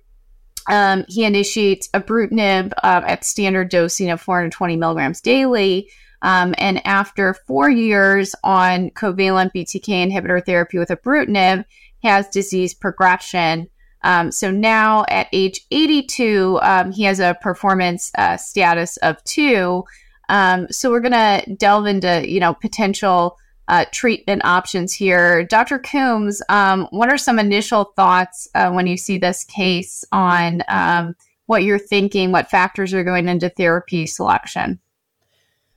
um, 0.69 1.05
he 1.09 1.25
initiates 1.25 1.89
ibrutinib 1.89 2.73
uh, 2.83 3.03
at 3.07 3.25
standard 3.25 3.69
dosing 3.69 4.11
of 4.11 4.21
420 4.21 4.77
milligrams 4.77 5.21
daily. 5.21 5.91
Um, 6.23 6.55
and 6.59 6.87
after 6.87 7.35
four 7.47 7.71
years 7.71 8.35
on 8.45 8.91
covalent 8.91 9.53
BTK 9.55 10.11
inhibitor 10.11 10.45
therapy 10.45 10.79
with 10.79 10.91
ibrutinib, 10.91 11.65
has 12.03 12.29
disease 12.29 12.75
progression 12.75 13.69
um, 14.03 14.33
so 14.33 14.51
now 14.51 15.05
at 15.09 15.29
age 15.33 15.67
82, 15.71 16.59
um, 16.63 16.93
he 16.93 17.05
has 17.05 17.21
a 17.21 17.37
performance 17.41 18.11
uh, 18.17 18.37
status 18.37 18.97
of 18.99 19.23
two. 19.25 19.85
Um, 20.29 20.69
so 20.71 20.91
we're 20.91 21.01
going 21.01 21.13
to 21.13 21.55
delve 21.55 21.87
into, 21.87 22.29
you 22.29 22.41
know, 22.41 22.55
potential 22.55 23.37
uh, 23.69 23.85
treatment 23.93 24.45
options 24.45 24.93
here. 24.93 25.45
Dr. 25.45 25.79
Coombs, 25.79 26.43
um, 26.49 26.89
what 26.91 27.09
are 27.09 27.19
some 27.19 27.39
initial 27.39 27.93
thoughts 27.97 28.49
uh, 28.55 28.71
when 28.73 28.87
you 28.87 28.97
see 28.97 29.19
this 29.19 29.45
case 29.45 30.05
on 30.13 30.63
um, 30.69 31.15
what 31.47 31.63
you're 31.63 31.79
thinking, 31.79 32.33
what 32.33 32.51
factors 32.51 32.95
are 32.95 33.05
going 33.05 33.29
into 33.29 33.49
therapy 33.49 34.07
selection? 34.07 34.81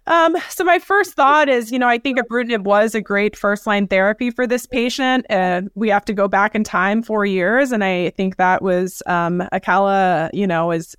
Um, 0.06 0.36
so 0.49 0.64
my 0.64 0.80
first 0.80 1.14
thought 1.14 1.47
is, 1.47 1.72
you 1.72 1.80
know, 1.80 1.88
I 1.88 1.97
think 1.97 2.20
ibrutinib 2.20 2.64
was 2.64 2.93
a 2.93 3.01
great 3.01 3.38
first 3.38 3.66
line 3.66 3.88
therapy 3.88 4.32
for 4.32 4.45
this 4.45 4.66
patient. 4.66 5.26
And 5.30 5.70
we 5.76 5.89
have 5.89 6.06
to 6.06 6.14
go 6.14 6.28
back 6.28 6.56
in 6.56 6.64
time 6.64 7.01
four 7.01 7.26
years, 7.26 7.72
and 7.72 7.84
I 7.84 8.10
think 8.12 8.38
that 8.38 8.62
was 8.62 9.01
um, 9.06 9.43
Acala, 9.54 10.30
you 10.34 10.45
know, 10.45 10.72
is 10.72 10.95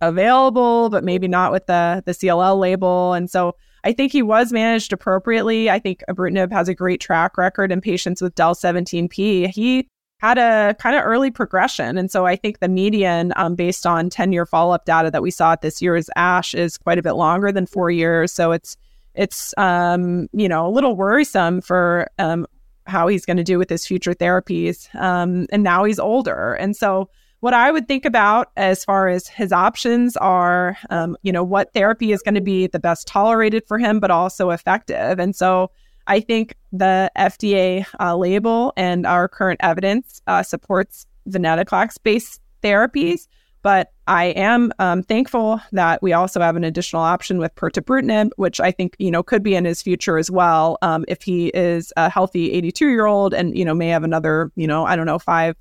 available, 0.00 0.90
but 0.90 1.04
maybe 1.04 1.28
not 1.28 1.52
with 1.52 1.66
the 1.66 2.02
the 2.06 2.12
CLL 2.12 2.58
label. 2.58 3.12
And 3.12 3.30
so 3.30 3.56
I 3.84 3.92
think 3.92 4.12
he 4.12 4.22
was 4.22 4.52
managed 4.52 4.92
appropriately. 4.92 5.70
I 5.70 5.78
think 5.78 6.02
ibrutinib 6.08 6.50
has 6.52 6.68
a 6.68 6.74
great 6.74 7.00
track 7.00 7.38
record 7.38 7.70
in 7.70 7.80
patients 7.80 8.20
with 8.20 8.34
DEL17P. 8.34 9.48
He 9.50 9.88
had 10.18 10.38
a 10.38 10.74
kind 10.78 10.96
of 10.96 11.04
early 11.04 11.30
progression. 11.30 11.98
And 11.98 12.10
so 12.10 12.24
I 12.24 12.36
think 12.36 12.60
the 12.60 12.68
median, 12.68 13.32
um, 13.36 13.54
based 13.54 13.86
on 13.86 14.08
10 14.08 14.32
year 14.32 14.46
follow 14.46 14.74
up 14.74 14.84
data 14.84 15.10
that 15.10 15.22
we 15.22 15.30
saw 15.30 15.52
at 15.52 15.60
this 15.60 15.82
year's 15.82 16.08
ASH, 16.16 16.54
is 16.54 16.78
quite 16.78 16.98
a 16.98 17.02
bit 17.02 17.12
longer 17.12 17.52
than 17.52 17.66
four 17.66 17.90
years. 17.90 18.32
So 18.32 18.52
it's, 18.52 18.76
it's 19.14 19.52
um, 19.58 20.28
you 20.32 20.48
know, 20.48 20.66
a 20.66 20.70
little 20.70 20.96
worrisome 20.96 21.60
for 21.60 22.08
um, 22.18 22.46
how 22.86 23.08
he's 23.08 23.26
going 23.26 23.36
to 23.36 23.44
do 23.44 23.58
with 23.58 23.68
his 23.68 23.86
future 23.86 24.14
therapies. 24.14 24.94
Um, 24.94 25.46
and 25.50 25.62
now 25.62 25.84
he's 25.84 25.98
older. 25.98 26.54
And 26.54 26.74
so 26.74 27.10
what 27.40 27.52
I 27.52 27.70
would 27.70 27.86
think 27.86 28.06
about 28.06 28.50
as 28.56 28.84
far 28.84 29.08
as 29.08 29.28
his 29.28 29.52
options 29.52 30.16
are, 30.16 30.78
um, 30.88 31.16
you 31.22 31.32
know, 31.32 31.44
what 31.44 31.74
therapy 31.74 32.12
is 32.12 32.22
going 32.22 32.34
to 32.36 32.40
be 32.40 32.66
the 32.66 32.78
best 32.78 33.06
tolerated 33.06 33.64
for 33.66 33.78
him, 33.78 34.00
but 34.00 34.10
also 34.10 34.50
effective. 34.50 35.18
And 35.18 35.36
so 35.36 35.70
I 36.06 36.20
think 36.20 36.54
the 36.72 37.10
FDA 37.16 37.86
uh, 37.98 38.16
label 38.16 38.72
and 38.76 39.06
our 39.06 39.28
current 39.28 39.60
evidence 39.62 40.22
uh, 40.26 40.42
supports 40.42 41.06
venetoclax 41.28 41.96
based 42.02 42.40
therapies. 42.62 43.26
But 43.62 43.90
I 44.06 44.26
am 44.26 44.72
um, 44.78 45.02
thankful 45.02 45.60
that 45.72 46.00
we 46.00 46.12
also 46.12 46.40
have 46.40 46.54
an 46.54 46.62
additional 46.62 47.02
option 47.02 47.38
with 47.38 47.52
pirtobrutinib, 47.56 48.30
which 48.36 48.60
I 48.60 48.70
think 48.70 48.94
you 49.00 49.10
know 49.10 49.24
could 49.24 49.42
be 49.42 49.56
in 49.56 49.64
his 49.64 49.82
future 49.82 50.18
as 50.18 50.30
well. 50.30 50.78
Um, 50.82 51.04
if 51.08 51.22
he 51.22 51.48
is 51.48 51.92
a 51.96 52.08
healthy 52.08 52.52
82 52.52 52.88
year 52.88 53.06
old 53.06 53.34
and 53.34 53.58
you 53.58 53.64
know 53.64 53.74
may 53.74 53.88
have 53.88 54.04
another 54.04 54.52
you 54.54 54.68
know 54.68 54.84
I 54.84 54.94
don't 54.94 55.06
know 55.06 55.18
five, 55.18 55.56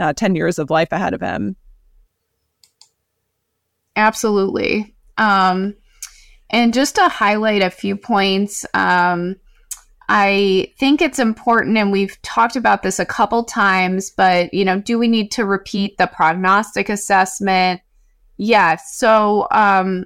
uh, 0.00 0.12
10 0.14 0.34
years 0.34 0.58
of 0.58 0.70
life 0.70 0.88
ahead 0.90 1.14
of 1.14 1.20
him. 1.20 1.54
Absolutely. 3.94 4.96
Um, 5.16 5.76
and 6.50 6.74
just 6.74 6.96
to 6.96 7.08
highlight 7.08 7.62
a 7.62 7.70
few 7.70 7.96
points, 7.96 8.66
um, 8.74 9.36
I 10.08 10.72
think 10.78 11.00
it's 11.00 11.18
important, 11.18 11.78
and 11.78 11.90
we've 11.90 12.20
talked 12.22 12.56
about 12.56 12.82
this 12.82 12.98
a 12.98 13.06
couple 13.06 13.44
times, 13.44 14.10
but 14.10 14.52
you 14.52 14.64
know, 14.64 14.80
do 14.80 14.98
we 14.98 15.08
need 15.08 15.30
to 15.32 15.44
repeat 15.44 15.96
the 15.96 16.06
prognostic 16.06 16.88
assessment? 16.88 17.80
Yes. 18.36 18.96
So 18.96 19.46
um, 19.50 20.04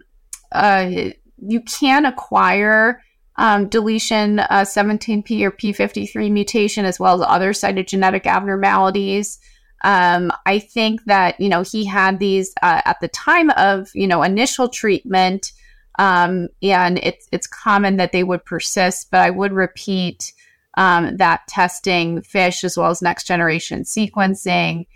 uh, 0.53 1.11
you 1.39 1.61
can 1.63 2.05
acquire 2.05 3.03
um, 3.37 3.69
deletion 3.69 4.41
uh, 4.41 4.65
17p 4.65 5.43
or 5.43 5.53
p53 5.53 6.31
mutation 6.31 6.85
as 6.85 6.99
well 6.99 7.23
as 7.23 7.29
other 7.29 7.53
cytogenetic 7.53 8.27
abnormalities. 8.27 9.39
Um, 9.85 10.33
I 10.45 10.59
think 10.59 11.05
that 11.05 11.41
you 11.41 11.49
know 11.49 11.63
he 11.63 11.85
had 11.85 12.19
these 12.19 12.53
uh, 12.63 12.83
at 12.85 13.01
the 13.01 13.09
time 13.09 13.51
of 13.51 13.91
you 13.95 14.07
know 14.07 14.23
initial 14.23 14.69
treatment. 14.69 15.53
Um, 15.99 16.49
and 16.63 16.99
it's 17.03 17.29
it's 17.33 17.47
common 17.47 17.97
that 17.97 18.13
they 18.13 18.25
would 18.25 18.45
persist, 18.45 19.11
but 19.11 19.21
I 19.21 19.31
would 19.31 19.53
repeat 19.53 20.33
um, 20.77 21.17
that 21.17 21.47
testing 21.49 22.23
FISH 22.23 22.63
as 22.63 22.77
well 22.77 22.91
as 22.91 23.03
next 23.03 23.27
generation 23.27 23.83
sequencing, 23.83 24.87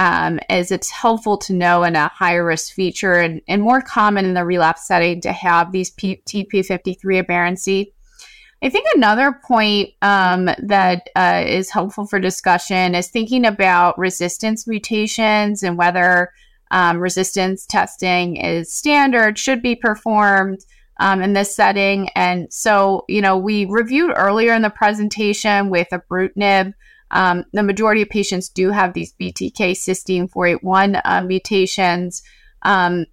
um, 0.00 0.40
it's 0.48 0.90
helpful 0.90 1.36
to 1.38 1.52
know 1.52 1.82
in 1.82 1.96
a 1.96 2.08
higher 2.08 2.44
risk 2.44 2.72
feature 2.72 3.14
and, 3.14 3.42
and 3.48 3.62
more 3.62 3.82
common 3.82 4.24
in 4.24 4.34
the 4.34 4.44
relapse 4.44 4.86
setting 4.86 5.20
to 5.20 5.32
have 5.32 5.72
these 5.72 5.90
P- 5.90 6.22
TP53 6.26 7.18
aberrancy. 7.18 7.92
I 8.62 8.68
think 8.68 8.86
another 8.94 9.38
point 9.46 9.90
um, 10.02 10.46
that 10.58 11.08
uh, 11.16 11.44
is 11.46 11.70
helpful 11.70 12.06
for 12.06 12.18
discussion 12.18 12.94
is 12.94 13.08
thinking 13.08 13.46
about 13.46 13.98
resistance 13.98 14.66
mutations 14.66 15.62
and 15.62 15.78
whether 15.78 16.32
um, 16.70 16.98
resistance 16.98 17.66
testing 17.66 18.36
is 18.36 18.72
standard, 18.72 19.38
should 19.38 19.62
be 19.62 19.74
performed 19.74 20.64
um, 21.00 21.22
in 21.22 21.32
this 21.32 21.54
setting. 21.54 22.08
And 22.10 22.52
so, 22.52 23.04
you 23.08 23.22
know, 23.22 23.36
we 23.36 23.64
reviewed 23.64 24.12
earlier 24.14 24.54
in 24.54 24.62
the 24.62 24.70
presentation 24.70 25.70
with 25.70 25.88
ibrutinib. 25.92 26.74
Um, 27.10 27.44
the 27.52 27.62
majority 27.62 28.02
of 28.02 28.08
patients 28.08 28.48
do 28.48 28.70
have 28.70 28.92
these 28.92 29.14
BTK 29.14 29.72
cysteine 29.72 30.30
481 30.30 31.00
uh, 31.04 31.22
mutations. 31.26 32.22
Um, 32.62 33.06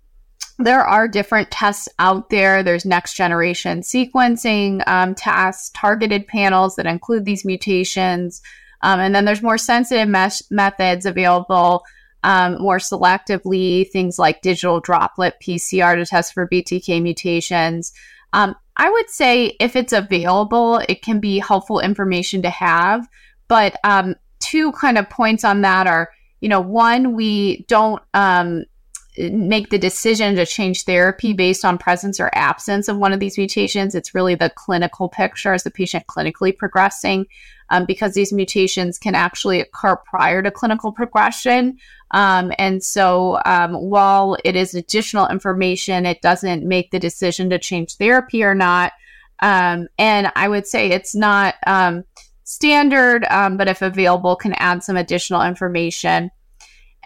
there 0.60 0.84
are 0.84 1.08
different 1.08 1.50
tests 1.50 1.88
out 1.98 2.30
there. 2.30 2.62
There's 2.62 2.86
next 2.86 3.14
generation 3.14 3.82
sequencing 3.82 4.88
um, 4.88 5.16
tests, 5.16 5.72
targeted 5.74 6.28
panels 6.28 6.76
that 6.76 6.86
include 6.86 7.26
these 7.26 7.46
mutations. 7.46 8.42
Um, 8.82 9.00
and 9.00 9.16
then 9.16 9.26
there's 9.26 9.42
more 9.42 9.58
sensitive 9.58 10.08
mesh- 10.08 10.42
methods 10.52 11.06
available 11.06 11.84
um, 12.24 12.62
more 12.62 12.78
selectively, 12.78 13.90
things 13.90 14.20
like 14.20 14.42
digital 14.42 14.80
droplet 14.80 15.36
PCR 15.42 15.96
to 15.96 16.06
test 16.06 16.34
for 16.34 16.48
BTK 16.48 17.02
mutations. 17.02 17.94
Um, 18.34 18.56
I 18.76 18.90
would 18.90 19.10
say 19.10 19.56
if 19.60 19.76
it's 19.76 19.94
available, 19.94 20.82
it 20.90 21.02
can 21.02 21.20
be 21.20 21.40
helpful 21.40 21.80
information 21.80 22.42
to 22.44 22.50
have. 22.50 23.08
But 23.48 23.78
um, 23.84 24.16
two 24.40 24.72
kind 24.74 24.98
of 24.98 25.10
points 25.10 25.44
on 25.44 25.62
that 25.62 25.88
are, 25.88 26.10
you 26.42 26.50
know, 26.50 26.62
one, 26.62 27.14
we 27.14 27.66
don't 27.68 28.02
um, 28.14 28.66
make 29.18 29.70
the 29.70 29.78
decision 29.78 30.36
to 30.36 30.46
change 30.46 30.84
therapy 30.84 31.34
based 31.34 31.66
on 31.66 31.78
presence 31.78 32.20
or 32.20 32.30
absence 32.34 32.88
of 32.88 32.98
one 32.98 33.14
of 33.14 33.20
these 33.20 33.38
mutations. 33.38 33.96
It's 33.96 34.14
really 34.14 34.36
the 34.36 34.50
clinical 34.50 35.10
picture 35.10 35.54
as 35.54 35.64
the 35.64 35.72
patient 35.72 36.08
clinically 36.08 36.56
progressing, 36.56 37.26
um, 37.70 37.86
because 37.86 38.14
these 38.14 38.32
mutations 38.32 38.98
can 38.98 39.16
actually 39.16 39.62
occur 39.62 39.96
prior 39.96 40.42
to 40.42 40.52
clinical 40.52 40.92
progression. 40.92 41.78
Um, 42.12 42.54
and 42.58 42.84
so, 42.84 43.40
um, 43.46 43.74
while 43.74 44.38
it 44.46 44.56
is 44.56 44.76
additional 44.76 45.28
information, 45.28 46.06
it 46.06 46.22
doesn't 46.22 46.64
make 46.64 46.92
the 46.92 47.00
decision 47.00 47.50
to 47.50 47.60
change 47.60 47.96
therapy 47.96 48.44
or 48.44 48.56
not. 48.56 48.94
Um, 49.40 49.88
and 49.98 50.32
I 50.36 50.48
would 50.48 50.66
say 50.66 50.90
it's 50.90 51.14
not 51.14 51.56
um, 51.66 52.04
standard, 52.44 53.26
um, 53.30 53.58
but 53.58 53.68
if 53.68 53.82
available, 53.82 54.36
can 54.36 54.54
add 54.54 54.84
some 54.84 54.96
additional 54.96 55.42
information. 55.42 56.32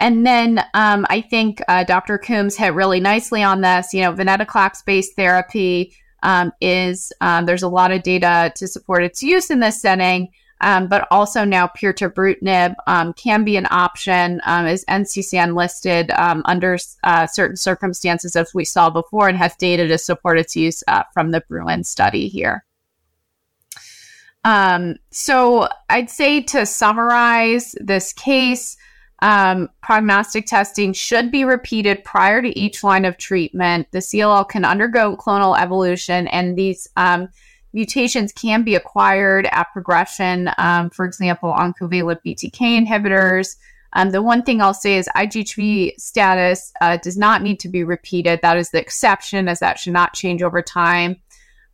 And 0.02 0.26
then 0.26 0.66
um, 0.74 1.06
I 1.12 1.22
think 1.22 1.62
uh, 1.68 1.84
Dr. 1.84 2.18
Coombs 2.18 2.58
hit 2.58 2.74
really 2.74 3.00
nicely 3.00 3.44
on 3.44 3.62
this. 3.62 3.94
You 3.94 4.02
know, 4.02 4.14
venetoclax 4.14 4.84
based 4.84 5.16
therapy 5.16 5.94
um, 6.24 6.52
is, 6.60 7.14
um, 7.22 7.46
there's 7.46 7.62
a 7.62 7.68
lot 7.68 7.92
of 7.92 8.02
data 8.02 8.52
to 8.56 8.68
support 8.68 9.04
its 9.04 9.22
use 9.22 9.52
in 9.52 9.60
this 9.60 9.80
setting, 9.80 10.30
um, 10.62 10.88
but 10.88 11.08
also 11.12 11.46
now 11.46 11.68
pirtobrutinib 11.68 12.74
um, 12.88 13.14
can 13.14 13.44
be 13.44 13.58
an 13.58 13.68
option 13.70 14.42
um, 14.44 14.66
as 14.66 14.84
NCCN 14.86 15.56
listed 15.56 16.10
under 16.18 16.80
uh, 17.04 17.28
certain 17.28 17.58
circumstances, 17.58 18.36
as 18.36 18.56
we 18.56 18.66
saw 18.66 18.90
before, 18.90 19.30
and 19.30 19.38
has 19.38 19.56
data 19.58 19.88
to 19.88 20.00
support 20.00 20.40
its 20.40 20.56
use 20.56 20.84
uh, 20.88 21.04
from 21.14 21.30
the 21.30 21.42
Bruin 21.42 21.84
study 21.84 22.28
here. 22.28 22.66
so 25.12 25.68
I'd 25.92 26.10
say 26.10 26.42
to 26.42 26.66
summarize 26.66 27.76
this 27.80 28.14
case, 28.14 28.78
um, 29.22 29.70
prognostic 29.82 30.48
testing 30.48 30.94
should 30.94 31.32
be 31.32 31.46
repeated 31.46 32.04
prior 32.04 32.42
to 32.42 32.58
each 32.58 32.84
line 32.84 33.06
of 33.06 33.18
treatment. 33.18 33.88
The 33.92 34.00
CLL 34.00 34.50
can 34.50 34.66
undergo 34.66 35.16
clonal 35.16 35.60
evolution, 35.60 36.28
and 36.28 36.58
these 36.58 36.88
um, 36.98 37.30
mutations 37.74 38.32
can 38.32 38.64
be 38.64 38.76
acquired 38.76 39.48
at 39.52 39.72
progression. 39.74 40.50
Um, 40.58 40.90
for 40.90 41.06
example, 41.06 41.54
oncovalent 41.54 42.20
BTK 42.26 42.86
inhibitors. 42.86 43.58
Um, 43.94 44.12
the 44.12 44.22
one 44.22 44.42
thing 44.42 44.62
I'll 44.62 44.74
say 44.74 44.98
is 44.98 45.10
IGHV 45.16 46.00
status 46.00 46.72
uh, 46.82 46.98
does 46.98 47.18
not 47.18 47.42
need 47.42 47.60
to 47.60 47.70
be 47.70 47.84
repeated. 47.84 48.40
That 48.42 48.58
is 48.58 48.72
the 48.72 48.80
exception, 48.80 49.48
as 49.48 49.60
that 49.60 49.78
should 49.78 49.94
not 49.94 50.14
change 50.14 50.42
over 50.42 50.62
time. 50.62 51.18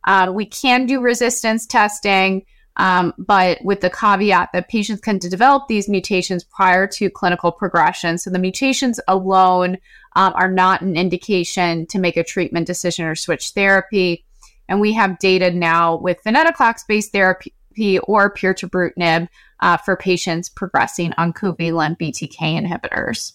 Uh, 0.04 0.30
we 0.34 0.44
can 0.44 0.86
do 0.86 1.00
resistance 1.00 1.66
testing. 1.66 2.44
Um, 2.78 3.12
but 3.18 3.62
with 3.64 3.80
the 3.80 3.90
caveat 3.90 4.50
that 4.52 4.68
patients 4.68 5.00
can 5.00 5.18
develop 5.18 5.66
these 5.66 5.88
mutations 5.88 6.44
prior 6.44 6.86
to 6.86 7.10
clinical 7.10 7.50
progression. 7.50 8.18
So 8.18 8.30
the 8.30 8.38
mutations 8.38 9.00
alone 9.08 9.78
um, 10.14 10.32
are 10.36 10.50
not 10.50 10.80
an 10.80 10.96
indication 10.96 11.86
to 11.86 11.98
make 11.98 12.16
a 12.16 12.24
treatment 12.24 12.66
decision 12.66 13.04
or 13.04 13.16
switch 13.16 13.50
therapy. 13.50 14.24
And 14.68 14.80
we 14.80 14.92
have 14.92 15.18
data 15.18 15.50
now 15.50 15.96
with 15.96 16.22
venetoclax 16.24 16.86
based 16.86 17.12
therapy 17.12 17.98
or 18.04 18.32
pirtobrutinib 18.32 19.28
uh, 19.60 19.76
for 19.78 19.96
patients 19.96 20.48
progressing 20.48 21.12
on 21.18 21.32
covalent 21.32 21.98
BTK 21.98 22.38
inhibitors. 22.38 23.32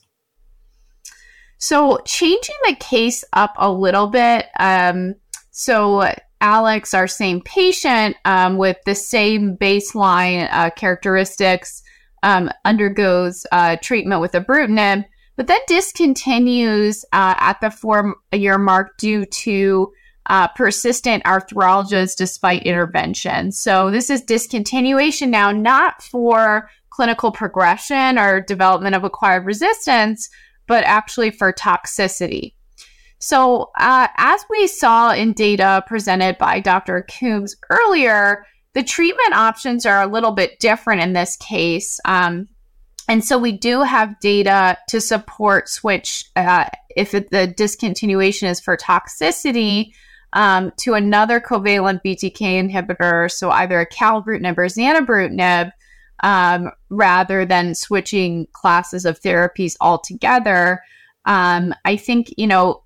So, 1.57 1.99
changing 2.05 2.55
the 2.65 2.75
case 2.75 3.23
up 3.31 3.53
a 3.57 3.71
little 3.71 4.07
bit. 4.07 4.47
Um, 4.59 5.15
so, 5.51 6.13
Alex, 6.43 6.93
our 6.93 7.07
same 7.07 7.41
patient 7.41 8.17
um, 8.25 8.57
with 8.57 8.77
the 8.85 8.93
same 8.93 9.55
baseline 9.55 10.49
uh, 10.51 10.69
characteristics, 10.71 11.81
um, 12.21 12.51
undergoes 12.65 13.45
uh, 13.53 13.77
treatment 13.81 14.19
with 14.19 14.33
ibrutinib, 14.33 15.05
but 15.37 15.47
then 15.47 15.61
discontinues 15.69 17.05
uh, 17.13 17.35
at 17.37 17.61
the 17.61 17.71
four 17.71 18.15
year 18.33 18.57
mark 18.57 18.97
due 18.97 19.25
to 19.25 19.91
uh, 20.25 20.49
persistent 20.49 21.23
arthralgias 21.23 22.15
despite 22.15 22.63
intervention. 22.63 23.51
So 23.53 23.89
this 23.89 24.09
is 24.09 24.21
discontinuation 24.21 25.29
now, 25.29 25.51
not 25.51 26.03
for 26.03 26.69
clinical 26.89 27.31
progression 27.31 28.19
or 28.19 28.41
development 28.41 28.95
of 28.95 29.05
acquired 29.05 29.45
resistance, 29.45 30.29
but 30.67 30.83
actually 30.83 31.31
for 31.31 31.53
toxicity. 31.53 32.53
So, 33.23 33.71
uh, 33.77 34.09
as 34.17 34.43
we 34.49 34.67
saw 34.67 35.13
in 35.13 35.31
data 35.31 35.81
presented 35.87 36.37
by 36.37 36.59
Dr. 36.59 37.07
Coombs 37.09 37.55
earlier, 37.69 38.45
the 38.73 38.83
treatment 38.83 39.33
options 39.33 39.85
are 39.85 40.01
a 40.01 40.11
little 40.11 40.31
bit 40.31 40.59
different 40.59 41.01
in 41.01 41.13
this 41.13 41.37
case. 41.37 42.01
Um, 42.03 42.49
and 43.07 43.23
so 43.23 43.37
we 43.37 43.53
do 43.53 43.81
have 43.81 44.19
data 44.19 44.77
to 44.89 44.99
support 44.99 45.69
switch 45.69 46.25
uh, 46.35 46.65
if 46.97 47.13
it, 47.13 47.31
the 47.31 47.47
discontinuation 47.47 48.49
is 48.49 48.59
for 48.59 48.75
toxicity 48.75 49.93
um, 50.33 50.73
to 50.81 50.93
another 50.93 51.39
covalent 51.39 52.01
BTK 52.03 52.69
inhibitor, 52.69 53.31
so 53.31 53.51
either 53.51 53.85
acalabrutinib 53.85 54.57
or 54.57 54.65
zanubrutinib, 54.65 55.71
um, 56.23 56.71
rather 56.89 57.45
than 57.45 57.73
switching 57.73 58.47
classes 58.51 59.05
of 59.05 59.21
therapies 59.21 59.77
altogether. 59.79 60.81
Um, 61.23 61.73
I 61.85 61.95
think 61.95 62.33
you 62.37 62.47
know 62.47 62.82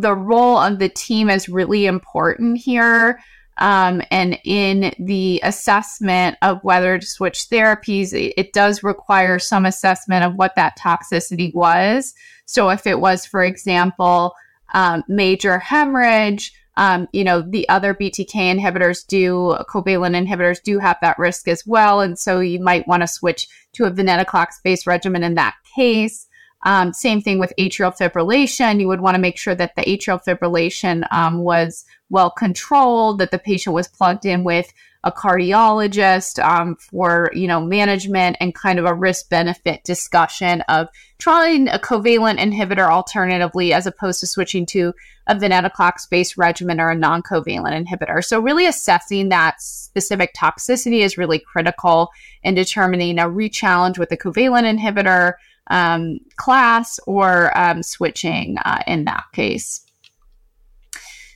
the 0.00 0.14
role 0.14 0.58
of 0.58 0.78
the 0.78 0.88
team 0.88 1.28
is 1.28 1.48
really 1.48 1.86
important 1.86 2.58
here. 2.58 3.20
Um, 3.58 4.02
and 4.10 4.38
in 4.44 4.94
the 4.98 5.40
assessment 5.42 6.36
of 6.42 6.62
whether 6.62 6.98
to 6.98 7.06
switch 7.06 7.48
therapies, 7.50 8.12
it, 8.12 8.34
it, 8.36 8.52
does 8.52 8.82
require 8.82 9.38
some 9.38 9.64
assessment 9.64 10.24
of 10.24 10.34
what 10.34 10.54
that 10.56 10.78
toxicity 10.78 11.54
was. 11.54 12.12
So, 12.44 12.68
if 12.68 12.86
it 12.86 13.00
was, 13.00 13.24
for 13.24 13.42
example, 13.42 14.34
um, 14.74 15.04
major 15.08 15.58
hemorrhage, 15.58 16.52
um, 16.76 17.08
you 17.12 17.24
know, 17.24 17.40
the 17.40 17.68
other 17.68 17.94
BTK 17.94 18.34
inhibitors 18.34 19.06
do, 19.06 19.56
covalent 19.68 20.14
inhibitors 20.14 20.62
do 20.62 20.78
have 20.78 20.98
that 21.00 21.18
risk 21.18 21.48
as 21.48 21.66
well. 21.66 22.00
And 22.00 22.18
so 22.18 22.40
you 22.40 22.60
might 22.60 22.86
want 22.86 23.02
to 23.02 23.08
switch 23.08 23.48
to 23.72 23.84
a 23.84 23.90
venetoclax 23.90 24.62
based 24.62 24.86
regimen 24.86 25.22
in 25.22 25.34
that 25.36 25.54
case. 25.74 26.26
Um, 26.66 26.92
same 26.92 27.20
thing 27.22 27.38
with 27.38 27.52
atrial 27.60 27.96
fibrillation. 27.96 28.80
You 28.80 28.88
would 28.88 29.00
want 29.00 29.14
to 29.14 29.20
make 29.20 29.38
sure 29.38 29.54
that 29.54 29.76
the 29.76 29.82
atrial 29.82 30.22
fibrillation 30.22 31.06
um, 31.12 31.38
was 31.38 31.84
well 32.10 32.28
controlled, 32.28 33.18
that 33.18 33.30
the 33.30 33.38
patient 33.38 33.72
was 33.72 33.86
plugged 33.86 34.26
in 34.26 34.42
with 34.42 34.72
a 35.04 35.12
cardiologist 35.12 36.42
um, 36.44 36.74
for 36.74 37.30
you 37.32 37.46
know 37.46 37.60
management 37.60 38.36
and 38.40 38.52
kind 38.56 38.80
of 38.80 38.84
a 38.84 38.92
risk 38.92 39.28
benefit 39.28 39.84
discussion 39.84 40.62
of 40.62 40.88
trying 41.18 41.68
a 41.68 41.78
covalent 41.78 42.40
inhibitor 42.40 42.90
alternatively 42.90 43.72
as 43.72 43.86
opposed 43.86 44.18
to 44.18 44.26
switching 44.26 44.66
to 44.66 44.92
a 45.28 45.36
venetoclax 45.36 46.10
based 46.10 46.36
regimen 46.36 46.80
or 46.80 46.90
a 46.90 46.96
non 46.96 47.22
covalent 47.22 47.86
inhibitor. 47.86 48.24
So 48.24 48.40
really 48.40 48.66
assessing 48.66 49.28
that 49.28 49.62
specific 49.62 50.34
toxicity 50.34 51.02
is 51.02 51.16
really 51.16 51.38
critical 51.38 52.10
in 52.42 52.56
determining 52.56 53.20
a 53.20 53.28
rechallenge 53.28 53.98
with 53.98 54.10
a 54.10 54.16
covalent 54.16 54.76
inhibitor 54.76 55.34
um, 55.68 56.18
class 56.36 56.98
or 57.06 57.56
um, 57.58 57.82
switching 57.82 58.58
uh, 58.64 58.82
in 58.86 59.04
that 59.04 59.24
case. 59.32 59.82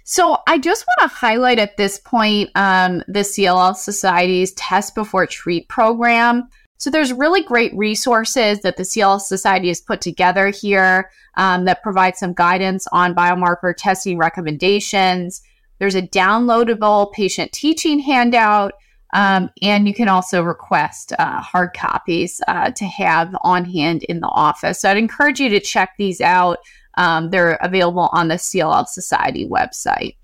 So 0.04 0.38
I 0.48 0.58
just 0.58 0.84
want 0.88 1.08
to 1.08 1.16
highlight 1.16 1.60
at 1.60 1.76
this 1.76 2.00
point 2.00 2.50
um, 2.56 3.04
the 3.06 3.20
CLL 3.20 3.76
Society's 3.76 4.52
Test 4.54 4.96
Before 4.96 5.24
Treat 5.24 5.68
program. 5.68 6.48
So 6.78 6.90
there's 6.90 7.12
really 7.12 7.44
great 7.44 7.72
resources 7.76 8.60
that 8.62 8.76
the 8.76 8.82
CLL 8.82 9.20
Society 9.20 9.68
has 9.68 9.80
put 9.80 10.00
together 10.00 10.48
here 10.48 11.10
um, 11.36 11.64
that 11.66 11.82
provide 11.82 12.16
some 12.16 12.32
guidance 12.32 12.88
on 12.90 13.14
biomarker 13.14 13.72
testing 13.76 14.18
recommendations. 14.18 15.42
There's 15.78 15.94
a 15.94 16.02
downloadable 16.02 17.12
patient 17.12 17.52
teaching 17.52 18.00
handout 18.00 18.72
um, 19.12 19.50
and 19.62 19.88
you 19.88 19.94
can 19.94 20.08
also 20.08 20.42
request 20.42 21.12
uh, 21.18 21.40
hard 21.40 21.74
copies 21.74 22.40
uh, 22.48 22.70
to 22.70 22.84
have 22.84 23.34
on 23.42 23.64
hand 23.64 24.04
in 24.04 24.20
the 24.20 24.28
office. 24.28 24.80
So 24.80 24.90
I'd 24.90 24.96
encourage 24.96 25.40
you 25.40 25.48
to 25.50 25.60
check 25.60 25.94
these 25.98 26.20
out. 26.20 26.58
Um, 26.96 27.30
they're 27.30 27.58
available 27.62 28.08
on 28.12 28.28
the 28.28 28.34
CLL 28.34 28.86
Society 28.86 29.48
website. 29.48 30.16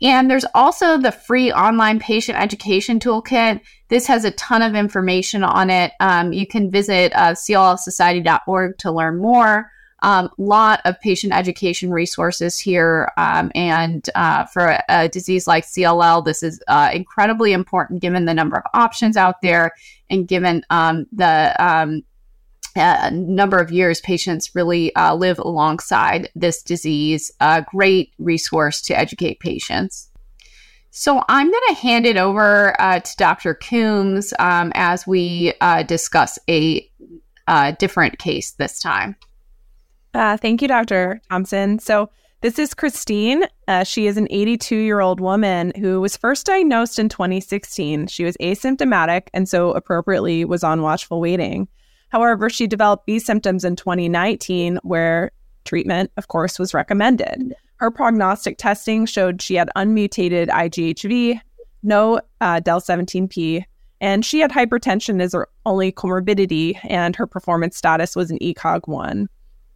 And 0.00 0.30
there's 0.30 0.44
also 0.54 0.96
the 0.96 1.10
free 1.10 1.50
online 1.52 1.98
patient 1.98 2.38
education 2.38 3.00
toolkit. 3.00 3.60
This 3.88 4.06
has 4.06 4.24
a 4.24 4.30
ton 4.32 4.62
of 4.62 4.76
information 4.76 5.42
on 5.42 5.70
it. 5.70 5.92
Um, 5.98 6.32
you 6.32 6.46
can 6.46 6.70
visit 6.70 7.12
uh, 7.16 7.32
cllsociety.org 7.32 8.78
to 8.78 8.92
learn 8.92 9.18
more 9.18 9.70
um, 10.00 10.30
lot 10.38 10.80
of 10.84 11.00
patient 11.00 11.32
education 11.32 11.90
resources 11.90 12.58
here. 12.58 13.10
Um, 13.16 13.50
and 13.54 14.08
uh, 14.14 14.44
for 14.44 14.66
a, 14.66 14.84
a, 14.88 15.08
disease 15.08 15.46
like 15.46 15.64
CLL, 15.64 16.24
this 16.24 16.42
is 16.42 16.60
uh, 16.68 16.90
incredibly 16.92 17.52
important 17.52 18.00
given 18.00 18.24
the 18.24 18.34
number 18.34 18.56
of 18.56 18.64
options 18.74 19.16
out 19.16 19.42
there 19.42 19.72
and 20.08 20.28
given 20.28 20.64
um, 20.70 21.06
the 21.12 21.54
um, 21.58 22.02
uh, 22.76 23.10
number 23.12 23.58
of 23.58 23.72
years 23.72 24.00
patients 24.00 24.54
really 24.54 24.94
uh, 24.94 25.14
live 25.14 25.38
alongside 25.40 26.30
this 26.36 26.62
disease. 26.62 27.32
A 27.40 27.64
great 27.68 28.12
resource 28.18 28.80
to 28.82 28.96
educate 28.96 29.40
patients. 29.40 30.10
So 30.90 31.22
I'm 31.28 31.50
going 31.50 31.62
to 31.68 31.74
hand 31.74 32.06
it 32.06 32.16
over 32.16 32.80
uh, 32.80 33.00
to 33.00 33.16
Dr. 33.16 33.54
Coombs 33.54 34.32
um, 34.38 34.72
as 34.74 35.06
we 35.06 35.52
discuss 35.86 36.38
a 36.48 36.88
different 37.78 38.18
case 38.18 38.52
this 38.52 38.78
time. 38.78 39.16
Uh, 40.18 40.36
thank 40.36 40.60
you, 40.60 40.66
Dr. 40.66 41.20
Thompson. 41.30 41.78
So, 41.78 42.10
this 42.40 42.58
is 42.58 42.74
Christine. 42.74 43.44
Uh, 43.68 43.84
she 43.84 44.08
is 44.08 44.16
an 44.16 44.26
82 44.30 44.74
year 44.74 44.98
old 45.00 45.20
woman 45.20 45.72
who 45.78 46.00
was 46.00 46.16
first 46.16 46.44
diagnosed 46.46 46.98
in 46.98 47.08
2016. 47.08 48.08
She 48.08 48.24
was 48.24 48.36
asymptomatic 48.38 49.28
and 49.32 49.48
so 49.48 49.70
appropriately 49.72 50.44
was 50.44 50.64
on 50.64 50.82
watchful 50.82 51.20
waiting. 51.20 51.68
However, 52.08 52.50
she 52.50 52.66
developed 52.66 53.06
these 53.06 53.24
symptoms 53.24 53.64
in 53.64 53.76
2019, 53.76 54.80
where 54.82 55.30
treatment, 55.64 56.10
of 56.16 56.26
course, 56.26 56.58
was 56.58 56.74
recommended. 56.74 57.54
Her 57.76 57.90
prognostic 57.90 58.58
testing 58.58 59.06
showed 59.06 59.40
she 59.40 59.54
had 59.54 59.70
unmutated 59.76 60.48
IGHV, 60.48 61.40
no 61.84 62.20
uh, 62.40 62.60
DEL17P, 62.60 63.64
and 64.00 64.24
she 64.24 64.40
had 64.40 64.50
hypertension 64.50 65.22
as 65.22 65.32
her 65.32 65.48
only 65.64 65.92
comorbidity, 65.92 66.76
and 66.88 67.14
her 67.14 67.26
performance 67.26 67.76
status 67.76 68.16
was 68.16 68.32
an 68.32 68.38
ECOG 68.38 68.88
1. 68.88 69.28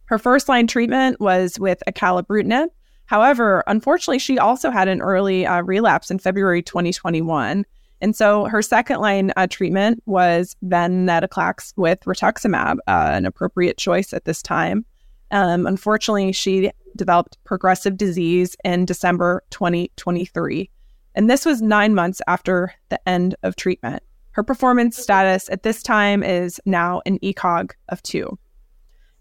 Her 0.05 0.17
first 0.17 0.49
line 0.49 0.67
treatment 0.67 1.19
was 1.19 1.59
with 1.59 1.81
acalabrutinib. 1.87 2.67
However, 3.05 3.63
unfortunately, 3.67 4.19
she 4.19 4.39
also 4.39 4.71
had 4.71 4.87
an 4.87 5.01
early 5.01 5.45
uh, 5.45 5.61
relapse 5.61 6.09
in 6.09 6.19
February 6.19 6.61
2021. 6.61 7.65
And 8.01 8.15
so 8.15 8.45
her 8.45 8.61
second 8.61 8.99
line 8.99 9.31
uh, 9.37 9.47
treatment 9.49 10.03
was 10.05 10.55
venetoclax 10.65 11.73
with 11.77 12.01
rituximab, 12.01 12.77
uh, 12.87 13.11
an 13.13 13.25
appropriate 13.25 13.77
choice 13.77 14.13
at 14.13 14.25
this 14.25 14.41
time. 14.41 14.85
Um, 15.31 15.65
unfortunately, 15.65 16.31
she 16.31 16.71
developed 16.95 17.37
progressive 17.43 17.97
disease 17.97 18.55
in 18.63 18.85
December 18.85 19.43
2023. 19.51 20.69
And 21.15 21.29
this 21.29 21.45
was 21.45 21.61
nine 21.61 21.95
months 21.95 22.21
after 22.27 22.73
the 22.89 22.99
end 23.07 23.35
of 23.43 23.55
treatment. 23.55 24.03
Her 24.31 24.43
performance 24.43 24.97
status 24.97 25.49
at 25.49 25.63
this 25.63 25.83
time 25.83 26.23
is 26.23 26.59
now 26.65 27.01
an 27.05 27.19
ECOG 27.19 27.71
of 27.89 28.01
two. 28.03 28.37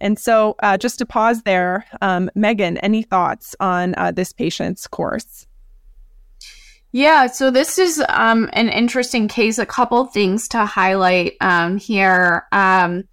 And 0.02 0.18
so, 0.18 0.56
uh, 0.58 0.76
just 0.76 0.98
to 0.98 1.06
pause 1.06 1.42
there, 1.42 1.86
um, 2.02 2.28
Meghan, 2.36 2.76
any 2.82 3.04
thoughts 3.04 3.54
on 3.60 3.94
uh, 3.96 4.10
this 4.10 4.32
patient's 4.32 4.88
course? 4.88 5.46
Yeah, 6.90 7.28
so 7.28 7.52
this 7.52 7.78
is 7.78 8.04
um, 8.08 8.50
an 8.52 8.68
interesting 8.68 9.28
case. 9.28 9.58
A 9.58 9.64
couple 9.64 10.04
things 10.06 10.48
to 10.48 10.66
highlight 10.66 11.34
um, 11.40 11.78
here. 11.78 12.46
Um, 12.50 13.04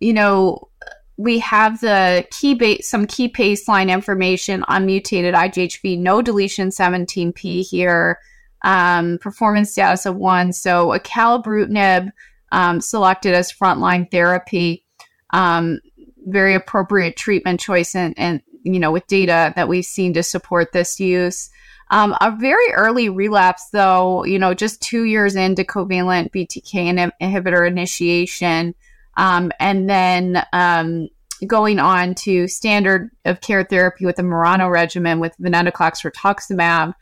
you 0.00 0.12
know, 0.12 0.68
we 1.16 1.38
have 1.38 1.80
the 1.80 2.26
key 2.32 2.82
some 2.82 3.06
key 3.06 3.28
baseline 3.28 3.88
information 3.88 4.64
on 4.64 4.86
mutated 4.86 5.34
IGHV, 5.34 6.00
no 6.00 6.20
deletion 6.20 6.70
17p 6.70 7.64
here, 7.64 8.18
um, 8.62 9.18
performance 9.18 9.70
status 9.70 10.04
of 10.04 10.16
one. 10.16 10.52
So 10.52 10.88
acalabrutinib 10.88 12.10
um, 12.50 12.80
selected 12.80 13.34
as 13.34 13.52
frontline 13.52 14.10
therapy. 14.10 14.84
Um, 15.30 15.80
very 16.24 16.54
appropriate 16.54 17.16
treatment 17.16 17.60
choice 17.60 17.94
and, 17.94 18.14
and 18.16 18.42
you 18.62 18.80
know 18.80 18.92
with 18.92 19.06
data 19.06 19.52
that 19.56 19.68
we've 19.68 19.84
seen 19.84 20.14
to 20.14 20.22
support 20.22 20.72
this 20.72 20.98
use. 20.98 21.50
Um, 21.90 22.16
a 22.20 22.34
very 22.34 22.72
early 22.72 23.08
relapse 23.10 23.68
though 23.70 24.24
you 24.24 24.38
know 24.38 24.54
just 24.54 24.80
two 24.80 25.04
years 25.04 25.36
into 25.36 25.64
covalent 25.64 26.30
btk 26.32 27.12
inhibitor 27.20 27.68
initiation 27.68 28.74
um, 29.16 29.52
and 29.60 29.88
then 29.88 30.42
um, 30.54 31.08
going 31.46 31.78
on 31.78 32.14
to 32.14 32.48
standard 32.48 33.10
of 33.24 33.40
care 33.40 33.64
therapy 33.64 34.06
with 34.06 34.16
the 34.16 34.22
Murano 34.22 34.68
regimen 34.68 35.20
with 35.20 35.36
venetoclax 35.38 36.10
rituximab 36.10 36.94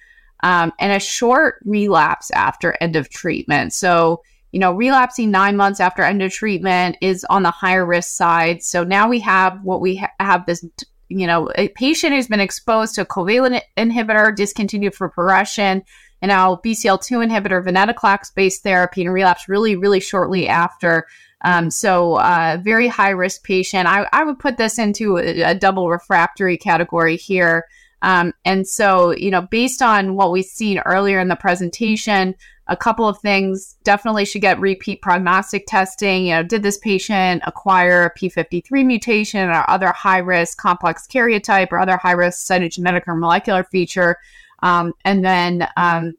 um, 0.43 0.73
and 0.79 0.93
a 0.93 1.01
short 1.01 1.61
relapse 1.65 2.31
after 2.33 2.77
end 2.81 2.97
of 2.97 3.09
treatment. 3.09 3.73
So 3.73 4.23
you 4.53 4.61
know, 4.61 4.73
relapsing 4.73 5.31
nine 5.31 5.57
months 5.57 5.81
after 5.81 6.03
end 6.03 6.23
of 6.23 6.31
treatment 6.31 6.97
is 7.01 7.25
on 7.31 7.43
the 7.43 7.51
higher 7.51 7.85
risk 7.85 8.15
side. 8.15 8.63
So 8.63 8.85
now 8.85 9.09
we 9.09 9.19
have 9.21 9.63
what 9.63 9.81
we 9.81 9.97
ha- 9.97 10.13
have 10.21 10.45
this, 10.45 10.65
you 11.09 11.27
know, 11.27 11.51
a 11.57 11.69
patient 11.69 12.13
who's 12.13 12.29
been 12.29 12.39
exposed 12.41 12.95
to 12.95 13.01
a 13.01 13.07
covalent 13.07 13.63
inhibitor, 13.79 14.35
discontinued 14.37 14.95
for 14.95 15.09
progression, 15.09 15.83
and 16.21 16.29
now 16.29 16.61
BCL2 16.65 17.27
inhibitor, 17.27 17.65
venetoclax 17.65 18.35
based 18.35 18.63
therapy, 18.63 19.03
and 19.03 19.13
relapse 19.13 19.49
really, 19.49 19.75
really 19.75 20.01
shortly 20.01 20.47
after. 20.47 21.07
Um, 21.45 21.71
so, 21.71 22.17
uh, 22.17 22.59
very 22.63 22.87
high 22.87 23.11
risk 23.11 23.43
patient. 23.43 23.89
I, 23.89 24.07
I, 24.13 24.23
would 24.23 24.39
put 24.39 24.59
this 24.59 24.79
into 24.79 25.19
a, 25.19 25.43
a 25.43 25.55
double 25.57 25.91
refractory 25.91 26.57
category 26.57 27.17
here. 27.17 27.65
Um, 28.03 28.33
and 28.45 28.67
so, 28.67 29.13
you 29.13 29.31
know, 29.31 29.43
based 29.43 29.81
on 29.81 30.17
what 30.17 30.33
we've 30.33 30.45
seen 30.45 30.81
earlier 30.81 31.21
in 31.21 31.29
the 31.29 31.37
presentation, 31.37 32.35
a 32.67 32.77
couple 32.77 33.09
of 33.09 33.19
things 33.19 33.77
definitely 33.85 34.25
should 34.25 34.41
get 34.43 34.61
repeat 34.61 35.03
prognostic 35.03 35.67
testing. 35.67 36.27
You 36.27 36.35
know, 36.35 36.43
did 36.43 36.63
this 36.63 36.79
patient 36.79 37.43
acquire 37.47 38.05
a 38.05 38.19
p53 38.19 38.85
mutation 38.85 39.49
or 39.49 39.69
other 39.69 39.89
high 39.89 40.19
risk 40.19 40.59
complex 40.59 41.07
karyotype 41.07 41.73
or 41.73 41.79
other 41.79 41.97
high 41.97 42.13
risk 42.13 42.47
cytogenetic 42.47 43.03
or 43.07 43.15
molecular 43.15 43.65
feature? 43.65 44.19
Um, 44.63 44.95
and 45.05 45.25
then 45.25 45.69
um, 45.77 46.15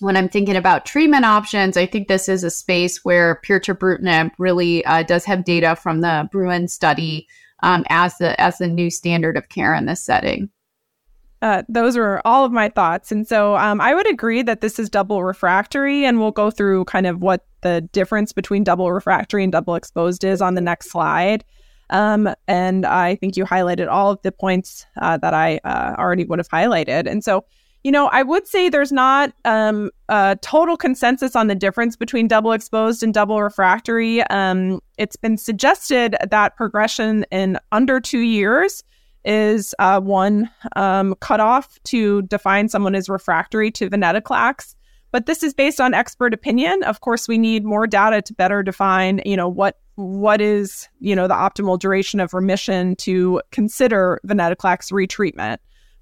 when 0.00 0.16
I'm 0.16 0.28
thinking 0.28 0.56
about 0.56 0.86
treatment 0.86 1.24
options, 1.24 1.76
I 1.76 1.86
think 1.86 2.08
this 2.08 2.28
is 2.28 2.44
a 2.44 2.50
space 2.50 3.04
where 3.04 3.40
pirtobrutinib 3.44 4.32
really 4.38 4.84
uh, 4.84 5.02
does 5.02 5.24
have 5.24 5.44
data 5.44 5.74
from 5.76 6.00
the 6.00 6.28
Bruin 6.30 6.68
study 6.68 7.26
um, 7.62 7.84
as 7.88 8.18
the 8.18 8.40
as 8.40 8.58
the 8.58 8.68
new 8.68 8.90
standard 8.90 9.36
of 9.36 9.48
care 9.48 9.74
in 9.74 9.86
this 9.86 10.02
setting. 10.02 10.50
Uh, 11.40 11.62
those 11.68 11.96
are 11.96 12.20
all 12.24 12.44
of 12.44 12.50
my 12.50 12.68
thoughts, 12.68 13.12
and 13.12 13.26
so 13.26 13.56
um, 13.56 13.80
I 13.80 13.94
would 13.94 14.10
agree 14.10 14.42
that 14.42 14.60
this 14.60 14.78
is 14.78 14.90
double 14.90 15.22
refractory, 15.22 16.04
and 16.04 16.18
we'll 16.18 16.32
go 16.32 16.50
through 16.50 16.84
kind 16.86 17.06
of 17.06 17.20
what 17.20 17.46
the 17.60 17.80
difference 17.92 18.32
between 18.32 18.64
double 18.64 18.90
refractory 18.90 19.44
and 19.44 19.52
double 19.52 19.76
exposed 19.76 20.24
is 20.24 20.42
on 20.42 20.54
the 20.54 20.60
next 20.60 20.90
slide. 20.90 21.44
Um, 21.90 22.28
and 22.48 22.84
I 22.84 23.14
think 23.14 23.36
you 23.36 23.44
highlighted 23.44 23.88
all 23.88 24.10
of 24.10 24.20
the 24.22 24.32
points 24.32 24.84
uh, 25.00 25.16
that 25.18 25.32
I 25.32 25.60
uh, 25.64 25.94
already 25.96 26.24
would 26.24 26.40
have 26.40 26.48
highlighted, 26.48 27.06
and 27.06 27.22
so 27.22 27.44
you 27.84 27.92
know, 27.92 28.08
I 28.08 28.22
would 28.22 28.46
say 28.46 28.68
there's 28.68 28.92
not 28.92 29.32
um, 29.44 29.90
a 30.08 30.36
total 30.42 30.76
consensus 30.76 31.36
on 31.36 31.46
the 31.46 31.54
difference 31.54 31.96
between 31.96 32.26
double 32.26 32.52
exposed 32.52 33.02
and 33.02 33.14
double 33.14 33.40
refractory. 33.40 34.22
Um, 34.24 34.80
it's 34.98 35.16
been 35.16 35.36
suggested 35.36 36.16
that 36.28 36.56
progression 36.56 37.24
in 37.30 37.58
under 37.70 38.00
two 38.00 38.18
years 38.18 38.82
is 39.24 39.74
uh, 39.78 40.00
one 40.00 40.50
um, 40.76 41.14
cutoff 41.20 41.82
to 41.84 42.22
define 42.22 42.68
someone 42.68 42.94
as 42.94 43.08
refractory 43.08 43.70
to 43.72 43.90
venetoclax. 43.90 44.74
But 45.10 45.26
this 45.26 45.42
is 45.42 45.54
based 45.54 45.80
on 45.80 45.94
expert 45.94 46.34
opinion. 46.34 46.82
Of 46.84 47.00
course, 47.00 47.28
we 47.28 47.38
need 47.38 47.64
more 47.64 47.86
data 47.86 48.20
to 48.22 48.34
better 48.34 48.62
define, 48.62 49.22
you 49.24 49.36
know, 49.36 49.48
what 49.48 49.78
what 49.94 50.40
is, 50.40 50.88
you 51.00 51.16
know, 51.16 51.26
the 51.26 51.34
optimal 51.34 51.76
duration 51.78 52.20
of 52.20 52.32
remission 52.32 52.94
to 52.96 53.42
consider 53.50 54.20
venetoclax 54.24 54.92
retreatment. 54.92 55.58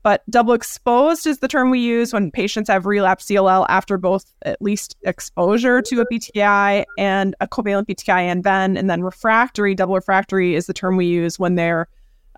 But 0.06 0.22
double 0.30 0.52
exposed 0.52 1.26
is 1.26 1.38
the 1.38 1.48
term 1.48 1.70
we 1.70 1.80
use 1.80 2.12
when 2.12 2.30
patients 2.30 2.68
have 2.68 2.86
relapsed 2.86 3.28
CLL 3.28 3.66
after 3.68 3.98
both 3.98 4.32
at 4.42 4.62
least 4.62 4.94
exposure 5.02 5.82
to 5.82 6.00
a 6.00 6.06
BTKI 6.06 6.84
and 6.96 7.34
a 7.40 7.48
covalent 7.48 7.86
BTKI 7.86 8.20
and 8.20 8.44
ven. 8.44 8.76
And 8.76 8.88
then 8.88 9.02
refractory, 9.02 9.74
double 9.74 9.96
refractory 9.96 10.54
is 10.54 10.66
the 10.66 10.74
term 10.74 10.96
we 10.96 11.06
use 11.06 11.40
when 11.40 11.56
they're 11.56 11.88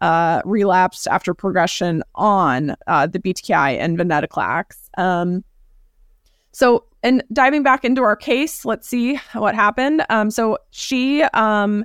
uh, 0.01 0.43
relapsed 0.45 1.07
after 1.09 1.35
progression 1.35 2.03
on 2.15 2.77
uh, 2.87 3.07
the 3.07 3.19
BTKI 3.19 3.79
and 3.79 3.99
venetoclax. 3.99 4.77
Um, 4.97 5.45
so, 6.53 6.85
and 7.03 7.23
diving 7.33 7.63
back 7.63 7.85
into 7.85 8.03
our 8.03 8.17
case, 8.17 8.65
let's 8.65 8.89
see 8.89 9.17
what 9.33 9.55
happened. 9.55 10.05
Um, 10.11 10.31
so 10.31 10.59
she 10.71 11.23
um, 11.23 11.85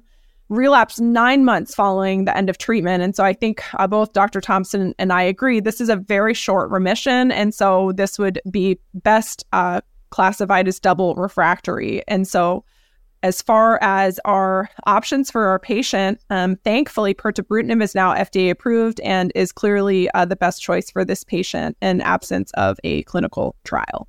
relapsed 0.49 0.99
nine 0.99 1.45
months 1.45 1.76
following 1.76 2.26
the 2.26 2.36
end 2.36 2.49
of 2.49 2.57
treatment. 2.57 3.03
And 3.03 3.16
so 3.16 3.24
I 3.24 3.34
think 3.34 3.64
uh, 3.76 3.88
both 3.88 4.14
Dr. 4.14 4.41
Thompson 4.41 4.93
and 4.97 5.14
I 5.14 5.22
agree 5.22 5.59
this 5.59 5.82
is 5.82 5.89
a 5.89 5.95
very 5.95 6.34
short 6.34 6.70
remission. 6.72 7.32
And 7.32 7.53
so 7.53 7.91
this 7.93 8.18
would 8.18 8.39
be 8.49 8.80
best 8.93 9.45
uh, 9.53 9.82
classified 10.09 10.68
as 10.68 10.80
double 10.80 11.16
refractory. 11.16 12.03
And 12.07 12.28
so 12.28 12.64
as 13.24 13.42
far 13.42 13.80
as 13.82 14.20
our 14.26 14.70
options 14.86 15.32
for 15.32 15.46
our 15.46 15.58
patient, 15.58 16.20
um, 16.30 16.58
thankfully, 16.58 17.14
pirtobrutinib 17.14 17.82
is 17.82 17.96
now 17.96 18.14
FDA 18.14 18.52
approved 18.52 19.00
and 19.00 19.32
is 19.34 19.54
clearly 19.54 20.10
uh, 20.12 20.26
the 20.26 20.36
best 20.36 20.62
choice 20.62 20.92
for 20.92 21.06
this 21.06 21.24
patient 21.24 21.78
in 21.82 22.02
absence 22.02 22.52
of 22.52 22.78
a 22.84 23.02
clinical 23.04 23.56
trial. 23.64 24.08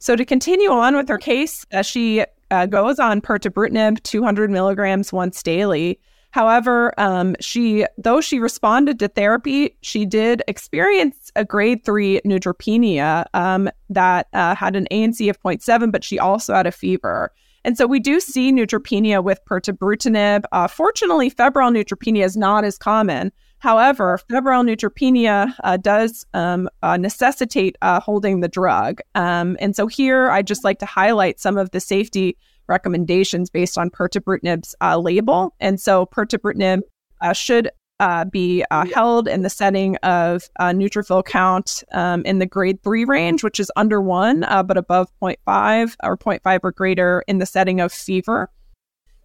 So 0.00 0.16
to 0.16 0.24
continue 0.24 0.70
on 0.70 0.96
with 0.96 1.08
her 1.08 1.18
case, 1.18 1.64
uh, 1.72 1.82
she 1.82 2.24
uh, 2.50 2.66
goes 2.66 2.98
on 2.98 3.20
pirtobrutinib 3.20 4.02
200 4.02 4.50
milligrams 4.50 5.12
once 5.12 5.40
daily. 5.40 6.00
However, 6.32 6.98
um, 6.98 7.36
she 7.40 7.86
though 7.98 8.22
she 8.22 8.40
responded 8.40 8.98
to 8.98 9.08
therapy, 9.08 9.76
she 9.82 10.06
did 10.06 10.42
experience 10.48 11.30
a 11.36 11.44
grade 11.44 11.84
three 11.84 12.20
neutropenia 12.24 13.26
um, 13.34 13.68
that 13.90 14.28
uh, 14.32 14.54
had 14.54 14.74
an 14.74 14.88
ANC 14.90 15.28
of 15.28 15.40
0.7, 15.42 15.92
but 15.92 16.02
she 16.02 16.18
also 16.18 16.54
had 16.54 16.66
a 16.66 16.72
fever. 16.72 17.32
And 17.64 17.76
so 17.76 17.86
we 17.86 18.00
do 18.00 18.18
see 18.18 18.50
neutropenia 18.50 19.22
with 19.22 19.40
pirtobrutinib. 19.48 20.44
Uh, 20.52 20.68
fortunately, 20.68 21.28
febrile 21.28 21.70
neutropenia 21.70 22.24
is 22.24 22.36
not 22.36 22.64
as 22.64 22.78
common. 22.78 23.30
However, 23.58 24.18
febrile 24.30 24.64
neutropenia 24.64 25.54
uh, 25.62 25.76
does 25.76 26.26
um, 26.32 26.68
uh, 26.82 26.96
necessitate 26.96 27.76
uh, 27.82 28.00
holding 28.00 28.40
the 28.40 28.48
drug. 28.48 29.00
Um, 29.14 29.58
and 29.60 29.76
so 29.76 29.86
here 29.86 30.30
I'd 30.30 30.46
just 30.46 30.64
like 30.64 30.78
to 30.78 30.86
highlight 30.86 31.38
some 31.38 31.58
of 31.58 31.70
the 31.70 31.78
safety 31.78 32.38
recommendations 32.68 33.50
based 33.50 33.78
on 33.78 33.90
pirtobrutinib's 33.90 34.74
uh, 34.80 34.98
label. 34.98 35.54
And 35.60 35.80
so 35.80 36.06
pirtobrutinib 36.06 36.80
uh, 37.20 37.32
should 37.32 37.70
uh, 38.00 38.24
be 38.24 38.64
held 38.92 39.28
in 39.28 39.42
the 39.42 39.50
setting 39.50 39.96
of 39.98 40.48
neutrophil 40.58 41.24
count 41.24 41.84
um, 41.92 42.24
in 42.24 42.40
the 42.40 42.46
grade 42.46 42.82
three 42.82 43.04
range, 43.04 43.44
which 43.44 43.60
is 43.60 43.70
under 43.76 44.00
one, 44.00 44.40
but 44.40 44.76
above 44.76 45.08
0.5 45.22 45.94
or 46.02 46.16
0.5 46.16 46.60
or 46.64 46.72
greater 46.72 47.22
in 47.28 47.38
the 47.38 47.46
setting 47.46 47.80
of 47.80 47.92
fever. 47.92 48.50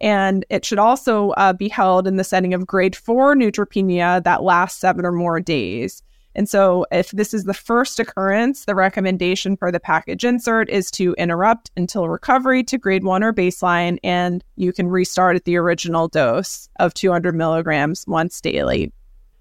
And 0.00 0.44
it 0.48 0.64
should 0.64 0.78
also 0.78 1.30
uh, 1.30 1.52
be 1.52 1.68
held 1.68 2.06
in 2.06 2.16
the 2.16 2.24
setting 2.24 2.54
of 2.54 2.66
grade 2.66 2.94
four 2.94 3.34
neutropenia 3.34 4.22
that 4.22 4.42
lasts 4.42 4.80
seven 4.80 5.04
or 5.04 5.12
more 5.12 5.40
days. 5.40 6.02
And 6.38 6.48
so, 6.48 6.86
if 6.92 7.10
this 7.10 7.34
is 7.34 7.44
the 7.44 7.52
first 7.52 7.98
occurrence, 7.98 8.64
the 8.64 8.76
recommendation 8.76 9.56
for 9.56 9.72
the 9.72 9.80
package 9.80 10.24
insert 10.24 10.70
is 10.70 10.88
to 10.92 11.12
interrupt 11.18 11.72
until 11.76 12.08
recovery 12.08 12.62
to 12.62 12.78
grade 12.78 13.02
one 13.02 13.24
or 13.24 13.32
baseline, 13.32 13.98
and 14.04 14.44
you 14.54 14.72
can 14.72 14.86
restart 14.86 15.34
at 15.34 15.46
the 15.46 15.56
original 15.56 16.06
dose 16.06 16.68
of 16.78 16.94
200 16.94 17.34
milligrams 17.34 18.04
once 18.06 18.40
daily. 18.40 18.92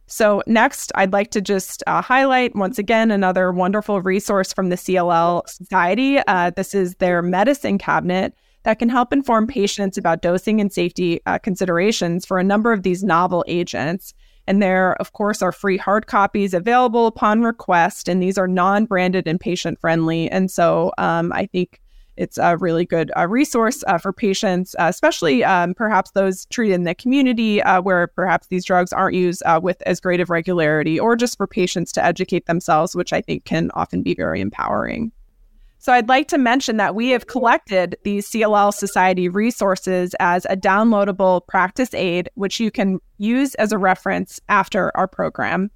So, 0.07 0.41
next, 0.47 0.91
I'd 0.95 1.13
like 1.13 1.29
to 1.31 1.39
just 1.39 1.83
uh, 1.85 2.01
highlight 2.01 2.55
once 2.55 2.79
again 2.79 3.11
another 3.11 3.51
wonderful 3.51 4.01
resource 4.01 4.51
from 4.51 4.69
the 4.69 4.75
CLL 4.75 5.47
Society. 5.47 6.17
Uh, 6.25 6.49
this 6.49 6.73
is 6.73 6.95
their 6.95 7.21
medicine 7.21 7.77
cabinet 7.77 8.33
that 8.63 8.79
can 8.79 8.89
help 8.89 9.13
inform 9.13 9.45
patients 9.45 9.99
about 9.99 10.23
dosing 10.23 10.59
and 10.59 10.73
safety 10.73 11.21
uh, 11.27 11.37
considerations 11.37 12.25
for 12.25 12.39
a 12.39 12.43
number 12.43 12.73
of 12.73 12.81
these 12.81 13.03
novel 13.03 13.45
agents. 13.47 14.15
And 14.47 14.61
there, 14.61 14.95
of 15.01 15.13
course, 15.13 15.41
are 15.41 15.51
free 15.51 15.77
hard 15.77 16.07
copies 16.07 16.53
available 16.53 17.05
upon 17.05 17.41
request, 17.41 18.07
and 18.07 18.23
these 18.23 18.37
are 18.37 18.47
non 18.47 18.85
branded 18.85 19.27
and 19.27 19.39
patient 19.39 19.79
friendly. 19.79 20.29
And 20.31 20.49
so 20.49 20.91
um, 20.97 21.33
I 21.33 21.45
think 21.45 21.81
it's 22.17 22.37
a 22.39 22.57
really 22.57 22.83
good 22.83 23.11
uh, 23.15 23.27
resource 23.27 23.83
uh, 23.87 23.97
for 23.97 24.11
patients, 24.11 24.75
uh, 24.79 24.87
especially 24.89 25.43
um, 25.43 25.73
perhaps 25.73 26.11
those 26.11 26.45
treated 26.47 26.73
in 26.73 26.83
the 26.83 26.95
community 26.95 27.61
uh, 27.61 27.81
where 27.81 28.07
perhaps 28.07 28.47
these 28.47 28.65
drugs 28.65 28.91
aren't 28.91 29.15
used 29.15 29.43
uh, 29.45 29.59
with 29.61 29.81
as 29.83 29.99
great 29.99 30.19
of 30.19 30.29
regularity, 30.29 30.99
or 30.99 31.15
just 31.15 31.37
for 31.37 31.47
patients 31.47 31.91
to 31.93 32.03
educate 32.03 32.47
themselves, 32.47 32.95
which 32.95 33.13
I 33.13 33.21
think 33.21 33.45
can 33.45 33.69
often 33.75 34.01
be 34.01 34.15
very 34.15 34.41
empowering. 34.41 35.11
So 35.79 35.93
I'd 35.93 36.09
like 36.09 36.27
to 36.29 36.37
mention 36.37 36.77
that 36.77 36.95
we 36.95 37.09
have 37.09 37.27
collected 37.27 37.97
these 38.03 38.29
CLL 38.29 38.73
Society 38.73 39.29
resources 39.29 40.15
as 40.19 40.45
a 40.45 40.57
downloadable 40.57 41.45
practice 41.47 41.93
aid, 41.93 42.29
which 42.35 42.59
you 42.59 42.71
can 42.71 42.99
use 43.17 43.55
as 43.55 43.71
a 43.71 43.77
reference 43.77 44.39
after 44.49 44.95
our 44.97 45.07
program. 45.07 45.69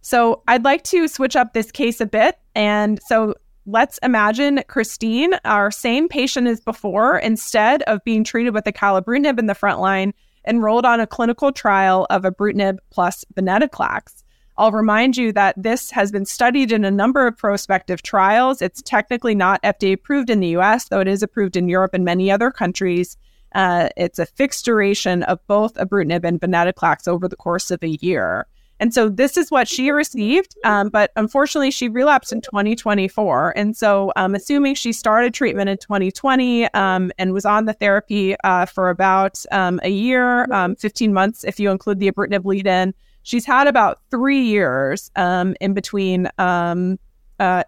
So 0.00 0.42
I'd 0.46 0.64
like 0.64 0.84
to 0.84 1.08
switch 1.08 1.34
up 1.34 1.52
this 1.52 1.72
case 1.72 2.00
a 2.00 2.06
bit. 2.06 2.38
And 2.54 3.00
so 3.06 3.34
let's 3.66 3.98
imagine 4.04 4.62
Christine, 4.68 5.34
our 5.44 5.72
same 5.72 6.08
patient 6.08 6.46
as 6.46 6.60
before, 6.60 7.18
instead 7.18 7.82
of 7.82 8.04
being 8.04 8.22
treated 8.22 8.54
with 8.54 8.64
acalabrutinib 8.64 9.38
in 9.38 9.46
the 9.46 9.54
front 9.54 9.80
line, 9.80 10.14
enrolled 10.46 10.86
on 10.86 11.00
a 11.00 11.06
clinical 11.06 11.50
trial 11.50 12.06
of 12.08 12.22
ibrutinib 12.22 12.78
plus 12.90 13.24
venetoclax. 13.34 14.22
I'll 14.58 14.72
remind 14.72 15.16
you 15.16 15.32
that 15.32 15.54
this 15.60 15.90
has 15.90 16.10
been 16.10 16.24
studied 16.24 16.72
in 16.72 16.84
a 16.84 16.90
number 16.90 17.26
of 17.26 17.36
prospective 17.36 18.02
trials. 18.02 18.62
It's 18.62 18.80
technically 18.82 19.34
not 19.34 19.62
FDA 19.62 19.92
approved 19.92 20.30
in 20.30 20.40
the 20.40 20.56
US, 20.56 20.88
though 20.88 21.00
it 21.00 21.08
is 21.08 21.22
approved 21.22 21.56
in 21.56 21.68
Europe 21.68 21.92
and 21.92 22.04
many 22.04 22.30
other 22.30 22.50
countries. 22.50 23.16
Uh, 23.54 23.90
it's 23.96 24.18
a 24.18 24.26
fixed 24.26 24.64
duration 24.64 25.22
of 25.24 25.46
both 25.46 25.74
ibrutinib 25.74 26.24
and 26.24 26.40
venetoclax 26.40 27.06
over 27.06 27.28
the 27.28 27.36
course 27.36 27.70
of 27.70 27.82
a 27.82 27.98
year. 28.00 28.46
And 28.78 28.92
so 28.92 29.08
this 29.08 29.38
is 29.38 29.50
what 29.50 29.68
she 29.68 29.90
received, 29.90 30.54
um, 30.64 30.90
but 30.90 31.10
unfortunately, 31.16 31.70
she 31.70 31.88
relapsed 31.88 32.30
in 32.30 32.42
2024. 32.42 33.54
And 33.56 33.74
so, 33.74 34.12
um, 34.16 34.34
assuming 34.34 34.74
she 34.74 34.92
started 34.92 35.32
treatment 35.32 35.70
in 35.70 35.78
2020 35.78 36.66
um, 36.74 37.10
and 37.18 37.32
was 37.32 37.46
on 37.46 37.64
the 37.64 37.72
therapy 37.72 38.36
uh, 38.44 38.66
for 38.66 38.90
about 38.90 39.42
um, 39.50 39.80
a 39.82 39.88
year, 39.88 40.44
um, 40.52 40.76
15 40.76 41.14
months, 41.14 41.42
if 41.44 41.58
you 41.58 41.70
include 41.70 42.00
the 42.00 42.12
ibrutinib 42.12 42.44
lead-in, 42.44 42.92
she's 43.26 43.44
had 43.44 43.66
about 43.66 44.00
three 44.10 44.40
years 44.40 45.10
um, 45.16 45.56
in 45.60 45.74
between 45.74 46.28
uh, 46.38 46.96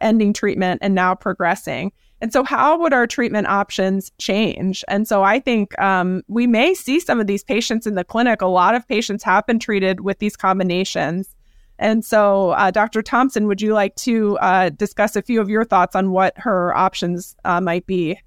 ending 0.00 0.32
treatment 0.32 0.78
and 0.82 0.94
now 0.94 1.14
progressing. 1.14 1.92
And 2.20 2.32
so, 2.32 2.42
how 2.42 2.78
would 2.80 2.92
our 2.92 3.06
treatment 3.06 3.46
options 3.46 4.10
change? 4.18 4.84
And 4.88 5.06
so, 5.06 5.22
I 5.22 5.38
think 5.38 5.78
um, 5.78 6.22
we 6.26 6.46
may 6.46 6.74
see 6.74 6.98
some 6.98 7.20
of 7.20 7.26
these 7.26 7.44
patients 7.44 7.86
in 7.86 7.94
the 7.94 8.04
clinic. 8.04 8.42
A 8.42 8.46
lot 8.46 8.74
of 8.74 8.88
patients 8.88 9.22
have 9.22 9.46
been 9.46 9.58
treated 9.58 10.00
with 10.00 10.18
these 10.18 10.36
combinations. 10.36 11.34
And 11.78 12.04
so, 12.04 12.50
uh, 12.50 12.72
Dr. 12.72 13.02
Thompson, 13.02 13.46
would 13.46 13.60
you 13.60 13.72
like 13.72 13.94
to 13.96 14.36
uh, 14.38 14.70
discuss 14.70 15.14
a 15.14 15.22
few 15.22 15.40
of 15.40 15.48
your 15.48 15.64
thoughts 15.64 15.94
on 15.94 16.10
what 16.10 16.36
her 16.38 16.76
options 16.76 17.36
uh, 17.44 17.60
might 17.60 17.86
be? 17.86 18.18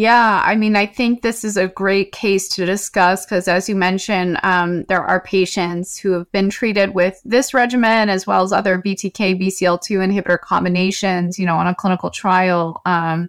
Yeah, 0.00 0.42
I 0.46 0.56
mean, 0.56 0.76
I 0.76 0.86
think 0.86 1.20
this 1.20 1.44
is 1.44 1.58
a 1.58 1.68
great 1.68 2.10
case 2.10 2.48
to 2.54 2.64
discuss 2.64 3.26
because, 3.26 3.46
as 3.48 3.68
you 3.68 3.76
mentioned, 3.76 4.38
um, 4.42 4.84
there 4.84 5.04
are 5.04 5.20
patients 5.20 5.98
who 5.98 6.12
have 6.12 6.32
been 6.32 6.48
treated 6.48 6.94
with 6.94 7.20
this 7.26 7.52
regimen 7.52 8.08
as 8.08 8.26
well 8.26 8.42
as 8.42 8.50
other 8.50 8.78
BTK 8.78 9.38
BCL2 9.38 9.98
inhibitor 9.98 10.40
combinations, 10.40 11.38
you 11.38 11.44
know, 11.44 11.56
on 11.56 11.66
a 11.66 11.74
clinical 11.74 12.08
trial 12.08 12.80
um, 12.86 13.28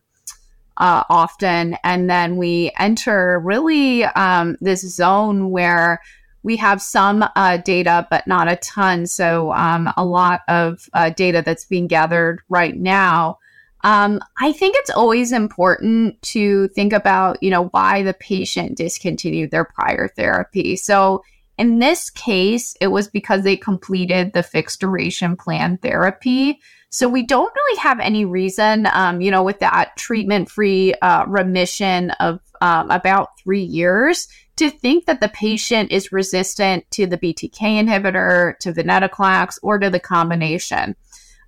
uh, 0.77 1.03
often. 1.09 1.75
And 1.83 2.09
then 2.09 2.37
we 2.37 2.71
enter 2.79 3.41
really 3.43 4.05
um, 4.05 4.55
this 4.61 4.79
zone 4.79 5.49
where 5.49 5.99
we 6.41 6.55
have 6.55 6.81
some 6.81 7.25
uh, 7.35 7.57
data, 7.57 8.07
but 8.09 8.27
not 8.27 8.49
a 8.49 8.55
ton. 8.55 9.07
So, 9.07 9.51
um, 9.51 9.91
a 9.97 10.05
lot 10.05 10.39
of 10.47 10.87
uh, 10.93 11.09
data 11.09 11.43
that's 11.45 11.65
being 11.65 11.87
gathered 11.87 12.39
right 12.47 12.77
now. 12.77 13.39
Um, 13.83 14.19
I 14.39 14.51
think 14.51 14.75
it's 14.77 14.89
always 14.89 15.31
important 15.31 16.21
to 16.23 16.67
think 16.69 16.93
about, 16.93 17.41
you 17.41 17.49
know, 17.49 17.67
why 17.67 18.03
the 18.03 18.13
patient 18.13 18.77
discontinued 18.77 19.51
their 19.51 19.65
prior 19.65 20.07
therapy. 20.07 20.75
So 20.75 21.23
in 21.57 21.79
this 21.79 22.09
case, 22.09 22.75
it 22.81 22.87
was 22.87 23.07
because 23.07 23.43
they 23.43 23.57
completed 23.57 24.33
the 24.33 24.43
fixed 24.43 24.79
duration 24.79 25.35
plan 25.35 25.77
therapy. 25.77 26.59
So 26.89 27.07
we 27.07 27.23
don't 27.23 27.53
really 27.55 27.79
have 27.79 27.99
any 27.99 28.25
reason, 28.25 28.87
um, 28.91 29.21
you 29.21 29.31
know, 29.31 29.43
with 29.43 29.59
that 29.59 29.95
treatment 29.95 30.49
free 30.49 30.93
uh, 31.01 31.25
remission 31.27 32.11
of 32.19 32.39
um, 32.61 32.91
about 32.91 33.29
three 33.39 33.63
years 33.63 34.27
to 34.57 34.69
think 34.69 35.05
that 35.05 35.21
the 35.21 35.29
patient 35.29 35.91
is 35.91 36.11
resistant 36.11 36.89
to 36.91 37.07
the 37.07 37.17
BTK 37.17 37.59
inhibitor, 37.59 38.57
to 38.59 38.73
venetoclax, 38.73 39.57
or 39.63 39.79
to 39.79 39.89
the 39.89 39.99
combination. 39.99 40.95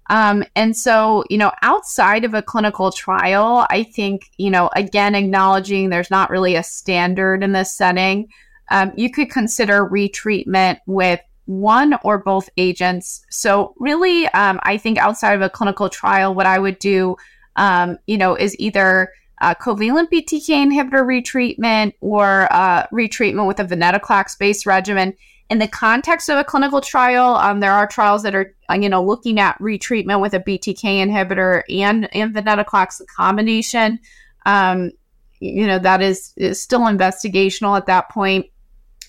Um, 0.10 0.43
and 0.56 0.76
so, 0.76 1.24
you 1.30 1.38
know, 1.38 1.51
outside 1.62 2.26
of 2.26 2.34
a 2.34 2.41
clinical 2.41 2.91
trial, 2.91 3.66
I 3.70 3.84
think, 3.84 4.30
you 4.38 4.49
know, 4.49 4.70
again, 4.76 5.16
acknowledging 5.16 5.89
there's 5.89 6.12
not 6.12 6.30
really 6.30 6.56
a 6.56 6.64
standard 6.64 7.43
in 7.43 7.54
this 7.54 7.74
setting, 7.74 8.28
um, 8.70 8.91
you 8.95 9.10
could 9.10 9.30
consider 9.30 9.86
retreatment 9.86 10.80
with 10.88 11.20
one 11.45 11.95
or 12.04 12.18
both 12.18 12.49
agents. 12.58 13.26
So, 13.30 13.74
really, 13.78 14.28
um, 14.30 14.60
I 14.64 14.78
think 14.78 14.97
outside 14.97 15.34
of 15.34 15.41
a 15.41 15.49
clinical 15.49 15.89
trial, 15.89 16.34
what 16.34 16.45
I 16.45 16.60
would 16.60 16.80
do, 16.80 17.18
um, 17.56 17.97
you 18.08 18.18
know, 18.18 18.36
is 18.36 18.58
either 18.60 19.12
a 19.41 19.56
covalent 19.56 20.10
BTK 20.10 20.47
inhibitor 20.47 21.04
retreatment 21.04 21.93
or 21.99 22.47
uh, 22.51 22.88
retreatment 22.88 23.47
with 23.47 23.60
a 23.60 23.66
venetoclax 23.66 24.38
based 24.38 24.66
regimen 24.66 25.14
in 25.49 25.59
the 25.59 25.67
context 25.67 26.29
of 26.29 26.37
a 26.37 26.43
clinical 26.43 26.81
trial, 26.81 27.35
um, 27.35 27.59
there 27.59 27.73
are 27.73 27.87
trials 27.87 28.23
that 28.23 28.33
are, 28.33 28.55
uh, 28.69 28.75
you 28.75 28.89
know, 28.89 29.03
looking 29.03 29.39
at 29.39 29.59
retreatment 29.59 30.21
with 30.21 30.33
a 30.33 30.39
BTK 30.39 30.81
inhibitor 30.81 31.63
and, 31.69 32.13
and 32.15 32.33
venetoclax 32.33 33.01
combination. 33.15 33.99
Um, 34.45 34.91
you 35.39 35.67
know, 35.67 35.79
that 35.79 36.01
is, 36.01 36.33
is 36.37 36.61
still 36.61 36.81
investigational 36.81 37.77
at 37.77 37.87
that 37.87 38.09
point. 38.09 38.45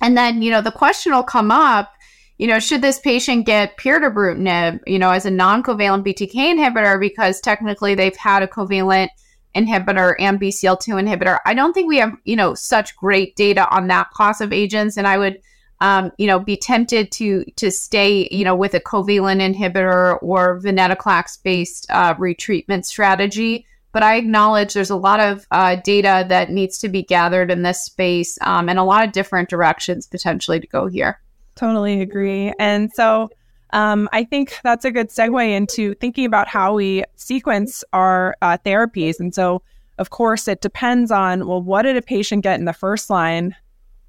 And 0.01 0.17
then, 0.17 0.43
you 0.43 0.51
know, 0.51 0.61
the 0.61 0.73
question 0.73 1.13
will 1.13 1.23
come 1.23 1.53
up, 1.53 1.93
you 2.37 2.49
know, 2.49 2.59
should 2.59 2.83
this 2.83 2.99
patient 2.99 3.47
get 3.47 3.79
pirtobrutinib, 3.79 4.81
you 4.87 4.99
know, 4.99 5.11
as 5.11 5.25
a 5.25 5.31
non-covalent 5.31 6.05
BTK 6.05 6.35
inhibitor 6.35 6.99
because 6.99 7.41
technically 7.41 7.95
they've 7.95 8.17
had 8.17 8.43
a 8.43 8.49
covalent 8.49 9.09
inhibitor 9.55 10.17
and 10.19 10.41
BCL2 10.41 11.01
inhibitor. 11.01 11.39
I 11.47 11.55
don't 11.55 11.73
think 11.73 11.87
we 11.87 11.99
have, 11.99 12.13
you 12.25 12.35
know, 12.35 12.55
such 12.55 12.97
great 12.97 13.37
data 13.37 13.69
on 13.71 13.87
that 13.87 14.11
class 14.11 14.41
of 14.41 14.53
agents. 14.53 14.97
And 14.97 15.07
I 15.07 15.17
would– 15.17 15.39
um, 15.85 16.11
you 16.17 16.27
know, 16.27 16.39
be 16.39 16.57
tempted 16.57 17.13
to 17.13 17.45
to 17.57 17.71
stay, 17.71 18.27
you 18.31 18.43
know, 18.43 18.57
with 18.57 18.73
a 18.73 18.81
covalent 18.81 19.43
inhibitor 19.43 20.19
or 20.23 20.59
venetoclax 20.61 21.43
based 21.43 21.87
uh, 21.91 22.15
retreatment 22.15 22.87
strategy. 22.87 23.67
But 23.93 24.03
I 24.03 24.17
acknowledge 24.17 24.73
there's 24.73 24.89
a 24.89 24.97
lot 24.97 25.21
of 25.21 25.47
uh, 25.51 25.77
data 25.85 26.25
that 26.29 26.51
needs 26.51 26.79
to 26.79 26.89
be 26.89 27.03
gathered 27.03 27.51
in 27.51 27.63
this 27.63 27.85
space 27.85 28.39
um, 28.41 28.71
and 28.71 28.79
a 28.79 28.83
lot 28.83 29.05
of 29.05 29.13
different 29.13 29.51
directions 29.51 30.07
potentially 30.07 30.59
to 30.59 30.67
go 30.67 30.87
here. 30.87 31.21
Totally 31.55 32.01
agree. 32.01 32.53
And 32.59 32.91
so 32.95 33.29
um, 33.75 34.09
I 34.11 34.25
think 34.25 34.59
that's 34.65 34.87
a 34.87 34.91
good 34.91 35.11
segue 35.11 35.49
into 35.55 35.95
thinking 35.97 36.25
about 36.25 36.49
how 36.49 36.75
we 36.75 37.05
sequence 37.17 37.85
our 37.93 38.37
uh, 38.41 38.57
therapies. 38.65 39.21
And 39.21 39.35
so, 39.35 39.63
of 39.99 40.09
course, 40.09 40.49
it 40.49 40.63
depends 40.63 41.11
on 41.11 41.47
well, 41.47 41.63
what 41.63 41.83
did 41.83 41.97
a 41.97 42.03
patient 42.03 42.43
get 42.43 42.59
in 42.59 42.65
the 42.65 42.73
first 42.73 43.11
line 43.11 43.55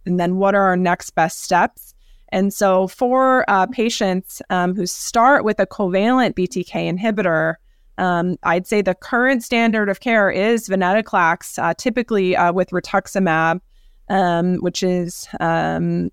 and 0.05 0.19
then 0.19 0.37
what 0.37 0.55
are 0.55 0.63
our 0.63 0.77
next 0.77 1.11
best 1.11 1.41
steps? 1.41 1.93
And 2.29 2.53
so, 2.53 2.87
for 2.87 3.49
uh, 3.49 3.67
patients 3.67 4.41
um, 4.49 4.75
who 4.75 4.85
start 4.85 5.45
with 5.45 5.59
a 5.59 5.67
covalent 5.67 6.33
BTK 6.33 6.97
inhibitor, 6.97 7.55
um, 7.97 8.37
I'd 8.43 8.67
say 8.67 8.81
the 8.81 8.95
current 8.95 9.43
standard 9.43 9.89
of 9.89 9.99
care 9.99 10.29
is 10.29 10.67
venetoclax, 10.67 11.61
uh, 11.61 11.73
typically 11.75 12.35
uh, 12.35 12.51
with 12.51 12.71
rituximab, 12.71 13.61
um, 14.09 14.55
which 14.57 14.83
is 14.83 15.27
um, 15.39 16.11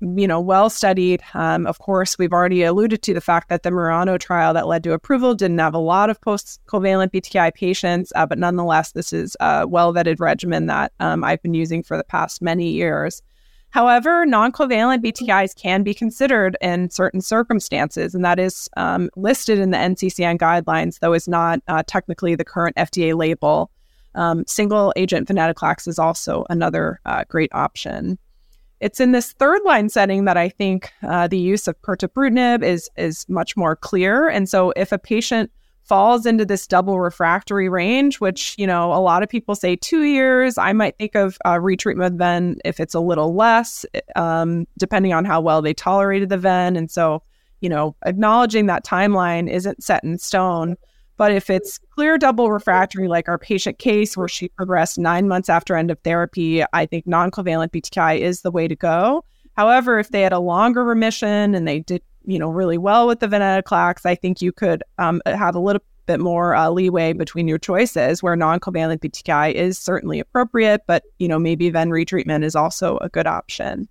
you 0.00 0.28
know 0.28 0.40
well 0.40 0.68
studied. 0.68 1.22
Um, 1.34 1.66
of 1.66 1.78
course, 1.78 2.18
we've 2.18 2.32
already 2.32 2.62
alluded 2.62 3.02
to 3.02 3.14
the 3.14 3.20
fact 3.20 3.48
that 3.48 3.62
the 3.62 3.70
Murano 3.70 4.18
trial 4.18 4.52
that 4.54 4.66
led 4.66 4.84
to 4.84 4.92
approval 4.92 5.34
didn't 5.34 5.58
have 5.58 5.74
a 5.74 5.78
lot 5.78 6.10
of 6.10 6.20
post 6.20 6.60
covalent 6.66 7.12
BTI 7.12 7.54
patients, 7.54 8.12
uh, 8.14 8.26
but 8.26 8.38
nonetheless, 8.38 8.92
this 8.92 9.12
is 9.12 9.36
a 9.40 9.66
well 9.66 9.92
vetted 9.94 10.20
regimen 10.20 10.66
that 10.66 10.92
um, 11.00 11.24
I've 11.24 11.42
been 11.42 11.54
using 11.54 11.82
for 11.82 11.96
the 11.96 12.04
past 12.04 12.42
many 12.42 12.70
years. 12.70 13.22
However, 13.70 14.24
non 14.24 14.52
covalent 14.52 15.04
BTIs 15.04 15.54
can 15.54 15.82
be 15.82 15.94
considered 15.94 16.56
in 16.60 16.90
certain 16.90 17.20
circumstances, 17.20 18.14
and 18.14 18.24
that 18.24 18.38
is 18.38 18.68
um, 18.76 19.10
listed 19.16 19.58
in 19.58 19.70
the 19.70 19.78
NCCN 19.78 20.38
guidelines, 20.38 21.00
though 21.00 21.12
is 21.12 21.28
not 21.28 21.60
uh, 21.68 21.82
technically 21.86 22.34
the 22.34 22.44
current 22.44 22.76
FDA 22.76 23.14
label. 23.14 23.70
Um, 24.14 24.44
single 24.46 24.94
agent 24.96 25.28
venetoclax 25.28 25.86
is 25.86 25.98
also 25.98 26.46
another 26.48 27.00
uh, 27.04 27.24
great 27.28 27.50
option. 27.52 28.18
It's 28.80 29.00
in 29.00 29.12
this 29.12 29.32
third 29.32 29.60
line 29.64 29.88
setting 29.88 30.26
that 30.26 30.36
I 30.36 30.48
think 30.48 30.92
uh, 31.02 31.28
the 31.28 31.38
use 31.38 31.66
of 31.66 31.80
pirtobrutinib 31.82 32.62
is 32.62 32.90
is 32.96 33.26
much 33.28 33.56
more 33.56 33.76
clear. 33.76 34.28
And 34.28 34.48
so, 34.48 34.72
if 34.76 34.92
a 34.92 34.98
patient 34.98 35.50
falls 35.86 36.26
into 36.26 36.44
this 36.44 36.66
double 36.66 36.98
refractory 36.98 37.68
range, 37.68 38.20
which, 38.20 38.56
you 38.58 38.66
know, 38.66 38.92
a 38.92 38.98
lot 38.98 39.22
of 39.22 39.28
people 39.28 39.54
say 39.54 39.76
two 39.76 40.02
years. 40.02 40.58
I 40.58 40.72
might 40.72 40.98
think 40.98 41.14
of 41.14 41.38
uh, 41.44 41.54
retreatment 41.54 42.18
then 42.18 42.56
if 42.64 42.80
it's 42.80 42.94
a 42.94 43.00
little 43.00 43.34
less, 43.34 43.86
um, 44.16 44.66
depending 44.78 45.12
on 45.12 45.24
how 45.24 45.40
well 45.40 45.62
they 45.62 45.72
tolerated 45.72 46.28
the 46.28 46.38
ven. 46.38 46.76
And 46.76 46.90
so, 46.90 47.22
you 47.60 47.68
know, 47.68 47.94
acknowledging 48.04 48.66
that 48.66 48.84
timeline 48.84 49.48
isn't 49.48 49.82
set 49.82 50.02
in 50.02 50.18
stone. 50.18 50.76
But 51.16 51.32
if 51.32 51.48
it's 51.48 51.78
clear 51.78 52.18
double 52.18 52.50
refractory, 52.50 53.08
like 53.08 53.28
our 53.28 53.38
patient 53.38 53.78
case 53.78 54.16
where 54.16 54.28
she 54.28 54.48
progressed 54.48 54.98
nine 54.98 55.28
months 55.28 55.48
after 55.48 55.74
end 55.74 55.90
of 55.90 55.98
therapy, 56.00 56.62
I 56.72 56.86
think 56.86 57.06
non 57.06 57.30
covalent 57.30 57.70
BTKI 57.70 58.18
is 58.18 58.42
the 58.42 58.50
way 58.50 58.68
to 58.68 58.76
go. 58.76 59.24
However, 59.56 59.98
if 59.98 60.10
they 60.10 60.22
had 60.22 60.32
a 60.32 60.38
longer 60.38 60.84
remission 60.84 61.54
and 61.54 61.66
they 61.66 61.80
did 61.80 62.02
you 62.24 62.38
know 62.38 62.50
really 62.50 62.78
well 62.78 63.06
with 63.06 63.20
the 63.20 63.28
venetoclax, 63.28 64.04
I 64.04 64.14
think 64.14 64.42
you 64.42 64.52
could 64.52 64.82
um, 64.98 65.22
have 65.26 65.54
a 65.54 65.60
little 65.60 65.82
bit 66.06 66.20
more 66.20 66.54
uh, 66.54 66.70
leeway 66.70 67.12
between 67.12 67.48
your 67.48 67.58
choices 67.58 68.22
where 68.22 68.36
non-covalent 68.36 69.00
BTKI 69.00 69.52
is 69.52 69.78
certainly 69.78 70.20
appropriate, 70.20 70.82
but 70.86 71.04
you 71.18 71.28
know 71.28 71.38
maybe 71.38 71.70
ven 71.70 71.90
retreatment 71.90 72.44
is 72.44 72.54
also 72.54 72.98
a 72.98 73.08
good 73.08 73.26
option. 73.26 73.88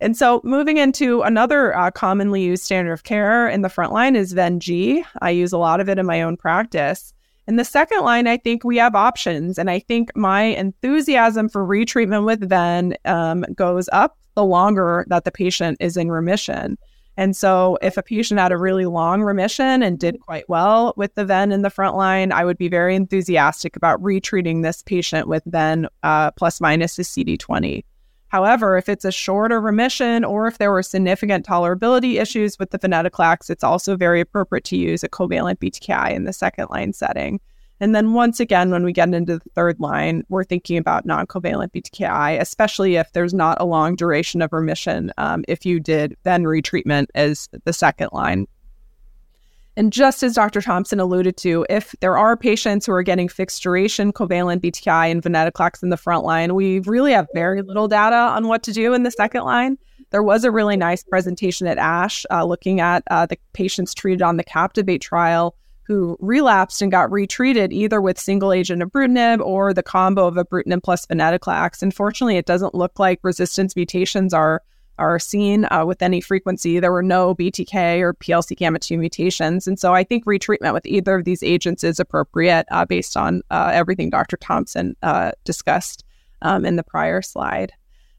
And 0.00 0.16
so 0.16 0.40
moving 0.44 0.76
into 0.76 1.22
another 1.22 1.76
uh, 1.76 1.90
commonly 1.90 2.42
used 2.42 2.64
standard 2.64 2.92
of 2.92 3.04
care 3.04 3.48
in 3.48 3.62
the 3.62 3.68
front 3.68 3.92
line 3.92 4.14
is 4.14 4.32
Ven-G. 4.32 5.02
I 5.22 5.30
use 5.30 5.52
a 5.52 5.58
lot 5.58 5.80
of 5.80 5.88
it 5.88 5.98
in 5.98 6.06
my 6.06 6.20
own 6.22 6.36
practice. 6.36 7.14
In 7.48 7.56
the 7.56 7.64
second 7.64 8.02
line, 8.02 8.26
I 8.26 8.36
think 8.36 8.64
we 8.64 8.76
have 8.76 8.94
options. 8.94 9.58
And 9.58 9.70
I 9.70 9.78
think 9.78 10.14
my 10.16 10.42
enthusiasm 10.42 11.48
for 11.48 11.64
retreatment 11.64 12.26
with 12.26 12.48
Ven 12.48 12.94
um, 13.04 13.44
goes 13.54 13.88
up 13.92 14.18
the 14.34 14.44
longer 14.44 15.06
that 15.08 15.24
the 15.24 15.32
patient 15.32 15.78
is 15.80 15.96
in 15.96 16.10
remission. 16.10 16.76
And 17.18 17.34
so, 17.34 17.78
if 17.80 17.96
a 17.96 18.02
patient 18.02 18.38
had 18.38 18.52
a 18.52 18.58
really 18.58 18.84
long 18.84 19.22
remission 19.22 19.82
and 19.82 19.98
did 19.98 20.20
quite 20.20 20.46
well 20.50 20.92
with 20.98 21.14
the 21.14 21.24
VEN 21.24 21.50
in 21.50 21.62
the 21.62 21.70
front 21.70 21.96
line, 21.96 22.30
I 22.30 22.44
would 22.44 22.58
be 22.58 22.68
very 22.68 22.94
enthusiastic 22.94 23.74
about 23.74 24.02
retreating 24.02 24.60
this 24.60 24.82
patient 24.82 25.26
with 25.26 25.42
VEN 25.46 25.88
uh, 26.02 26.32
plus 26.32 26.60
minus 26.60 26.98
a 26.98 27.02
CD20. 27.02 27.84
However, 28.28 28.76
if 28.76 28.88
it's 28.88 29.04
a 29.04 29.12
shorter 29.12 29.60
remission 29.60 30.24
or 30.24 30.46
if 30.46 30.58
there 30.58 30.72
were 30.72 30.82
significant 30.82 31.46
tolerability 31.46 32.20
issues 32.20 32.58
with 32.58 32.70
the 32.70 32.78
venetoclax, 32.78 33.50
it's 33.50 33.64
also 33.64 33.96
very 33.96 34.20
appropriate 34.20 34.64
to 34.64 34.76
use 34.76 35.04
a 35.04 35.08
covalent 35.08 35.58
BTKI 35.58 36.12
in 36.12 36.24
the 36.24 36.32
second 36.32 36.66
line 36.70 36.92
setting. 36.92 37.40
And 37.78 37.92
ven 37.92 38.14
once 38.14 38.40
again, 38.40 38.70
when 38.70 38.84
we 38.84 38.92
get 38.92 39.12
into 39.12 39.38
the 39.38 39.50
third 39.54 39.78
line, 39.78 40.24
we're 40.28 40.44
thinking 40.44 40.78
about 40.78 41.04
non 41.04 41.26
covalent 41.26 41.72
BTKI, 41.72 42.40
especially 42.40 42.96
if 42.96 43.12
there's 43.12 43.34
not 43.34 43.60
a 43.60 43.66
long 43.66 43.96
duration 43.96 44.40
of 44.40 44.52
remission. 44.52 45.12
Um, 45.18 45.44
if 45.46 45.66
you 45.66 45.78
did 45.78 46.16
then 46.22 46.44
retreatment 46.44 47.06
as 47.14 47.48
the 47.64 47.72
second 47.72 48.08
line. 48.12 48.46
And 49.76 49.92
just 49.92 50.22
as 50.22 50.34
Dr. 50.34 50.62
Thompson 50.62 51.00
alluded 51.00 51.36
to, 51.38 51.66
if 51.68 51.94
there 52.00 52.16
are 52.16 52.34
patients 52.34 52.86
who 52.86 52.92
are 52.92 53.02
getting 53.02 53.28
fixed 53.28 53.62
duration 53.62 54.10
covalent 54.10 54.60
BTKI 54.60 55.10
and 55.10 55.22
venetoclax 55.22 55.82
in 55.82 55.90
the 55.90 55.98
front 55.98 56.24
line, 56.24 56.54
we 56.54 56.80
really 56.80 57.12
have 57.12 57.26
very 57.34 57.60
little 57.60 57.86
data 57.86 58.16
on 58.16 58.48
what 58.48 58.62
to 58.62 58.72
do 58.72 58.94
in 58.94 59.02
the 59.02 59.10
second 59.10 59.44
line. 59.44 59.76
There 60.10 60.22
was 60.22 60.44
a 60.44 60.50
really 60.50 60.78
nice 60.78 61.04
presentation 61.04 61.66
at 61.66 61.76
ASH 61.76 62.24
uh, 62.30 62.44
looking 62.44 62.80
at 62.80 63.02
uh, 63.10 63.26
the 63.26 63.36
patients 63.52 63.92
treated 63.92 64.22
on 64.22 64.38
the 64.38 64.44
Captivate 64.44 65.02
trial 65.02 65.54
who 65.82 66.16
relapsed 66.20 66.80
and 66.80 66.90
got 66.90 67.12
retreated 67.12 67.72
either 67.72 68.00
with 68.00 68.18
single 68.18 68.52
agent 68.52 68.82
ibrutinib 68.82 69.40
or 69.40 69.72
the 69.72 69.82
combo 69.82 70.26
of 70.26 70.34
ibrutinib 70.34 70.82
plus 70.82 71.06
venetoclax. 71.06 71.82
Unfortunately, 71.82 72.36
it 72.36 72.46
doesn't 72.46 72.74
look 72.74 72.98
like 72.98 73.20
resistance 73.22 73.76
mutations 73.76 74.32
are 74.32 74.62
are 74.98 75.18
seen 75.18 75.66
uh, 75.70 75.84
with 75.86 76.02
any 76.02 76.20
frequency. 76.20 76.80
There 76.80 76.92
were 76.92 77.02
no 77.02 77.34
BTK 77.34 78.00
or 78.00 78.14
PLC 78.14 78.56
gamma 78.56 78.78
2 78.78 78.98
mutations. 78.98 79.66
And 79.66 79.78
so 79.78 79.94
I 79.94 80.04
think 80.04 80.24
retreatment 80.24 80.72
with 80.72 80.86
either 80.86 81.16
of 81.16 81.24
these 81.24 81.42
agents 81.42 81.84
is 81.84 82.00
appropriate 82.00 82.66
uh, 82.70 82.84
based 82.84 83.16
on 83.16 83.42
uh, 83.50 83.70
everything 83.72 84.10
Dr. 84.10 84.36
Thompson 84.36 84.96
uh, 85.02 85.32
discussed 85.44 86.04
um, 86.42 86.64
in 86.64 86.76
the 86.76 86.82
prior 86.82 87.22
slide. 87.22 87.72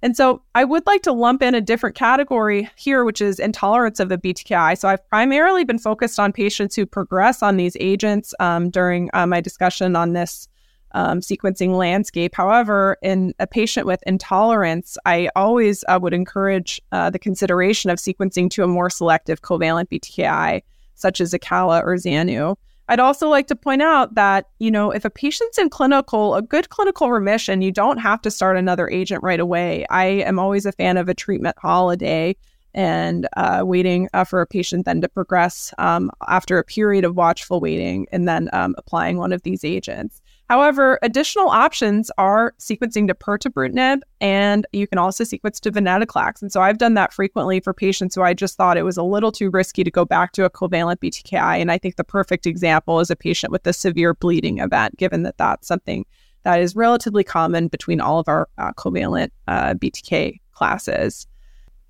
And 0.04 0.16
so 0.16 0.44
I 0.54 0.64
would 0.64 0.86
like 0.86 1.02
to 1.04 1.12
lump 1.12 1.42
in 1.42 1.56
a 1.56 1.62
different 1.62 1.96
category 1.96 2.70
here, 2.76 3.04
which 3.04 3.20
is 3.20 3.40
intolerance 3.40 4.00
of 4.00 4.10
the 4.10 4.18
BTKI. 4.18 4.78
So 4.78 4.88
I've 4.88 5.08
primarily 5.10 5.64
been 5.64 5.80
focused 5.80 6.20
on 6.20 6.32
patients 6.32 6.76
who 6.76 6.86
progress 6.86 7.42
on 7.42 7.58
these 7.58 7.76
agents 7.80 8.34
um, 8.40 8.70
during 8.70 9.10
uh, 9.14 9.26
my 9.26 9.42
discussion 9.42 9.96
on 9.96 10.14
this 10.14 10.48
um, 10.92 11.20
sequencing 11.20 11.76
landscape. 11.76 12.36
However, 12.36 12.98
in 13.02 13.34
a 13.40 13.48
patient 13.48 13.86
with 13.86 14.02
intolerance, 14.08 14.98
I 15.06 15.30
always 15.36 15.84
uh, 15.88 16.00
would 16.02 16.14
encourage 16.14 16.82
uh, 16.92 17.10
the 17.10 17.20
consideration 17.20 17.90
of 17.90 18.00
sequencing 18.00 18.50
to 18.52 18.64
a 18.64 18.68
more 18.68 18.90
selective 18.90 19.42
covalent 19.42 19.90
BTKI, 19.90 20.62
such 20.96 21.22
as 21.22 21.34
Acala 21.34 21.84
or 21.84 21.96
Zanu. 21.96 22.56
I'd 22.90 23.00
also 23.02 23.28
like 23.28 23.48
to 23.48 23.56
point 23.56 23.82
out 23.82 24.16
that, 24.16 24.46
you 24.60 24.72
know, 24.72 24.92
if 24.92 25.04
a 25.04 25.10
patient's 25.10 25.58
in 25.58 25.70
clinical, 25.70 26.36
a 26.36 26.42
good 26.42 26.70
clinical 26.70 27.12
remission, 27.12 27.62
you 27.62 27.72
don't 27.72 27.98
have 27.98 28.22
to 28.22 28.32
start 28.32 28.56
another 28.56 28.90
agent 28.90 29.24
right 29.24 29.42
away. 29.42 29.86
I 29.90 30.06
am 30.06 30.40
always 30.40 30.66
a 30.66 30.72
fan 30.72 30.96
of 30.96 31.10
a 31.10 31.14
treatment 31.14 31.58
holiday 31.60 32.38
and 32.74 33.28
uh, 33.36 33.64
waiting 33.66 34.08
uh, 34.14 34.24
for 34.24 34.40
a 34.40 34.48
patient 34.48 34.86
then 34.86 35.02
to 35.02 35.10
progress 35.10 35.74
um, 35.80 36.12
after 36.28 36.60
a 36.60 36.64
period 36.64 37.04
of 37.04 37.16
watchful 37.16 37.60
waiting 37.60 38.08
and 38.12 38.28
then 38.28 38.50
um, 38.54 38.76
applying 38.78 39.18
one 39.18 39.34
of 39.34 39.44
these 39.44 39.66
agents. 39.66 40.22
However, 40.50 40.98
additional 41.02 41.50
options 41.50 42.10
are 42.18 42.54
sequencing 42.58 43.08
to 43.08 43.14
pirtobrutinib, 43.14 44.00
and 44.22 44.66
you 44.72 44.88
can 44.88 44.98
also 44.98 45.26
sequence 45.26 45.60
to 45.60 45.72
venetoclax. 45.72 46.42
And 46.42 46.52
so 46.52 46.62
I've 46.62 46.78
done 46.78 46.94
that 46.94 47.12
frequently 47.12 47.60
for 47.60 47.74
patients 47.74 48.16
who 48.16 48.22
I 48.22 48.34
just 48.34 48.56
thought 48.56 48.78
it 48.78 48.84
was 48.84 48.96
a 48.96 49.04
little 49.04 49.32
too 49.32 49.50
risky 49.50 49.84
to 49.84 49.92
go 49.92 50.06
back 50.06 50.32
to 50.34 50.46
a 50.46 50.50
covalent 50.50 50.98
BTKI. 50.98 51.60
And 51.60 51.70
I 51.70 51.78
think 51.78 51.98
the 51.98 52.06
perfect 52.06 52.46
example 52.46 53.02
is 53.02 53.10
a 53.10 53.16
patient 53.16 53.52
with 53.52 53.68
a 53.68 53.74
severe 53.74 54.14
bleeding 54.14 54.60
event, 54.60 54.96
given 54.98 55.24
that 55.24 55.38
that's 55.38 55.68
something 55.68 56.06
that 56.44 56.62
is 56.62 56.78
relatively 56.78 57.26
common 57.26 57.68
between 57.68 58.00
all 58.00 58.20
of 58.20 58.30
our 58.30 58.48
uh, 58.58 58.72
covalent 58.74 59.32
uh, 59.50 59.74
BTK 59.74 60.40
classes. 60.54 61.28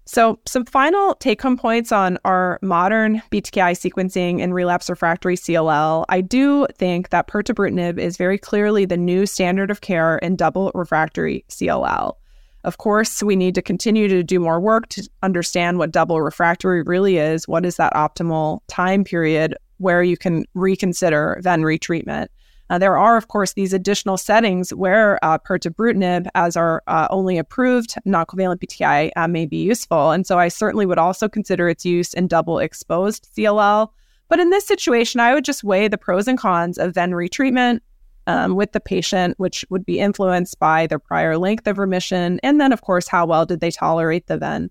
So, 0.07 0.39
some 0.45 0.63
final 0.63 1.15
take 1.15 1.41
home 1.41 1.57
points 1.57 1.91
on 1.91 2.17
our 2.23 2.59
modern 2.61 3.21
BTKI 3.29 3.73
sequencing 3.73 4.39
in 4.39 4.53
relapse 4.53 4.89
refractory 4.89 5.35
CLL. 5.35 6.05
I 6.07 6.21
do 6.21 6.65
think 6.73 7.09
that 7.09 7.27
pirtobrutinib 7.27 7.99
is 7.99 8.15
very 8.15 8.37
clearly 8.37 8.85
the 8.85 8.95
new 8.95 9.25
standard 9.25 9.69
of 9.69 9.81
care 9.81 10.17
in 10.19 10.37
double 10.37 10.71
refractory 10.73 11.43
CLL. 11.49 12.15
Of 12.63 12.77
course, 12.77 13.21
we 13.21 13.35
need 13.35 13.53
to 13.55 13.61
continue 13.61 14.07
to 14.07 14.23
do 14.23 14.39
more 14.39 14.61
work 14.61 14.87
to 14.89 15.07
understand 15.23 15.77
what 15.77 15.91
double 15.91 16.21
refractory 16.21 16.83
really 16.83 17.17
is. 17.17 17.45
What 17.45 17.65
is 17.65 17.75
that 17.75 17.93
optimal 17.93 18.61
time 18.67 19.03
period 19.03 19.55
where 19.77 20.03
you 20.03 20.15
can 20.15 20.45
reconsider 20.53 21.37
then 21.41 21.63
retreatment? 21.63 22.27
Uh, 22.69 22.77
there 22.77 22.97
are, 22.97 23.15
of 23.15 23.27
course, 23.29 23.53
these 23.53 23.73
additional 23.73 24.17
settings 24.17 24.73
where 24.73 25.23
uh, 25.23 25.37
pirtobrutinib, 25.37 26.27
as 26.35 26.57
our 26.57 26.83
uh, 26.87 27.07
only 27.09 27.37
approved 27.37 27.95
non-covalent 28.05 28.57
BTKI, 28.57 29.11
uh, 29.15 29.27
may 29.27 29.45
be 29.45 29.57
useful. 29.57 30.11
And 30.11 30.27
so 30.27 30.37
I 30.37 30.49
certainly 30.49 30.85
would 30.85 30.97
also 30.97 31.29
consider 31.29 31.69
its 31.69 31.85
use 31.85 32.13
in 32.13 32.27
double 32.27 32.59
exposed 32.59 33.29
CLL. 33.35 33.89
But 34.29 34.39
in 34.39 34.49
this 34.49 34.67
situation, 34.67 35.21
I 35.21 35.33
would 35.33 35.45
just 35.45 35.63
weigh 35.63 35.87
the 35.87 35.97
pros 35.97 36.27
and 36.27 36.37
cons 36.37 36.77
of 36.77 36.93
then 36.93 37.11
retreatment 37.11 37.79
um, 38.27 38.55
with 38.55 38.73
the 38.73 38.81
patient, 38.81 39.39
which 39.39 39.63
would 39.69 39.85
be 39.85 39.99
influenced 39.99 40.59
by 40.59 40.87
their 40.87 40.99
prior 40.99 41.37
length 41.37 41.65
of 41.67 41.77
remission. 41.77 42.39
And 42.43 42.59
then, 42.59 42.73
of 42.73 42.81
course, 42.81 43.07
how 43.07 43.25
well 43.25 43.45
did 43.45 43.61
they 43.61 43.71
tolerate 43.71 44.27
the 44.27 44.37
VEN? 44.37 44.69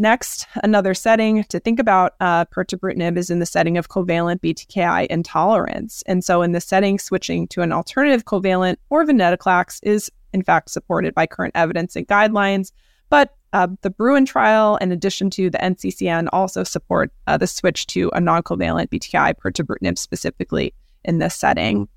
Next, 0.00 0.46
another 0.64 0.94
setting 0.94 1.44
to 1.50 1.60
think 1.60 1.78
about 1.78 2.14
uh, 2.20 2.46
pirtobrutinib 2.46 3.18
is 3.18 3.28
in 3.28 3.38
the 3.38 3.44
setting 3.44 3.76
of 3.76 3.90
covalent 3.90 4.40
BTKI 4.40 5.06
intolerance. 5.08 6.02
And 6.06 6.24
so, 6.24 6.40
in 6.40 6.52
the 6.52 6.60
setting, 6.62 6.98
switching 6.98 7.46
to 7.48 7.60
an 7.60 7.70
alternative 7.70 8.24
covalent 8.24 8.76
or 8.88 9.04
venetoclax 9.04 9.78
is, 9.82 10.10
in 10.32 10.42
fact, 10.42 10.70
supported 10.70 11.14
by 11.14 11.26
current 11.26 11.52
evidence 11.54 11.96
and 11.96 12.08
guidelines. 12.08 12.72
But 13.10 13.36
uh, 13.52 13.68
the 13.82 13.90
Bruin 13.90 14.24
trial, 14.24 14.78
in 14.78 14.90
addition 14.90 15.28
to 15.32 15.50
the 15.50 15.58
NCCN, 15.58 16.28
also 16.32 16.64
support 16.64 17.12
uh, 17.26 17.36
the 17.36 17.46
switch 17.46 17.86
to 17.88 18.10
a 18.14 18.22
non 18.22 18.42
covalent 18.42 18.88
BTKI 18.88 19.34
pirtobrutinib 19.34 19.98
specifically 19.98 20.72
in 21.04 21.18
this 21.18 21.36
setting. 21.36 21.88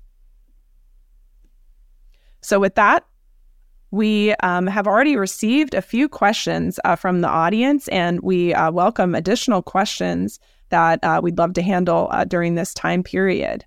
So, 2.42 2.60
with 2.60 2.74
that, 2.74 3.06
we 3.94 4.34
um, 4.42 4.66
have 4.66 4.86
already 4.86 5.16
received 5.16 5.72
a 5.72 5.80
few 5.80 6.08
questions 6.08 6.80
uh, 6.84 6.96
from 6.96 7.20
the 7.20 7.28
audience, 7.28 7.86
and 7.88 8.20
we 8.22 8.52
uh, 8.52 8.70
welcome 8.72 9.14
additional 9.14 9.62
questions 9.62 10.40
that 10.70 11.02
uh, 11.04 11.20
we'd 11.22 11.38
love 11.38 11.52
to 11.54 11.62
handle 11.62 12.08
uh, 12.10 12.24
during 12.24 12.56
this 12.56 12.74
time 12.74 13.04
period. 13.04 13.64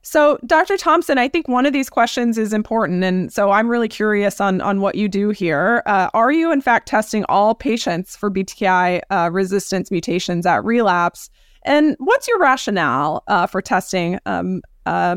So, 0.00 0.38
Dr. 0.46 0.78
Thompson, 0.78 1.18
I 1.18 1.28
think 1.28 1.46
one 1.46 1.66
of 1.66 1.74
these 1.74 1.90
questions 1.90 2.38
is 2.38 2.54
important, 2.54 3.04
and 3.04 3.30
so 3.30 3.50
I'm 3.50 3.68
really 3.68 3.86
curious 3.86 4.40
on 4.40 4.60
on 4.62 4.80
what 4.80 4.94
you 4.94 5.08
do 5.08 5.28
here. 5.28 5.82
Uh, 5.86 6.08
are 6.14 6.32
you, 6.32 6.50
in 6.50 6.62
fact, 6.62 6.88
testing 6.88 7.24
all 7.28 7.54
patients 7.54 8.16
for 8.16 8.30
BTKI 8.30 9.02
uh, 9.10 9.30
resistance 9.30 9.90
mutations 9.90 10.46
at 10.46 10.64
relapse? 10.64 11.28
And 11.64 11.94
what's 11.98 12.26
your 12.26 12.40
rationale 12.40 13.22
for 13.48 13.62
testing 13.62 14.18
um, 14.26 14.62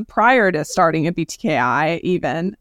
prior 0.07 0.51
to 0.51 0.65
starting 0.65 1.07
a 1.07 1.13
BTKI, 1.13 2.01
even? 2.01 2.55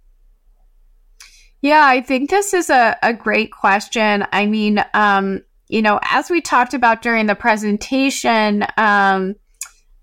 Yeah, 1.64 1.86
I 1.86 2.02
think 2.02 2.28
this 2.28 2.52
is 2.52 2.68
a, 2.68 2.94
a 3.02 3.14
great 3.14 3.50
question. 3.50 4.26
I 4.32 4.44
mean, 4.44 4.84
um, 4.92 5.42
you 5.68 5.80
know, 5.80 5.98
as 6.02 6.28
we 6.28 6.42
talked 6.42 6.74
about 6.74 7.00
during 7.00 7.24
the 7.24 7.34
presentation, 7.34 8.66
um, 8.76 9.34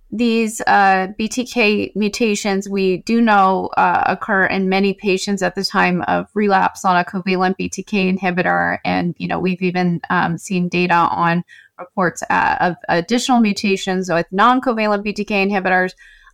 these 0.09 0.59
uh, 0.61 1.09
BTK 1.19 1.95
mutations 1.95 2.67
we 2.67 3.03
do 3.03 3.21
know 3.21 3.69
uh, 3.77 4.05
occur 4.07 4.47
in 4.47 4.69
many 4.69 4.95
patients 4.95 5.43
at 5.43 5.53
the 5.53 5.63
time 5.63 6.01
of 6.07 6.25
relapse 6.33 6.83
on 6.83 6.97
a 6.97 7.05
covalent 7.05 7.57
BTK 7.59 8.17
inhibitor, 8.17 8.79
and 8.83 9.13
you 9.19 9.27
know 9.27 9.37
we've 9.37 9.61
even 9.61 10.01
um, 10.09 10.39
seen 10.39 10.67
data 10.67 10.95
on 10.95 11.43
reports 11.77 12.23
uh, 12.31 12.57
of 12.59 12.75
additional 12.89 13.39
mutations 13.39 14.09
with 14.09 14.25
non-covalent 14.31 15.05
BTK 15.05 15.47
inhibitors. 15.47 15.93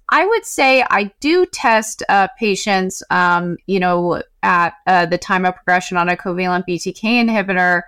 I 0.09 0.25
would 0.25 0.45
say 0.45 0.85
I 0.89 1.11
do 1.19 1.45
test 1.45 2.01
uh, 2.07 2.27
patients, 2.39 3.03
um, 3.09 3.57
you 3.65 3.79
know, 3.79 4.21
at 4.41 4.73
uh, 4.85 5.05
the 5.05 5.17
time 5.17 5.45
of 5.45 5.55
progression 5.55 5.97
on 5.97 6.07
a 6.07 6.15
covalent 6.15 6.65
BTK 6.67 7.01
inhibitor 7.01 7.81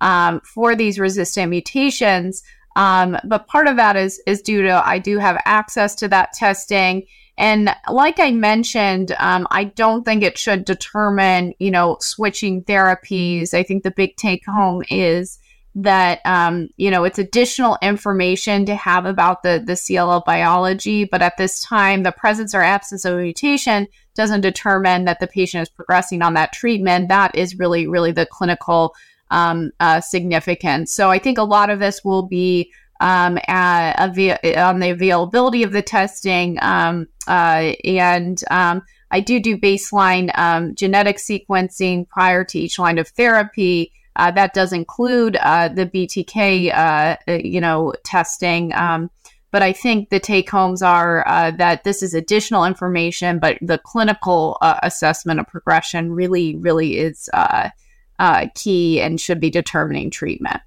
um, 0.00 0.40
for 0.40 0.74
these 0.74 0.98
resistant 0.98 1.50
mutations. 1.50 2.42
Um, 2.76 3.18
but 3.24 3.46
part 3.46 3.68
of 3.68 3.76
that 3.76 3.96
is 3.96 4.22
is 4.26 4.42
due 4.42 4.62
to 4.62 4.86
I 4.86 4.98
do 4.98 5.18
have 5.18 5.40
access 5.44 5.94
to 5.96 6.08
that 6.08 6.32
testing, 6.32 7.06
and 7.38 7.74
like 7.90 8.18
I 8.18 8.30
mentioned, 8.32 9.14
um, 9.18 9.46
I 9.50 9.64
don't 9.64 10.04
think 10.04 10.22
it 10.22 10.38
should 10.38 10.64
determine, 10.64 11.54
you 11.58 11.70
know, 11.70 11.96
switching 12.00 12.64
therapies. 12.64 13.54
I 13.54 13.62
think 13.62 13.82
the 13.82 13.90
big 13.90 14.16
take 14.16 14.44
home 14.46 14.82
is 14.90 15.38
that 15.76 16.20
um, 16.24 16.68
you 16.76 16.90
know 16.90 17.04
it's 17.04 17.18
additional 17.18 17.76
information 17.82 18.64
to 18.66 18.74
have 18.74 19.04
about 19.04 19.42
the 19.42 19.62
the 19.64 19.74
CLL 19.74 20.24
biology, 20.24 21.04
but 21.04 21.22
at 21.22 21.36
this 21.36 21.60
time, 21.60 22.02
the 22.02 22.12
presence 22.12 22.54
or 22.54 22.62
absence 22.62 23.04
of 23.04 23.14
a 23.14 23.22
mutation 23.22 23.86
doesn't 24.14 24.40
determine 24.40 25.04
that 25.04 25.20
the 25.20 25.26
patient 25.26 25.62
is 25.62 25.68
progressing 25.68 26.22
on 26.22 26.34
that 26.34 26.52
treatment. 26.52 27.08
That 27.08 27.34
is 27.34 27.58
really 27.58 27.86
really 27.86 28.10
the 28.10 28.26
clinical 28.26 28.94
um, 29.30 29.70
uh, 29.78 30.00
significance. 30.00 30.92
So 30.92 31.10
I 31.10 31.18
think 31.18 31.36
a 31.36 31.42
lot 31.42 31.68
of 31.70 31.78
this 31.78 32.02
will 32.02 32.22
be 32.22 32.72
um, 33.00 33.38
on 33.48 34.14
the 34.14 34.90
availability 34.90 35.62
of 35.62 35.72
the 35.72 35.82
testing 35.82 36.58
um, 36.62 37.06
uh, 37.28 37.74
and 37.84 38.40
um, 38.50 38.82
I 39.10 39.20
do 39.20 39.40
do 39.40 39.58
baseline 39.58 40.36
um, 40.38 40.74
genetic 40.74 41.18
sequencing 41.18 42.08
prior 42.08 42.44
to 42.44 42.58
each 42.58 42.78
line 42.78 42.98
of 42.98 43.08
therapy. 43.08 43.92
Uh, 44.16 44.30
that 44.30 44.54
does 44.54 44.72
include 44.72 45.36
uh, 45.36 45.68
the 45.68 45.86
BTK, 45.86 46.72
uh, 46.74 47.16
uh, 47.28 47.32
you 47.32 47.60
know, 47.60 47.92
testing. 48.04 48.72
Um, 48.74 49.10
but 49.52 49.62
I 49.62 49.72
think 49.72 50.10
the 50.10 50.20
take 50.20 50.50
homes 50.50 50.82
are 50.82 51.26
uh, 51.28 51.50
that 51.52 51.84
this 51.84 52.02
is 52.02 52.14
additional 52.14 52.64
information, 52.64 53.38
but 53.38 53.58
the 53.62 53.78
clinical 53.78 54.58
uh, 54.60 54.78
assessment 54.82 55.40
of 55.40 55.46
progression 55.46 56.12
really, 56.12 56.56
really 56.56 56.98
is 56.98 57.28
key 58.54 59.00
and 59.00 59.20
should 59.20 59.40
be 59.40 59.50
determining 59.50 60.10
treatment. 60.10 60.60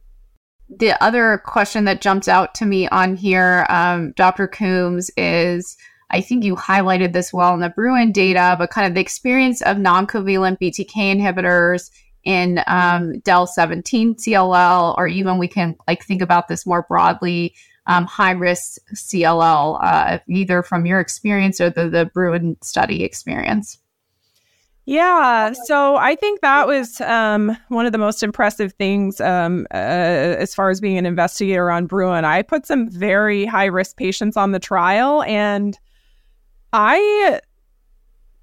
The 0.70 1.02
other 1.04 1.42
question 1.46 1.86
that 1.86 2.02
jumps 2.02 2.28
out 2.28 2.54
to 2.56 2.66
me 2.66 2.88
on 2.90 3.16
here, 3.16 3.66
um, 3.70 4.14
Dr. 4.16 4.48
Coombs, 4.48 5.10
is 5.18 5.76
I 6.12 6.22
think 6.22 6.44
you 6.44 6.56
highlighted 6.56 7.14
this 7.14 7.34
well 7.34 7.54
in 7.54 7.60
the 7.60 7.70
Bruin 7.70 8.12
data, 8.12 8.56
but 8.58 8.70
kind 8.70 8.88
of 8.88 8.94
the 8.94 9.02
experience 9.02 9.62
of 9.62 9.78
non 9.78 10.08
covalent 10.08 10.60
BTK 10.60 11.16
inhibitors 11.16 11.90
in 12.30 12.62
um, 12.68 13.20
DEL 13.22 13.48
17 13.48 14.14
CLL, 14.14 14.96
or 15.00 15.08
even 15.08 15.40
we 15.40 15.48
can 15.48 15.76
like 15.88 16.04
think 16.04 16.22
about 16.22 16.48
this 16.48 16.64
more 16.64 16.84
broadly, 16.84 17.56
um, 17.88 18.06
high 18.06 18.34
risk 18.34 18.78
CLL, 18.94 19.80
uh, 19.82 20.20
either 20.28 20.62
from 20.62 20.86
your 20.86 21.00
experience 21.00 21.60
or 21.60 21.72
the, 21.72 21.90
the 21.90 22.06
Bruin 22.06 22.56
study 22.62 23.04
experience. 23.04 23.80
Yeah, 24.86 25.54
so 25.66 25.96
I 25.96 26.16
think 26.16 26.42
that 26.42 26.68
was 26.68 27.02
um, 27.02 27.58
one 27.70 27.88
of 27.88 27.94
the 27.94 27.98
most 27.98 28.22
impressive 28.22 28.74
things 28.74 29.20
um, 29.20 29.66
uh, 29.72 29.78
as 29.78 30.54
far 30.54 30.70
as 30.70 30.80
being 30.80 31.00
an 31.00 31.08
investigator 31.08 31.72
on 31.72 31.88
Bruin. 31.88 32.26
I 32.26 32.44
put 32.44 32.68
some 32.68 32.92
very 32.92 33.46
high 33.46 33.66
risk 33.66 33.98
patients 33.98 34.38
on 34.38 34.52
the 34.52 34.60
trial, 34.60 35.24
and 35.24 35.78
I 36.74 37.40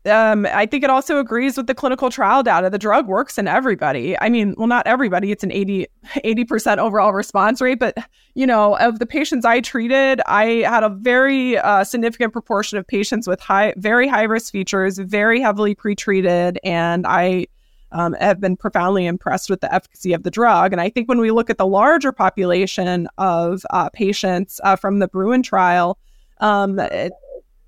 um, 0.06 0.46
I 0.46 0.66
think 0.66 0.84
it 0.84 0.90
also 0.90 1.18
agrees 1.18 1.56
with 1.56 1.66
the 1.66 1.74
clinical 1.74 2.10
trial 2.10 2.42
data. 2.42 2.70
The 2.70 2.78
drug 2.78 3.06
works 3.06 3.38
in 3.38 3.48
everybody. 3.48 4.18
I 4.20 4.28
mean, 4.28 4.54
well, 4.56 4.66
not 4.66 4.86
everybody. 4.86 5.30
It's 5.30 5.44
an 5.44 5.52
80 5.52 5.86
80% 6.24 6.78
overall 6.78 7.12
response 7.12 7.60
rate, 7.60 7.78
but 7.78 7.96
you 8.34 8.46
know, 8.46 8.76
of 8.78 8.98
the 8.98 9.06
patients 9.06 9.44
I 9.44 9.60
treated, 9.60 10.20
I 10.26 10.64
had 10.66 10.84
a 10.84 10.88
very 10.88 11.58
uh, 11.58 11.84
significant 11.84 12.32
proportion 12.32 12.78
of 12.78 12.86
patients 12.86 13.26
with 13.26 13.40
high, 13.40 13.74
very 13.76 14.08
high 14.08 14.24
risk 14.24 14.52
features, 14.52 14.98
very 14.98 15.40
heavily 15.40 15.74
pretreated, 15.74 16.58
and 16.62 17.06
I 17.06 17.46
um, 17.92 18.14
have 18.14 18.40
been 18.40 18.56
profoundly 18.56 19.06
impressed 19.06 19.48
with 19.48 19.60
the 19.60 19.72
efficacy 19.72 20.12
of 20.12 20.22
the 20.22 20.30
drug. 20.30 20.72
And 20.72 20.80
I 20.80 20.90
think 20.90 21.08
when 21.08 21.18
we 21.18 21.30
look 21.30 21.50
at 21.50 21.58
the 21.58 21.66
larger 21.66 22.12
population 22.12 23.08
of 23.18 23.64
uh, 23.70 23.88
patients 23.90 24.60
uh, 24.64 24.76
from 24.76 24.98
the 24.98 25.08
Bruin 25.08 25.42
trial, 25.42 25.98
um, 26.40 26.78
it, 26.78 27.12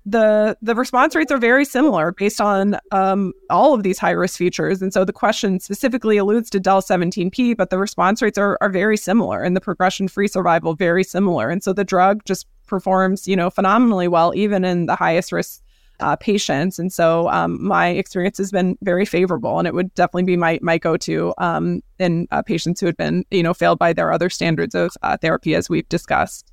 the 0.05 0.57
the 0.61 0.75
response 0.75 1.15
rates 1.15 1.31
are 1.31 1.37
very 1.37 1.65
similar 1.65 2.11
based 2.11 2.41
on 2.41 2.77
um, 2.91 3.33
all 3.49 3.73
of 3.73 3.83
these 3.83 3.99
high 3.99 4.11
risk 4.11 4.37
features. 4.37 4.81
And 4.81 4.93
so 4.93 5.05
the 5.05 5.13
question 5.13 5.59
specifically 5.59 6.17
alludes 6.17 6.49
to 6.51 6.59
DEL 6.59 6.81
17P, 6.81 7.55
but 7.55 7.69
the 7.69 7.77
response 7.77 8.21
rates 8.21 8.37
are, 8.37 8.57
are 8.61 8.69
very 8.69 8.97
similar 8.97 9.43
and 9.43 9.55
the 9.55 9.61
progression 9.61 10.07
free 10.07 10.27
survival 10.27 10.73
very 10.73 11.03
similar. 11.03 11.49
And 11.49 11.63
so 11.63 11.73
the 11.73 11.83
drug 11.83 12.23
just 12.25 12.47
performs, 12.65 13.27
you 13.27 13.35
know, 13.35 13.49
phenomenally 13.49 14.07
well, 14.07 14.33
even 14.35 14.63
in 14.63 14.85
the 14.85 14.95
highest 14.95 15.31
risk 15.31 15.61
uh, 15.99 16.15
patients. 16.15 16.79
And 16.79 16.91
so 16.91 17.29
um, 17.29 17.61
my 17.61 17.89
experience 17.89 18.37
has 18.37 18.51
been 18.51 18.77
very 18.81 19.05
favorable, 19.05 19.59
and 19.59 19.67
it 19.67 19.73
would 19.73 19.93
definitely 19.95 20.23
be 20.23 20.37
my 20.37 20.59
my 20.61 20.77
go 20.77 20.97
to 20.97 21.33
um, 21.37 21.81
in 21.97 22.27
uh, 22.31 22.41
patients 22.41 22.79
who 22.79 22.85
had 22.85 22.97
been, 22.97 23.25
you 23.31 23.43
know, 23.43 23.53
failed 23.53 23.79
by 23.79 23.93
their 23.93 24.11
other 24.11 24.29
standards 24.29 24.75
of 24.75 24.91
uh, 25.03 25.17
therapy, 25.17 25.55
as 25.55 25.69
we've 25.69 25.89
discussed. 25.89 26.51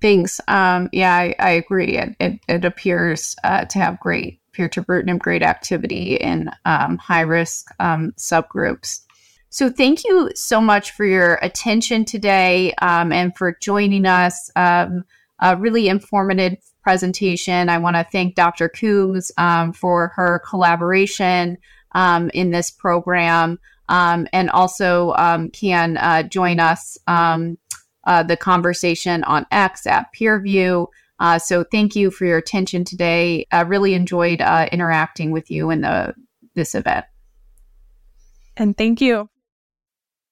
Thanks. 0.00 0.40
Um, 0.46 0.88
yeah, 0.92 1.14
I, 1.14 1.34
I, 1.38 1.50
agree. 1.52 1.96
It, 1.96 2.16
it, 2.20 2.40
it 2.48 2.64
appears 2.64 3.34
uh, 3.44 3.64
to 3.66 3.78
have 3.78 4.00
great 4.00 4.40
pirtobrutinib, 4.52 5.18
great 5.18 5.42
activity 5.42 6.16
in 6.16 6.50
um, 6.64 6.98
high 6.98 7.22
risk 7.22 7.68
um, 7.80 8.12
subgroups. 8.18 9.00
So, 9.48 9.70
thank 9.70 10.04
you 10.04 10.30
so 10.34 10.60
much 10.60 10.90
for 10.90 11.06
your 11.06 11.38
attention 11.40 12.04
today 12.04 12.74
um, 12.82 13.10
and 13.10 13.34
for 13.36 13.56
joining 13.60 14.04
us. 14.04 14.50
Um, 14.54 15.04
a 15.38 15.56
really 15.56 15.88
informative 15.88 16.56
presentation. 16.82 17.68
I 17.68 17.78
want 17.78 17.96
to 17.96 18.06
thank 18.10 18.34
Dr. 18.34 18.70
Coombs 18.70 19.30
um, 19.36 19.72
for 19.74 20.12
her 20.16 20.42
collaboration 20.48 21.58
in 21.94 22.50
this 22.50 22.70
program 22.70 23.58
and 23.88 24.50
also 24.50 25.12
can 25.52 25.98
uh, 25.98 26.22
join 26.22 26.58
us 26.58 26.96
uh, 28.06 28.22
the 28.22 28.36
conversation 28.36 29.22
on 29.24 29.46
X 29.50 29.86
at 29.86 30.06
PeerView. 30.14 30.86
Uh, 31.18 31.38
so 31.38 31.64
thank 31.64 31.96
you 31.96 32.10
for 32.10 32.24
your 32.24 32.38
attention 32.38 32.84
today. 32.84 33.46
I 33.50 33.62
really 33.62 33.94
enjoyed 33.94 34.40
uh, 34.40 34.68
interacting 34.72 35.30
with 35.30 35.50
you 35.50 35.70
in 35.70 35.82
the 35.82 36.14
this 36.54 36.74
event. 36.74 37.04
And 38.56 38.76
thank 38.76 39.00
you. 39.00 39.28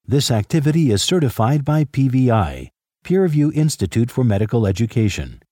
This 0.07 0.31
activity 0.31 0.91
is 0.91 1.03
certified 1.03 1.65
by 1.65 1.85
PVI, 1.85 2.71
PeerView 3.05 3.55
Institute 3.55 4.11
for 4.11 4.25
Medical 4.25 4.67
Education. 4.67 5.43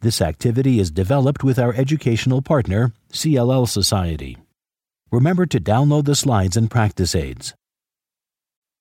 This 0.00 0.20
activity 0.20 0.80
is 0.80 0.90
developed 0.90 1.44
with 1.44 1.58
our 1.58 1.74
educational 1.74 2.42
partner, 2.42 2.92
CLL 3.12 3.68
Society. 3.68 4.38
Remember 5.12 5.44
to 5.46 5.60
download 5.60 6.06
the 6.06 6.14
slides 6.14 6.56
and 6.56 6.70
practice 6.70 7.14
aids. 7.14 7.54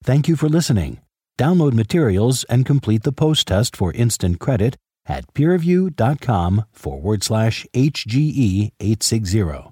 Thank 0.04 0.28
you 0.28 0.36
for 0.36 0.48
listening. 0.48 1.02
Download 1.40 1.72
materials 1.72 2.44
and 2.50 2.66
complete 2.66 3.04
the 3.04 3.14
post 3.14 3.48
test 3.48 3.74
for 3.74 3.94
instant 3.94 4.40
credit 4.42 4.76
at 5.06 5.34
peerview.com 5.34 6.66
forward 6.74 7.24
slash 7.24 7.66
HGE 7.74 8.72
860. 8.78 9.72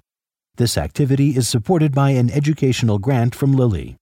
This 0.55 0.77
activity 0.77 1.35
is 1.35 1.49
supported 1.49 1.93
by 1.93 2.11
an 2.11 2.31
educational 2.31 2.99
grant 2.99 3.35
from 3.35 3.51
Lilly. 3.51 3.97